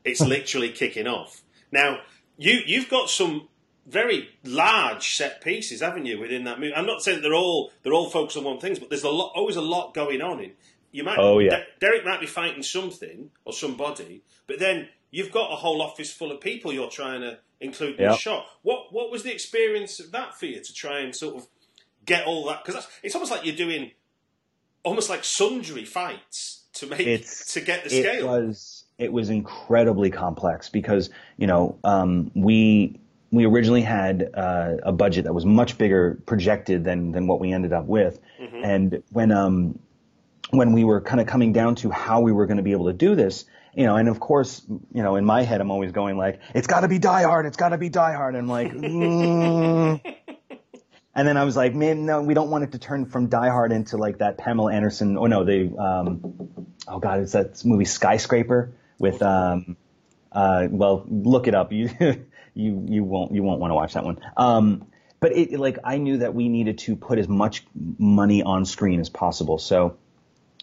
it's 0.04 0.22
literally 0.36 0.70
kicking 0.70 1.08
off. 1.08 1.42
Now, 1.72 2.00
you 2.38 2.60
you've 2.66 2.90
got 2.90 3.10
some 3.10 3.48
very 3.88 4.30
large 4.44 5.16
set 5.16 5.42
pieces, 5.42 5.82
haven't 5.82 6.06
you, 6.06 6.20
within 6.20 6.44
that 6.46 6.60
movie? 6.60 6.74
I'm 6.76 6.86
not 6.86 7.02
saying 7.02 7.22
they're 7.22 7.34
all 7.34 7.72
they're 7.84 7.94
all 7.94 8.10
focused 8.10 8.38
on 8.38 8.44
one 8.44 8.60
thing, 8.60 8.76
but 8.80 8.90
there's 8.90 9.04
a 9.04 9.10
lot, 9.10 9.32
always 9.36 9.56
a 9.56 9.62
lot 9.62 9.94
going 9.94 10.22
on. 10.22 10.40
In 10.40 10.52
you 10.92 11.04
might, 11.06 11.18
Oh, 11.20 11.40
yeah. 11.40 11.52
De- 11.52 11.66
Derek 11.80 12.04
might 12.06 12.20
be 12.20 12.26
fighting 12.28 12.62
something 12.64 13.32
or 13.46 13.54
somebody, 13.54 14.24
but 14.48 14.60
then 14.60 14.90
you've 15.10 15.32
got 15.32 15.52
a 15.52 15.56
whole 15.56 15.82
office 15.82 16.12
full 16.12 16.32
of 16.32 16.42
people 16.42 16.74
you're 16.74 16.90
trying 16.90 17.22
to 17.22 17.40
include 17.62 17.96
in 17.96 18.02
Yeah. 18.04 18.12
the 18.12 18.18
shot. 18.18 18.46
What 18.64 18.92
what 18.92 19.10
was 19.12 19.24
the 19.24 19.32
experience 19.32 20.00
of 20.02 20.12
that 20.12 20.38
for 20.38 20.46
you 20.48 20.60
to 20.62 20.74
try 20.74 21.00
and 21.00 21.16
sort 21.16 21.36
of 21.38 21.48
get 22.06 22.26
all 22.28 22.46
that? 22.48 22.66
Because 22.66 22.86
it's 23.04 23.16
almost 23.16 23.32
like 23.32 23.46
you're 23.46 23.56
doing 23.56 23.92
almost 24.84 25.10
like 25.10 25.24
sundry 25.24 25.86
fights 25.86 26.64
to 26.74 26.88
make 26.88 27.02
It's 27.02 27.54
to 27.54 27.62
get 27.62 27.84
the 27.84 27.96
it 28.00 28.04
scale. 28.04 28.28
was 28.28 28.84
it 28.98 29.12
was 29.12 29.30
incredibly 29.30 30.10
complex 30.12 30.70
because 30.70 31.10
you 31.38 31.48
know 31.48 31.78
um, 31.84 32.32
we 32.36 33.00
we 33.32 33.46
originally 33.46 33.82
had 33.82 34.30
uh, 34.34 34.74
a 34.84 34.92
budget 34.92 35.24
that 35.26 35.34
was 35.34 35.46
much 35.46 35.78
bigger 35.78 36.20
projected 36.26 36.84
than 36.84 37.12
than 37.12 37.28
what 37.28 37.40
we 37.40 37.52
ended 37.54 37.74
up 37.74 37.86
with, 37.86 38.20
Mm-hmm. 38.42 38.64
and 38.64 39.04
when 39.12 39.32
um 39.32 39.80
when 40.52 40.74
we 40.74 40.84
were 40.84 41.00
kind 41.02 41.22
of 41.22 41.28
coming 41.28 41.54
down 41.54 41.76
to 41.76 41.90
how 41.92 42.20
we 42.22 42.32
were 42.34 42.46
going 42.46 42.58
to 42.58 42.64
be 42.64 42.74
able 42.74 42.88
to 42.88 42.94
do 42.94 43.16
this. 43.16 43.46
You 43.74 43.86
know, 43.86 43.96
and 43.96 44.10
of 44.10 44.20
course, 44.20 44.62
you 44.94 45.02
know, 45.02 45.16
in 45.16 45.24
my 45.24 45.44
head, 45.44 45.62
I'm 45.62 45.72
always 45.72 45.94
going 45.94 46.18
like, 46.18 46.42
"It's 46.54 46.68
got 46.68 46.82
to 46.82 46.90
be 46.90 47.00
Die 47.00 47.24
Hard. 47.24 47.46
It's 47.46 47.56
got 47.56 47.70
to 47.70 47.78
be 47.78 47.88
Die 47.88 48.14
Hard." 48.14 48.36
And 48.36 48.44
I'm 48.44 48.50
like, 48.50 48.72
mm. 48.74 50.16
And 51.14 51.28
then 51.28 51.38
I 51.38 51.44
was 51.44 51.56
like, 51.56 51.76
"Man, 51.76 52.06
no, 52.06 52.22
we 52.22 52.34
don't 52.34 52.50
want 52.50 52.64
it 52.64 52.72
to 52.74 52.80
turn 52.80 53.06
from 53.06 53.28
Die 53.28 53.50
Hard 53.50 53.72
into 53.72 53.98
like 53.98 54.20
that 54.20 54.38
Pamela 54.38 54.74
Anderson. 54.74 55.18
Oh 55.18 55.26
no, 55.26 55.44
the 55.44 55.76
um, 55.78 56.48
oh 56.88 57.00
god, 57.00 57.20
it's 57.20 57.34
that 57.34 57.64
movie 57.66 57.86
Skyscraper 57.86 58.74
with 58.98 59.22
um, 59.22 59.76
uh, 60.32 60.68
well, 60.70 61.06
look 61.08 61.48
it 61.48 61.56
up. 61.56 61.72
You 62.54 62.66
you 62.66 62.86
you 62.90 63.04
won't 63.06 63.34
you 63.34 63.44
won't 63.44 63.62
want 63.62 63.72
to 63.72 63.76
watch 63.76 63.94
that 63.94 64.04
one. 64.04 64.20
Um, 64.36 64.88
but 65.22 65.32
it 65.32 65.58
like 65.58 65.78
I 65.86 66.00
knew 66.00 66.18
that 66.18 66.36
we 66.36 66.50
needed 66.50 66.80
to 66.80 66.98
put 66.98 67.18
as 67.18 67.30
much 67.30 67.66
money 67.74 68.44
on 68.44 68.66
screen 68.66 69.00
as 69.00 69.08
possible. 69.08 69.58
So 69.58 69.96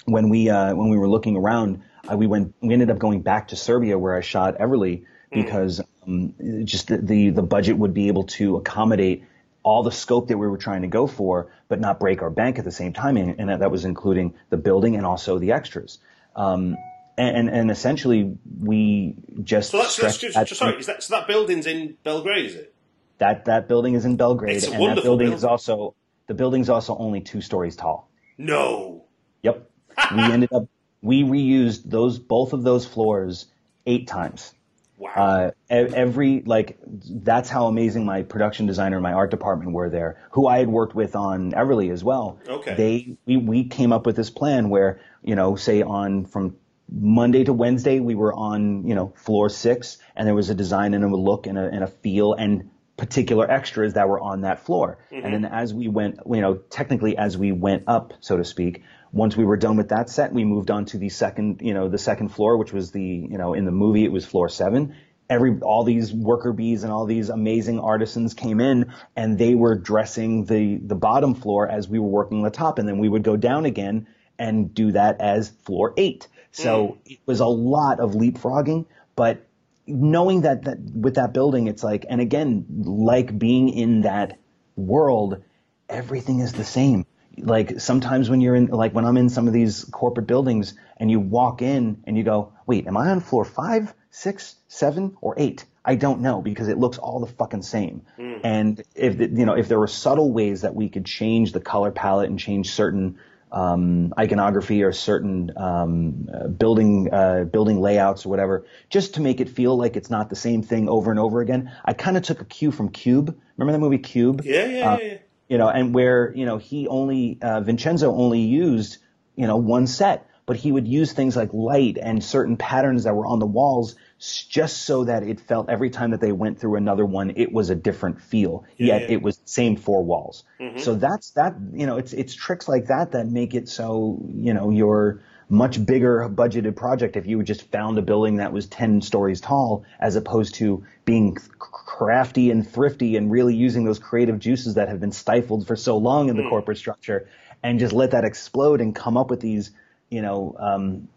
when 0.04 0.28
we 0.28 0.50
uh, 0.50 0.74
when 0.74 0.90
we 0.90 0.98
were 0.98 1.08
looking 1.08 1.36
around, 1.36 1.82
uh, 2.10 2.14
we 2.14 2.26
went 2.26 2.54
we 2.60 2.74
ended 2.74 2.90
up 2.90 2.98
going 2.98 3.22
back 3.22 3.48
to 3.48 3.56
Serbia 3.56 3.98
where 3.98 4.14
I 4.14 4.20
shot 4.20 4.58
Everly 4.58 5.06
because 5.30 5.80
um, 6.06 6.34
just 6.64 6.88
the, 6.88 6.98
the 6.98 7.30
the 7.30 7.42
budget 7.42 7.78
would 7.78 7.94
be 7.94 8.08
able 8.08 8.24
to 8.24 8.56
accommodate 8.56 9.24
all 9.68 9.82
the 9.82 9.92
scope 9.92 10.28
that 10.28 10.38
we 10.38 10.46
were 10.48 10.58
trying 10.58 10.82
to 10.82 10.88
go 10.88 11.06
for, 11.06 11.50
but 11.68 11.80
not 11.80 12.00
break 12.00 12.22
our 12.22 12.30
bank 12.30 12.58
at 12.58 12.64
the 12.64 12.72
same 12.72 12.92
time, 12.92 13.16
and, 13.16 13.38
and 13.38 13.48
that, 13.48 13.70
was 13.70 13.84
including 13.84 14.34
the 14.50 14.56
building 14.56 14.96
and 14.96 15.04
also 15.04 15.38
the 15.38 15.52
extras. 15.52 15.98
Um, 16.34 16.76
and, 17.16 17.48
and 17.48 17.70
essentially, 17.70 18.36
we 18.60 19.14
just 19.42 19.70
so 19.70 19.78
that's, 19.78 19.96
that's 19.96 20.18
just, 20.18 20.54
sorry. 20.54 20.78
Is 20.78 20.86
that, 20.86 21.02
so 21.02 21.16
that 21.16 21.26
building's 21.26 21.66
in 21.66 21.96
Belgrade, 22.04 22.46
is 22.46 22.54
it? 22.54 22.74
that 23.18 23.44
that 23.44 23.68
building 23.68 23.94
is 23.94 24.04
in 24.04 24.16
Belgrade, 24.16 24.56
It's 24.56 24.66
and 24.66 24.74
that 24.74 24.80
wonderful 24.80 25.02
building 25.02 25.32
is 25.32 25.44
also 25.44 25.94
the 26.26 26.34
building's 26.34 26.68
also 26.68 26.96
only 26.96 27.20
two 27.20 27.40
stories 27.40 27.76
tall. 27.76 28.08
No. 28.36 29.04
Yep. 29.42 29.70
we 30.14 30.22
ended 30.22 30.52
up 30.52 30.68
we 31.02 31.22
reused 31.22 31.82
those 31.84 32.18
both 32.18 32.52
of 32.52 32.62
those 32.62 32.86
floors 32.86 33.46
eight 33.86 34.06
times. 34.06 34.54
Wow. 34.98 35.10
Uh, 35.14 35.50
every 35.70 36.42
like 36.42 36.78
that's 36.84 37.48
how 37.48 37.66
amazing 37.66 38.04
my 38.04 38.22
production 38.22 38.66
designer 38.66 38.96
and 38.96 39.02
my 39.02 39.12
art 39.12 39.30
department 39.30 39.72
were 39.72 39.88
there, 39.88 40.20
who 40.32 40.48
I 40.48 40.58
had 40.58 40.68
worked 40.68 40.94
with 40.94 41.14
on 41.14 41.52
Everly 41.52 41.92
as 41.92 42.02
well. 42.02 42.40
Okay. 42.48 42.74
They 42.74 43.16
we 43.24 43.36
we 43.36 43.64
came 43.64 43.92
up 43.92 44.06
with 44.06 44.16
this 44.16 44.30
plan 44.30 44.70
where 44.70 45.00
you 45.22 45.36
know 45.36 45.54
say 45.54 45.82
on 45.82 46.24
from 46.24 46.56
Monday 46.90 47.44
to 47.44 47.52
Wednesday 47.52 48.00
we 48.00 48.16
were 48.16 48.34
on 48.34 48.88
you 48.88 48.96
know 48.96 49.12
floor 49.14 49.48
six 49.48 49.98
and 50.16 50.26
there 50.26 50.34
was 50.34 50.50
a 50.50 50.54
design 50.54 50.94
and 50.94 51.04
a 51.04 51.16
look 51.16 51.46
and 51.46 51.58
a, 51.58 51.68
and 51.68 51.84
a 51.84 51.88
feel 51.88 52.32
and 52.32 52.70
particular 52.96 53.48
extras 53.48 53.94
that 53.94 54.08
were 54.08 54.20
on 54.20 54.40
that 54.40 54.58
floor. 54.66 54.98
And 55.12 55.32
then 55.32 55.44
as 55.44 55.72
we 55.72 55.86
went, 55.86 56.18
you 56.26 56.40
know, 56.40 56.56
technically 56.56 57.16
as 57.16 57.38
we 57.38 57.52
went 57.52 57.84
up, 57.86 58.12
so 58.20 58.36
to 58.36 58.44
speak, 58.44 58.82
once 59.12 59.36
we 59.36 59.44
were 59.44 59.56
done 59.56 59.76
with 59.76 59.88
that 59.88 60.10
set, 60.10 60.32
we 60.32 60.44
moved 60.44 60.70
on 60.70 60.84
to 60.86 60.98
the 60.98 61.08
second, 61.08 61.60
you 61.62 61.74
know, 61.74 61.88
the 61.88 61.98
second 61.98 62.28
floor, 62.28 62.56
which 62.56 62.72
was 62.72 62.90
the, 62.90 63.02
you 63.02 63.38
know, 63.38 63.54
in 63.54 63.64
the 63.64 63.72
movie 63.72 64.04
it 64.04 64.12
was 64.12 64.24
floor 64.24 64.48
seven. 64.48 64.94
Every 65.30 65.58
all 65.60 65.84
these 65.84 66.12
worker 66.12 66.52
bees 66.52 66.84
and 66.84 66.92
all 66.92 67.04
these 67.04 67.28
amazing 67.28 67.80
artisans 67.80 68.32
came 68.34 68.60
in 68.60 68.92
and 69.14 69.36
they 69.38 69.54
were 69.54 69.74
dressing 69.74 70.44
the 70.46 70.78
the 70.78 70.94
bottom 70.94 71.34
floor 71.34 71.68
as 71.68 71.88
we 71.88 71.98
were 71.98 72.08
working 72.08 72.42
the 72.42 72.50
top, 72.50 72.78
and 72.78 72.88
then 72.88 72.98
we 72.98 73.08
would 73.08 73.22
go 73.22 73.36
down 73.36 73.66
again 73.66 74.06
and 74.38 74.72
do 74.72 74.92
that 74.92 75.20
as 75.20 75.50
floor 75.50 75.92
eight. 75.96 76.28
So 76.50 76.88
mm. 76.88 77.12
it 77.12 77.18
was 77.26 77.40
a 77.40 77.46
lot 77.46 78.00
of 78.00 78.12
leapfrogging, 78.12 78.86
but 79.16 79.44
knowing 79.86 80.42
that, 80.42 80.64
that 80.64 80.78
with 80.80 81.14
that 81.14 81.32
building, 81.32 81.66
it's 81.66 81.82
like, 81.82 82.04
and 82.08 82.20
again, 82.20 82.66
like 82.84 83.36
being 83.38 83.70
in 83.70 84.02
that 84.02 84.38
world, 84.76 85.42
everything 85.88 86.40
is 86.40 86.52
the 86.52 86.64
same. 86.64 87.06
Like 87.44 87.80
sometimes 87.80 88.28
when 88.30 88.40
you're 88.40 88.54
in, 88.54 88.66
like 88.66 88.92
when 88.92 89.04
I'm 89.04 89.16
in 89.16 89.28
some 89.28 89.46
of 89.46 89.52
these 89.52 89.84
corporate 89.84 90.26
buildings 90.26 90.74
and 90.96 91.10
you 91.10 91.20
walk 91.20 91.62
in 91.62 92.02
and 92.04 92.16
you 92.16 92.24
go, 92.24 92.52
wait, 92.66 92.86
am 92.86 92.96
I 92.96 93.10
on 93.10 93.20
floor 93.20 93.44
five, 93.44 93.94
six, 94.10 94.56
seven, 94.68 95.16
or 95.20 95.34
eight? 95.38 95.64
I 95.84 95.94
don't 95.94 96.20
know 96.20 96.42
because 96.42 96.68
it 96.68 96.78
looks 96.78 96.98
all 96.98 97.20
the 97.20 97.26
fucking 97.26 97.62
same. 97.62 98.02
And 98.44 98.82
if, 98.94 99.18
you 99.18 99.46
know, 99.46 99.54
if 99.54 99.68
there 99.68 99.78
were 99.78 99.86
subtle 99.86 100.32
ways 100.32 100.60
that 100.62 100.74
we 100.74 100.88
could 100.88 101.06
change 101.06 101.52
the 101.52 101.60
color 101.60 101.90
palette 101.90 102.28
and 102.28 102.38
change 102.38 102.70
certain, 102.70 103.18
um, 103.50 104.12
iconography 104.18 104.82
or 104.82 104.92
certain 104.92 105.50
um, 105.56 106.28
uh, 106.32 106.48
building 106.48 107.08
uh, 107.10 107.44
building 107.44 107.80
layouts 107.80 108.26
or 108.26 108.28
whatever, 108.28 108.66
just 108.90 109.14
to 109.14 109.22
make 109.22 109.40
it 109.40 109.48
feel 109.48 109.74
like 109.76 109.96
it's 109.96 110.10
not 110.10 110.28
the 110.28 110.36
same 110.36 110.62
thing 110.62 110.88
over 110.88 111.10
and 111.10 111.18
over 111.18 111.40
again. 111.40 111.72
I 111.82 111.94
kind 111.94 112.18
of 112.18 112.22
took 112.22 112.42
a 112.42 112.44
cue 112.44 112.70
from 112.70 112.90
Cube. 112.90 113.34
Remember 113.56 113.72
that 113.72 113.78
movie 113.82 113.98
Cube? 113.98 114.42
yeah, 114.44 114.66
yeah, 114.66 114.90
Uh, 114.90 114.98
yeah, 115.00 115.06
yeah. 115.06 115.18
You 115.48 115.58
know, 115.58 115.68
and 115.68 115.94
where 115.94 116.32
you 116.34 116.46
know 116.46 116.58
he 116.58 116.86
only 116.88 117.38
uh, 117.40 117.60
Vincenzo 117.60 118.12
only 118.12 118.40
used 118.40 118.98
you 119.34 119.46
know 119.46 119.56
one 119.56 119.86
set, 119.86 120.28
but 120.46 120.56
he 120.56 120.72
would 120.72 120.86
use 120.86 121.12
things 121.12 121.36
like 121.36 121.50
light 121.52 121.98
and 122.00 122.22
certain 122.22 122.56
patterns 122.56 123.04
that 123.04 123.14
were 123.14 123.26
on 123.26 123.38
the 123.38 123.46
walls 123.46 123.96
just 124.18 124.82
so 124.82 125.04
that 125.04 125.22
it 125.22 125.40
felt 125.40 125.70
every 125.70 125.90
time 125.90 126.10
that 126.10 126.20
they 126.20 126.32
went 126.32 126.58
through 126.58 126.74
another 126.76 127.06
one, 127.06 127.32
it 127.36 127.52
was 127.52 127.70
a 127.70 127.74
different 127.74 128.20
feel. 128.20 128.64
yet 128.76 129.02
yeah. 129.02 129.08
it 129.08 129.22
was 129.22 129.38
the 129.38 129.48
same 129.48 129.76
four 129.76 130.02
walls. 130.02 130.44
So 130.80 130.94
that's 130.94 131.30
that. 131.32 131.54
You 131.72 131.86
know, 131.86 131.98
it's 131.98 132.12
it's 132.12 132.34
tricks 132.34 132.68
like 132.68 132.86
that 132.86 133.12
that 133.12 133.28
make 133.28 133.54
it 133.54 133.68
so 133.68 134.26
you 134.34 134.54
know 134.54 134.70
your 134.70 135.22
much 135.48 135.84
bigger 135.84 136.28
budgeted 136.28 136.76
project 136.76 137.16
if 137.16 137.26
you 137.26 137.42
just 137.42 137.62
found 137.70 137.96
a 137.98 138.02
building 138.02 138.36
that 138.36 138.52
was 138.52 138.66
10 138.66 139.00
stories 139.00 139.40
tall 139.40 139.84
as 139.98 140.14
opposed 140.14 140.54
to 140.54 140.84
being 141.04 141.36
crafty 141.58 142.50
and 142.50 142.68
thrifty 142.68 143.16
and 143.16 143.30
really 143.30 143.54
using 143.54 143.84
those 143.84 143.98
creative 143.98 144.38
juices 144.38 144.74
that 144.74 144.88
have 144.88 145.00
been 145.00 145.12
stifled 145.12 145.66
for 145.66 145.74
so 145.74 145.96
long 145.96 146.28
in 146.28 146.36
the 146.36 146.48
corporate 146.48 146.76
structure 146.76 147.28
and 147.62 147.78
just 147.78 147.94
let 147.94 148.10
that 148.10 148.24
explode 148.24 148.80
and 148.80 148.94
come 148.94 149.16
up 149.16 149.30
with 149.30 149.40
these 149.40 149.70
you 150.10 150.20
know 150.20 150.54
um, 150.58 151.08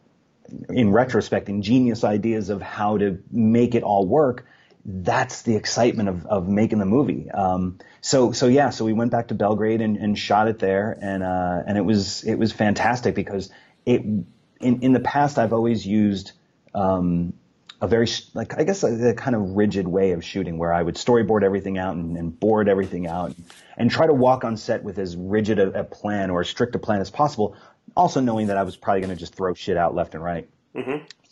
in 0.70 0.92
retrospect, 0.92 1.50
ingenious 1.50 2.04
ideas 2.04 2.50
of 2.50 2.62
how 2.62 2.98
to 2.98 3.22
make 3.32 3.76
it 3.76 3.84
all 3.84 4.06
work. 4.06 4.46
That's 4.84 5.44
the 5.44 5.56
excitement 5.56 6.10
of, 6.10 6.26
of 6.26 6.48
making 6.48 6.80
the 6.80 6.86
movie. 6.86 7.30
Um, 7.30 7.78
so, 8.02 8.32
so 8.32 8.48
yeah, 8.48 8.72
so 8.72 8.84
we 8.84 8.94
went 8.94 9.12
back 9.12 9.28
to 9.28 9.36
Belgrade 9.36 9.82
and, 9.82 9.96
and 9.98 10.18
shot 10.18 10.48
it 10.48 10.60
there 10.60 10.98
and, 11.00 11.22
uh, 11.22 11.64
and 11.68 11.78
it 11.78 11.86
was, 11.86 12.24
it 12.24 12.36
was 12.36 12.52
fantastic 12.52 13.14
because 13.14 13.52
it, 13.86 14.02
in, 14.02 14.26
in 14.60 14.94
the 14.94 15.00
past, 15.00 15.38
I've 15.38 15.54
always 15.54 15.86
used, 15.86 16.34
um, 16.74 17.34
a 17.82 17.88
very, 17.88 18.08
like, 18.36 18.60
I 18.60 18.64
guess 18.64 18.84
a, 18.84 19.10
a 19.10 19.14
kind 19.16 19.36
of 19.36 19.42
rigid 19.52 19.88
way 19.88 20.12
of 20.12 20.24
shooting 20.24 20.58
where 20.60 20.72
I 20.72 20.82
would 20.84 20.96
storyboard 20.96 21.44
everything 21.44 21.80
out 21.80 21.96
and, 21.96 22.16
and 22.16 22.40
board 22.40 22.70
everything 22.70 23.08
out 23.08 23.34
and 23.76 23.90
try 23.90 24.06
to 24.06 24.14
walk 24.14 24.44
on 24.44 24.56
set 24.56 24.84
with 24.84 25.00
as 25.00 25.16
rigid 25.16 25.58
a, 25.58 25.80
a 25.80 25.84
plan 25.84 26.30
or 26.30 26.42
as 26.42 26.50
strict 26.50 26.76
a 26.76 26.80
plan 26.80 27.02
as 27.02 27.10
possible. 27.10 27.56
Also 27.96 28.20
knowing 28.22 28.48
that 28.48 28.58
I 28.58 28.64
was 28.64 28.76
probably 28.76 29.02
going 29.02 29.14
to 29.14 29.20
just 29.20 29.34
throw 29.34 29.54
shit 29.56 29.78
out 29.78 29.96
left 29.96 30.14
and 30.14 30.24
right 30.24 30.48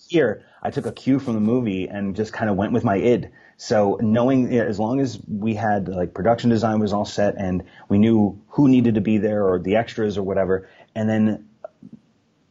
here 0.09 0.43
I 0.62 0.71
took 0.71 0.85
a 0.85 0.91
cue 0.91 1.19
from 1.19 1.35
the 1.35 1.39
movie 1.39 1.88
and 1.88 2.15
just 2.15 2.33
kind 2.33 2.49
of 2.49 2.57
went 2.57 2.73
with 2.73 2.83
my 2.83 2.97
id. 2.97 3.29
So 3.57 3.99
knowing 4.01 4.57
as 4.57 4.79
long 4.79 4.99
as 4.99 5.19
we 5.27 5.53
had 5.53 5.88
like 5.88 6.13
production 6.13 6.49
design 6.49 6.79
was 6.79 6.93
all 6.93 7.05
set 7.05 7.35
and 7.38 7.63
we 7.89 7.97
knew 7.97 8.41
who 8.49 8.67
needed 8.67 8.95
to 8.95 9.01
be 9.01 9.17
there 9.17 9.45
or 9.45 9.59
the 9.59 9.75
extras 9.75 10.17
or 10.17 10.23
whatever, 10.23 10.69
and 10.95 11.09
then 11.09 11.48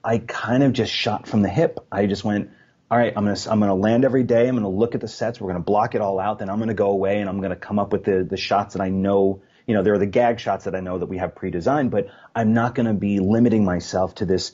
I 0.08 0.18
kind 0.18 0.62
of 0.62 0.72
just 0.72 0.90
shot 0.90 1.28
from 1.28 1.42
the 1.42 1.50
hip. 1.50 1.80
I 1.92 2.06
just 2.06 2.24
went, 2.24 2.48
all 2.90 2.96
right, 2.96 3.12
I'm 3.14 3.26
gonna 3.26 3.36
I'm 3.50 3.60
gonna 3.60 3.74
land 3.74 4.06
every 4.06 4.22
day. 4.22 4.48
I'm 4.48 4.54
gonna 4.54 4.70
look 4.70 4.94
at 4.94 5.02
the 5.02 5.08
sets. 5.08 5.38
We're 5.38 5.52
gonna 5.52 5.62
block 5.62 5.94
it 5.94 6.00
all 6.00 6.18
out. 6.18 6.38
Then 6.38 6.48
I'm 6.48 6.58
gonna 6.58 6.72
go 6.72 6.88
away 6.88 7.20
and 7.20 7.28
I'm 7.28 7.42
gonna 7.42 7.56
come 7.56 7.78
up 7.78 7.92
with 7.92 8.04
the 8.04 8.26
the 8.28 8.38
shots 8.38 8.72
that 8.72 8.80
I 8.80 8.88
know. 8.88 9.42
You 9.66 9.74
know, 9.74 9.82
there 9.82 9.92
are 9.92 9.98
the 9.98 10.06
gag 10.06 10.40
shots 10.40 10.64
that 10.64 10.74
I 10.74 10.80
know 10.80 10.96
that 10.96 11.10
we 11.10 11.18
have 11.18 11.34
pre-designed, 11.34 11.90
but 11.90 12.08
I'm 12.34 12.54
not 12.54 12.74
gonna 12.74 12.94
be 12.94 13.18
limiting 13.18 13.66
myself 13.66 14.14
to 14.16 14.24
this 14.24 14.52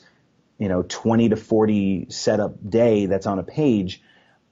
you 0.57 0.67
know 0.67 0.83
20 0.83 1.29
to 1.29 1.37
40 1.37 2.07
setup 2.09 2.57
day 2.69 3.05
that's 3.05 3.25
on 3.25 3.39
a 3.39 3.43
page 3.43 4.01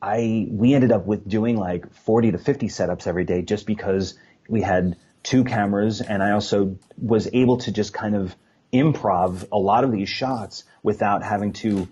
i 0.01 0.47
we 0.49 0.73
ended 0.73 0.91
up 0.91 1.05
with 1.05 1.27
doing 1.27 1.55
like 1.57 1.93
40 1.93 2.33
to 2.33 2.37
50 2.37 2.67
setups 2.67 3.07
every 3.07 3.23
day 3.23 3.41
just 3.41 3.65
because 3.65 4.15
we 4.49 4.61
had 4.61 4.97
two 5.23 5.43
cameras 5.43 6.01
and 6.01 6.21
i 6.21 6.31
also 6.31 6.77
was 6.97 7.29
able 7.31 7.57
to 7.59 7.71
just 7.71 7.93
kind 7.93 8.15
of 8.15 8.35
improv 8.73 9.47
a 9.51 9.57
lot 9.57 9.83
of 9.83 9.91
these 9.91 10.09
shots 10.09 10.63
without 10.81 11.23
having 11.23 11.53
to 11.53 11.87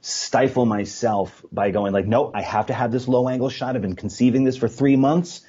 stifle 0.00 0.66
myself 0.66 1.44
by 1.52 1.70
going 1.70 1.92
like, 1.92 2.06
no, 2.06 2.30
I 2.32 2.42
have 2.42 2.66
to 2.66 2.74
have 2.74 2.92
this 2.92 3.08
low 3.08 3.28
angle 3.28 3.50
shot. 3.50 3.76
I've 3.76 3.82
been 3.82 3.96
conceiving 3.96 4.44
this 4.44 4.56
for 4.56 4.68
three 4.68 4.96
months 4.96 5.42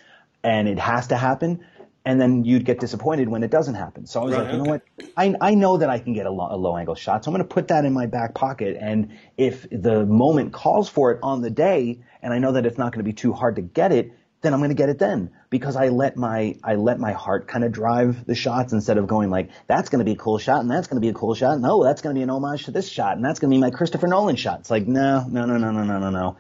and 0.44 0.68
it 0.68 0.80
has 0.80 1.08
to 1.08 1.16
happen. 1.18 1.66
And 2.06 2.20
then 2.22 2.44
you'd 2.46 2.66
get 2.66 2.80
disappointed 2.80 3.28
when 3.30 3.44
it 3.44 3.52
doesn't 3.52 3.76
happen. 3.76 4.06
So 4.08 4.22
I 4.22 4.26
was 4.26 4.32
Right, 4.32 4.44
like, 4.44 4.54
you 4.54 4.58
okay. 4.58 4.64
know 4.64 4.72
what? 4.72 4.82
I, 5.18 5.36
I 5.42 5.56
know 5.56 5.78
that 5.78 5.90
I 5.90 6.00
can 6.00 6.14
get 6.14 6.26
a, 6.26 6.32
lo- 6.32 6.48
a 6.50 6.56
low 6.56 6.78
angle 6.78 6.96
shot. 6.96 7.24
So 7.26 7.32
I'm 7.32 7.36
going 7.36 7.48
to 7.48 7.54
put 7.54 7.68
that 7.68 7.86
in 7.86 7.94
my 7.94 8.06
back 8.06 8.34
pocket. 8.34 8.78
And 8.80 9.18
if 9.38 9.68
the 9.70 10.06
moment 10.06 10.54
calls 10.54 10.90
for 10.90 11.12
it 11.12 11.20
on 11.22 11.42
the 11.42 11.50
day, 11.50 12.04
and 12.22 12.34
I 12.34 12.40
know 12.40 12.54
that 12.54 12.66
it's 12.66 12.78
not 12.78 12.94
going 12.94 13.04
to 13.04 13.10
be 13.10 13.14
too 13.14 13.34
hard 13.34 13.58
to 13.58 13.62
get 13.62 13.92
it, 13.92 14.14
then 14.48 14.54
I'm 14.54 14.62
going 14.62 14.70
to 14.70 14.76
get 14.76 14.88
it 14.88 14.98
then 14.98 15.32
because 15.50 15.76
I 15.76 15.90
let 15.90 16.16
my 16.16 16.56
I 16.64 16.76
let 16.76 17.00
my 17.00 17.12
heart 17.12 17.50
kind 17.50 17.66
of 17.66 17.74
drive 17.74 18.26
the 18.26 18.34
shots 18.34 18.72
instead 18.72 18.98
of 18.98 19.06
going 19.06 19.30
like 19.30 19.50
that's 19.68 19.90
going 19.90 20.00
to 20.00 20.06
be 20.06 20.14
a 20.14 20.16
cool 20.16 20.38
shot 20.38 20.62
and 20.62 20.72
that's 20.72 20.88
going 20.88 20.96
to 20.96 21.06
be 21.06 21.10
a 21.10 21.14
cool 21.14 21.36
shot 21.36 21.58
and 21.58 21.66
oh 21.66 21.84
that's 21.84 22.02
going 22.02 22.16
to 22.16 22.18
be 22.18 22.24
an 22.24 22.30
homage 22.30 22.64
to 22.66 22.72
this 22.72 22.88
shot 22.88 23.18
and 23.18 23.26
that's 23.26 23.40
going 23.40 23.52
to 23.52 23.56
be 23.56 23.60
my 23.60 23.72
Christopher 23.72 24.08
Nolan 24.08 24.38
shot. 24.38 24.62
It's 24.62 24.72
like 24.72 24.88
no 24.88 25.26
no 25.30 25.46
no 25.46 25.58
no 25.58 25.72
no 25.72 25.84
no 25.84 26.00
no 26.00 26.10
no. 26.10 26.38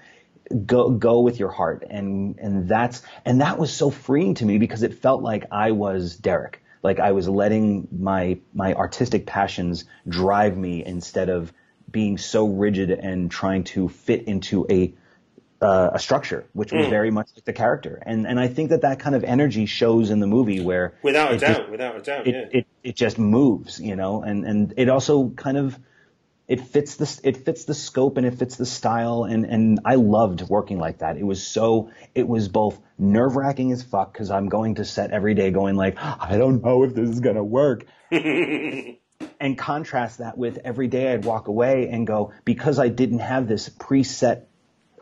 Go 0.66 0.91
go 0.91 1.20
with 1.20 1.38
your 1.38 1.51
heart. 1.51 1.84
And 1.89 2.39
and 2.39 2.70
that's 2.70 3.01
and 3.26 3.41
that 3.41 3.60
was 3.60 3.74
so 3.74 3.89
freeing 3.89 4.36
to 4.36 4.45
me 4.45 4.58
because 4.58 4.84
it 4.84 4.93
felt 4.93 5.22
like 5.22 5.43
I 5.51 5.72
was 5.72 6.16
Derek. 6.16 6.64
Like 6.82 7.01
I 7.01 7.12
was 7.12 7.28
letting 7.28 7.89
my 7.91 8.39
my 8.53 8.74
artistic 8.74 9.26
passions 9.26 9.84
drive 10.08 10.55
me 10.55 10.86
instead 10.86 11.28
of 11.28 11.51
being 11.91 12.18
so 12.18 12.47
rigid 12.47 12.89
and 12.89 13.30
trying 13.30 13.66
to 13.66 13.89
fit 13.89 14.24
into 14.24 14.66
a 14.70 14.93
uh, 15.62 15.89
a 15.93 15.99
structure, 15.99 16.45
which 16.53 16.72
was 16.72 16.88
very 16.88 17.10
much 17.12 17.30
like 17.36 17.45
the 17.45 17.53
character, 17.53 18.01
and 18.05 18.28
and 18.28 18.39
I 18.39 18.47
think 18.47 18.70
that 18.70 18.82
that 18.82 18.99
kind 18.99 19.16
of 19.16 19.24
energy 19.24 19.66
shows 19.66 20.10
in 20.12 20.20
the 20.20 20.28
movie 20.28 20.60
where 20.62 20.93
Without 21.01 21.32
a 21.32 21.36
it 21.36 21.39
just- 21.39 21.60
doubt, 21.60 21.72
without 21.72 21.95
a 21.95 22.01
doubt, 22.01 22.28
it, 22.28 22.36
yeah. 22.36 22.60
it 22.60 22.68
it 22.84 22.95
just 22.95 23.18
moves, 23.18 23.80
you 23.80 23.95
know, 23.95 24.22
and 24.22 24.45
and 24.45 24.74
it 24.78 24.89
also 24.89 25.30
kind 25.30 25.58
of 25.58 25.78
it 26.47 26.62
fits 26.62 26.95
the 26.95 27.20
it 27.28 27.38
fits 27.43 27.66
the 27.66 27.74
scope 27.74 28.18
and 28.18 28.26
it 28.26 28.36
fits 28.36 28.55
the 28.55 28.66
style, 28.66 29.24
and 29.26 29.45
and 29.45 29.80
I 29.84 29.95
loved 29.95 30.43
working 30.47 30.78
like 30.80 30.99
that. 30.99 31.18
It 31.18 31.24
was 31.26 31.45
so 31.45 31.89
it 32.16 32.28
was 32.28 32.47
both 32.49 32.80
nerve 32.99 33.36
wracking 33.36 33.72
as 33.72 33.82
fuck 33.84 34.14
because 34.14 34.30
I'm 34.32 34.49
going 34.49 34.76
to 34.76 34.86
set 34.86 35.12
every 35.12 35.34
day 35.34 35.51
going 35.51 35.76
like 35.76 35.97
I 35.99 36.38
don't 36.38 36.64
know 36.64 36.84
if 36.84 36.93
this 36.93 37.10
is 37.10 37.20
gonna 37.20 37.43
work, 37.43 37.86
and 38.12 39.58
contrast 39.58 40.20
that 40.20 40.38
with 40.38 40.60
every 40.64 40.88
day 40.88 41.14
I'd 41.14 41.26
walk 41.26 41.47
away 41.47 41.89
and 41.89 42.05
go 42.05 42.32
because 42.45 42.80
I 42.80 42.89
didn't 42.89 43.20
have 43.20 43.47
this 43.47 43.70
preset 43.70 44.43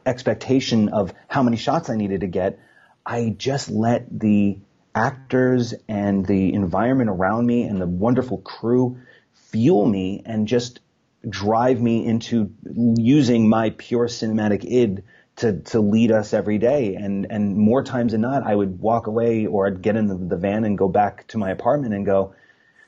expectation 0.06 0.90
of 0.90 1.14
how 1.28 1.44
many 1.44 1.58
shots 1.58 1.90
I 1.90 1.96
needed 1.96 2.22
to 2.22 2.28
get, 2.28 2.60
I 3.06 3.36
just 3.38 3.70
let 3.70 4.08
the 4.20 4.60
actors 4.94 5.74
and 5.88 6.26
the 6.26 6.54
environment 6.54 7.10
around 7.10 7.46
me 7.46 7.64
and 7.64 7.82
the 7.82 7.88
wonderful 7.88 8.38
crew 8.38 8.98
fuel 9.34 9.86
me 9.86 10.22
and 10.26 10.48
just 10.48 10.80
drive 11.28 11.82
me 11.82 12.06
into 12.06 12.54
using 12.64 13.50
my 13.50 13.72
pure 13.72 14.08
cinematic 14.08 14.64
id 14.64 15.04
to, 15.38 15.60
to 15.60 15.80
lead 15.82 16.12
us 16.12 16.34
every 16.34 16.58
day. 16.58 16.96
And, 16.96 17.28
and 17.30 17.58
more 17.58 17.84
times 17.84 18.14
than 18.14 18.22
not, 18.22 18.44
I 18.44 18.56
would 18.56 18.80
walk 18.80 19.08
away 19.08 19.46
or 19.46 19.68
I'd 19.68 19.82
get 19.82 19.96
in 19.96 20.08
the, 20.08 20.16
the 20.16 20.38
van 20.38 20.64
and 20.64 20.78
go 20.78 20.88
back 20.88 21.28
to 21.28 21.38
my 21.38 21.52
apartment 21.52 21.94
and 21.94 22.06
go, 22.06 22.36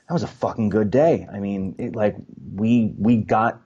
that 0.08 0.14
was 0.14 0.22
a 0.22 0.28
fucking 0.28 0.70
good 0.70 0.90
day. 0.90 1.28
I 1.30 1.40
mean, 1.40 1.74
it, 1.78 1.94
like 1.94 2.16
we, 2.54 2.94
we 2.98 3.18
got 3.18 3.60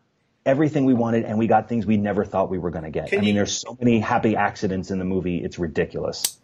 everything 0.44 0.84
we 0.84 0.94
wanted 0.94 1.24
and 1.24 1.38
we 1.38 1.46
got 1.46 1.68
things 1.68 1.86
we 1.86 1.96
never 1.96 2.24
thought 2.24 2.50
we 2.50 2.58
were 2.58 2.70
going 2.70 2.84
to 2.84 2.90
get. 2.90 3.08
Can 3.08 3.18
I 3.18 3.20
mean, 3.22 3.28
you- 3.30 3.34
there's 3.34 3.56
so 3.58 3.76
many 3.80 4.00
happy 4.00 4.36
accidents 4.36 4.90
in 4.90 4.98
the 4.98 5.04
movie. 5.04 5.38
It's 5.42 5.58
ridiculous. 5.58 6.38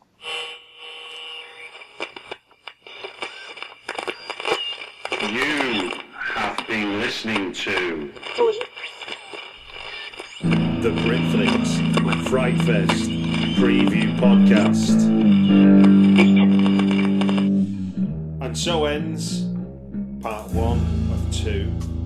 You 5.20 5.90
have 6.34 6.66
been 6.66 7.00
listening 7.00 7.52
to 7.52 8.12
the 10.80 10.90
Britflicks 11.02 12.28
Fright 12.28 12.56
Fest 12.62 13.10
preview 13.58 14.16
podcast. 14.18 15.02
And 18.40 18.56
so 18.56 18.84
ends 18.84 19.44
part 20.22 20.50
one 20.52 20.78
of 21.12 21.34
two 21.34 21.72
of 21.80 21.97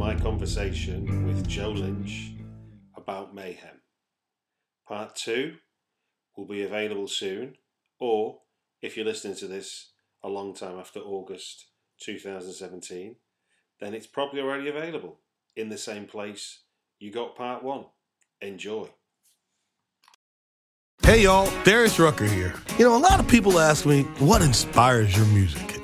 my 0.00 0.14
conversation 0.14 1.26
with 1.26 1.46
Joe 1.46 1.72
Lynch 1.72 2.32
about 2.96 3.34
mayhem. 3.34 3.82
Part 4.88 5.14
two 5.14 5.56
will 6.34 6.46
be 6.46 6.62
available 6.62 7.06
soon, 7.06 7.56
or 7.98 8.38
if 8.80 8.96
you're 8.96 9.04
listening 9.04 9.36
to 9.36 9.46
this 9.46 9.90
a 10.24 10.28
long 10.30 10.54
time 10.54 10.78
after 10.78 11.00
August 11.00 11.66
2017, 12.00 13.16
then 13.78 13.92
it's 13.92 14.06
probably 14.06 14.40
already 14.40 14.70
available 14.70 15.18
in 15.54 15.68
the 15.68 15.76
same 15.76 16.06
place 16.06 16.60
you 16.98 17.12
got 17.12 17.36
part 17.36 17.62
one. 17.62 17.84
Enjoy. 18.40 18.88
Hey 21.02 21.24
y'all, 21.24 21.52
Darius 21.64 21.98
Rucker 21.98 22.24
here. 22.24 22.54
You 22.78 22.86
know, 22.86 22.96
a 22.96 23.04
lot 23.04 23.20
of 23.20 23.28
people 23.28 23.60
ask 23.60 23.84
me, 23.84 24.04
what 24.18 24.40
inspires 24.40 25.14
your 25.14 25.26
music? 25.26 25.79